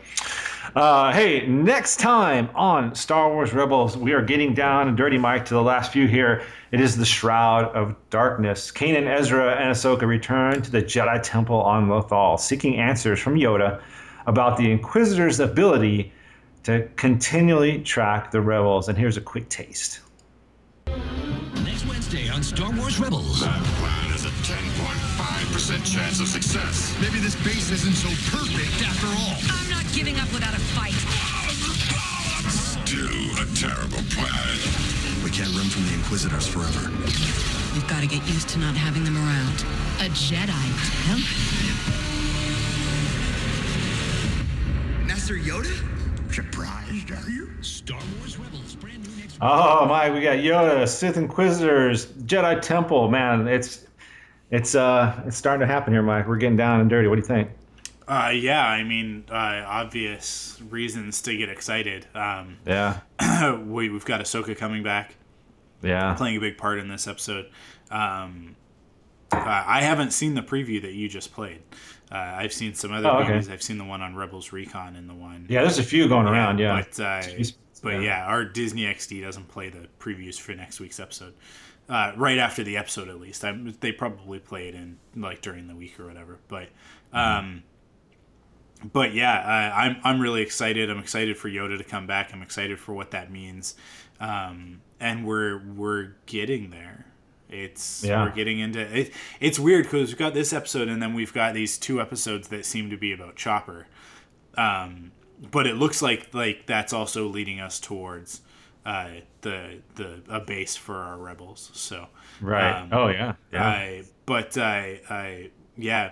[0.74, 5.44] Uh, hey, next time on Star Wars Rebels, we are getting down and dirty, Mike,
[5.46, 6.42] to the last few here.
[6.70, 8.70] It is the Shroud of Darkness.
[8.70, 13.82] Kanan, Ezra, and Ahsoka return to the Jedi Temple on Lothal, seeking answers from Yoda
[14.26, 16.12] about the Inquisitor's ability
[16.62, 18.88] to continually track the rebels.
[18.88, 20.00] And here's a quick taste.
[20.86, 23.40] Next Wednesday on Star Wars Rebels.
[23.40, 25.09] That plan has a
[25.50, 26.96] 10.5% chance of success.
[27.00, 29.36] Maybe this base isn't so perfect after all.
[29.50, 30.94] I'm not giving up without a fight.
[32.50, 34.58] Still a terrible plan.
[35.24, 36.90] We can't run from the Inquisitors forever.
[37.74, 39.64] We've got to get used to not having them around.
[40.00, 40.46] A Jedi
[41.06, 41.26] temple?
[45.06, 45.86] Master Yoda?
[46.32, 47.50] Surprised, are you?
[47.60, 53.10] Star Wars Rebels, brand new next Oh my, we got Yoda, Sith Inquisitors, Jedi Temple.
[53.10, 53.86] Man, it's
[54.50, 56.26] it's uh it's starting to happen here, Mike.
[56.28, 57.08] We're getting down and dirty.
[57.08, 57.50] What do you think?
[58.08, 62.06] Uh, yeah, I mean, uh, obvious reasons to get excited.
[62.12, 62.98] Um, Yeah,
[63.64, 65.14] we, we've got Ahsoka coming back,
[65.80, 66.14] yeah.
[66.14, 67.48] playing a big part in this episode.
[67.88, 68.56] Um,
[69.30, 71.62] uh, I haven't seen the preview that you just played.
[72.10, 73.28] Uh, I've seen some other Oh, okay.
[73.28, 73.48] movies.
[73.48, 75.46] I've seen the one on Rebels Recon and the one.
[75.48, 76.58] Yeah, there's a few going around.
[76.58, 77.22] Yeah, But, uh,
[77.84, 78.00] but Yeah.
[78.00, 81.34] yeah, our Disney XD doesn't play the previews for next week's episode.
[81.90, 83.44] Uh, right after the episode, at least.
[83.44, 86.38] i they probably play it in like during the week or whatever.
[86.46, 86.68] But,
[87.12, 87.64] um,
[88.92, 90.88] but yeah, I, I'm I'm really excited.
[90.88, 92.30] I'm excited for Yoda to come back.
[92.32, 93.74] I'm excited for what that means,
[94.20, 97.06] um, and we're we're getting there.
[97.48, 98.22] It's Yeah.
[98.24, 99.12] we're getting into it.
[99.40, 102.64] It's weird because we've got this episode, and then we've got these two episodes that
[102.64, 103.88] seem to be about Chopper
[104.56, 105.12] um,
[105.50, 108.42] but it looks like like that's also leading us towards
[108.86, 109.08] uh,
[109.42, 111.70] the the a base for our rebels.
[111.74, 112.06] So
[112.40, 112.80] right.
[112.82, 113.66] um, oh yeah, yeah.
[113.66, 116.10] I but I I yeah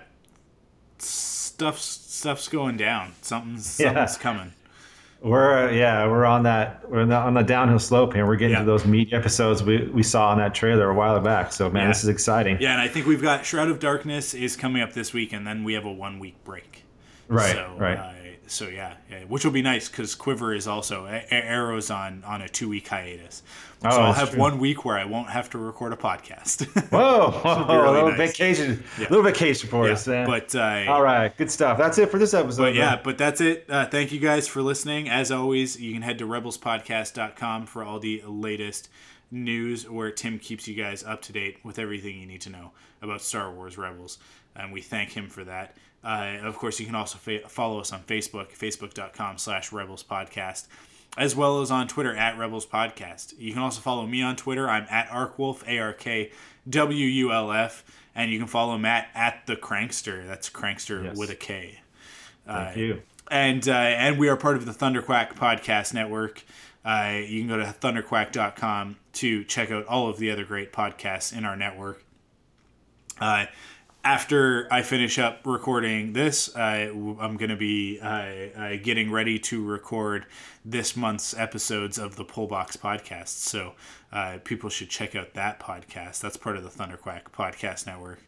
[0.98, 3.12] stuff's stuff's going down.
[3.22, 3.88] Something's Yeah.
[3.88, 4.52] something's coming.
[5.20, 8.24] We're uh, yeah, we're on that we're on the, on the downhill slope here.
[8.26, 8.60] We're getting Yeah.
[8.60, 11.52] to those meat episodes we, we saw in that trailer a while back.
[11.52, 11.88] So man, Yeah.
[11.88, 12.58] this is exciting.
[12.60, 15.44] Yeah, and I think we've got Shroud of Darkness is coming up this week, and
[15.46, 16.84] then we have a one week break.
[17.26, 17.98] Right, So, right.
[17.98, 18.12] Uh,
[18.48, 22.24] so yeah, yeah, which will be nice because Quiver is also A- A- Arrow's on
[22.24, 23.42] on a two week hiatus.
[23.82, 24.40] So Oh, I'll have true.
[24.40, 26.66] one week where I won't have to record a podcast.
[26.90, 28.32] Whoa, really a little nice.
[28.36, 29.06] vacation, Yeah.
[29.08, 30.08] little vacation for Yeah, us.
[30.08, 30.24] eh?
[30.26, 31.78] but uh, all right, good stuff.
[31.78, 32.62] That's it for this episode.
[32.62, 33.66] But yeah, but that's it.
[33.68, 35.08] Uh, thank you guys for listening.
[35.08, 38.88] As always, you can head to rebelspodcast.com for all the latest
[39.30, 42.72] news where Tim keeps you guys up to date with everything you need to know
[43.02, 44.18] about Star Wars Rebels.
[44.56, 45.76] And we thank him for that.
[46.04, 50.66] Uh, of course, you can also fa- follow us on Facebook, facebook.com slash Rebels Podcast,
[51.16, 53.34] as well as on Twitter at Rebels Podcast.
[53.38, 54.68] You can also follow me on Twitter.
[54.68, 56.30] I'm at ArkWulf, A R K
[56.68, 57.84] W U L F.
[58.14, 60.26] And you can follow Matt at The Crankster.
[60.26, 61.16] That's Crankster Yes.
[61.16, 61.80] with a K
[62.46, 63.02] thank you.
[63.30, 66.42] and uh, and we are part of the Thunderquack podcast network.
[66.84, 71.36] Uh, you can go to thunderquack.com to check out all of the other great podcasts
[71.36, 72.02] in our network.
[73.20, 73.46] Uh,
[74.04, 77.98] after I finish up recording this, w- I'm going to be
[78.82, 80.26] getting ready to record
[80.64, 83.28] this month's episodes of the Pullbox podcast.
[83.28, 83.74] So
[84.12, 86.20] uh, people should check out that podcast.
[86.20, 88.20] That's part of the Thunderquack podcast network,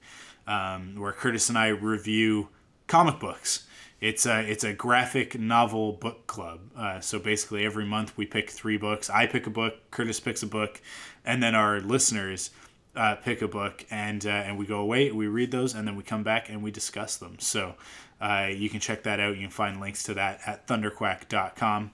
[0.47, 2.49] um, where Curtis and I review
[2.87, 3.67] comic books.
[4.01, 6.61] It's a it's a graphic novel book club.
[6.77, 9.11] Uh, so basically, every month we pick three books.
[9.11, 10.81] I pick a book, Curtis picks a book,
[11.25, 12.51] and then our listeners
[12.97, 15.97] uh, pick a book, and uh, and we go away, we read those, and then
[15.97, 17.39] we come back and we discuss them.
[17.39, 17.75] So
[18.21, 19.37] uh, you can check that out.
[19.37, 21.93] You can find links to that at thunderquack.com.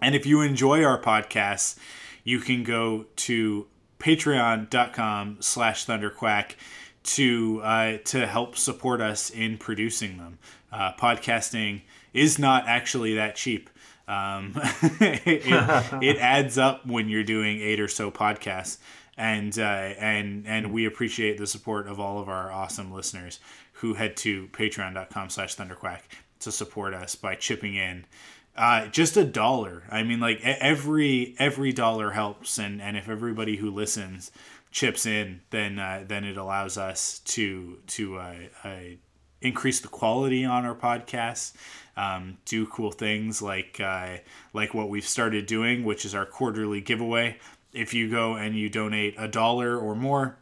[0.00, 1.78] And if you enjoy our podcasts,
[2.24, 3.66] you can go to
[3.98, 6.52] patreon.com slash thunderquack
[7.02, 10.38] to uh, to help support us in producing them.
[10.70, 11.82] Uh, podcasting
[12.12, 13.70] is not actually that cheap.
[14.06, 14.52] Um,
[15.00, 15.42] it,
[16.02, 18.78] it adds up when you're doing eight or so podcasts,
[19.18, 23.40] and uh, and and we appreciate the support of all of our awesome listeners
[23.74, 26.00] who head to patreon.com/slash thunderquack
[26.40, 28.06] to support us by chipping in
[28.58, 29.84] uh, just a dollar.
[29.88, 34.32] I mean, like every every dollar helps, and and if everybody who listens
[34.72, 38.34] chips in, then uh, then it allows us to to uh,
[38.64, 38.78] uh,
[39.40, 41.52] increase the quality on our podcasts.
[41.96, 44.18] Um, do cool things like uh,
[44.52, 47.38] like what we've started doing, which is our quarterly giveaway.
[47.72, 50.38] If you go and you donate a dollar or more,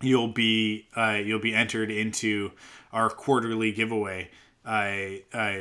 [0.00, 2.52] you'll be uh, you'll be entered into
[2.92, 4.30] our quarterly giveaway.
[4.64, 5.58] Uh, uh,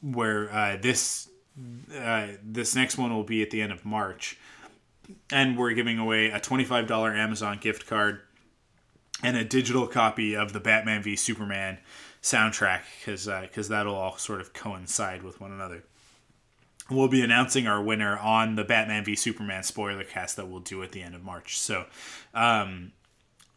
[0.00, 1.28] where uh, this
[1.94, 4.38] uh, this next one will be at the end of March,
[5.32, 8.20] and we're giving away a twenty five dollar Amazon gift card
[9.22, 11.78] and a digital copy of the Batman v Superman
[12.22, 15.84] soundtrack because because that'll all sort of coincide with one another.
[16.90, 20.82] We'll be announcing our winner on the Batman v Superman spoiler cast that we'll do
[20.82, 21.58] at the end of March.
[21.58, 21.84] So,
[22.32, 22.92] um,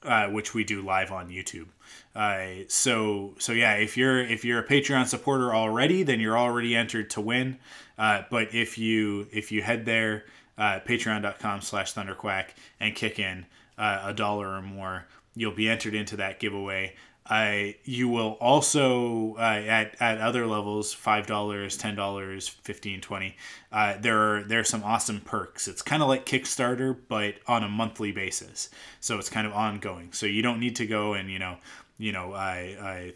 [0.04, 1.68] uh, which we do live on YouTube.
[2.16, 6.76] Uh, so so yeah, if you're if you're a Patreon supporter already, then you're already
[6.76, 7.58] entered to win.
[7.98, 10.26] Uh, but if you if you head there,
[10.58, 12.50] uh, patreon.com slash thunderquack
[12.80, 13.46] and kick in
[13.78, 15.06] uh, a dollar or more,
[15.36, 16.96] you'll be entered into that giveaway.
[17.28, 23.38] Uh, you will also uh, at, at other levels five dollars ten dollars 15 20
[23.72, 25.68] uh, there are there are some awesome perks.
[25.68, 28.70] It's kind of like kickstarter but on a monthly basis.
[29.00, 30.14] So it's kind of ongoing.
[30.14, 31.58] So you don't need to go and you know
[31.98, 33.14] you know I, I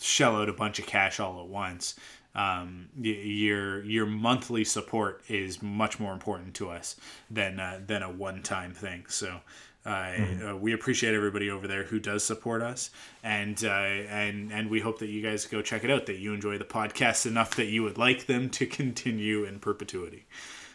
[0.00, 1.98] shell out a bunch of cash all at once.
[2.34, 6.96] Um, your your monthly support is much more important to us
[7.30, 9.06] than uh, than a one time thing.
[9.08, 9.40] So
[9.86, 12.90] uh, uh, we appreciate everybody over there who does support us,
[13.22, 16.06] and uh, and and we hope that you guys go check it out.
[16.06, 20.26] That you enjoy the podcast enough that you would like them to continue in perpetuity.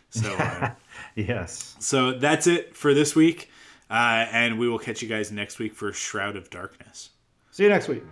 [0.09, 0.71] So uh,
[1.15, 1.75] yes.
[1.79, 3.49] so that's it for this week,
[3.89, 7.09] uh, and we will catch you guys next week for Shroud of Darkness.
[7.51, 8.03] See you next week.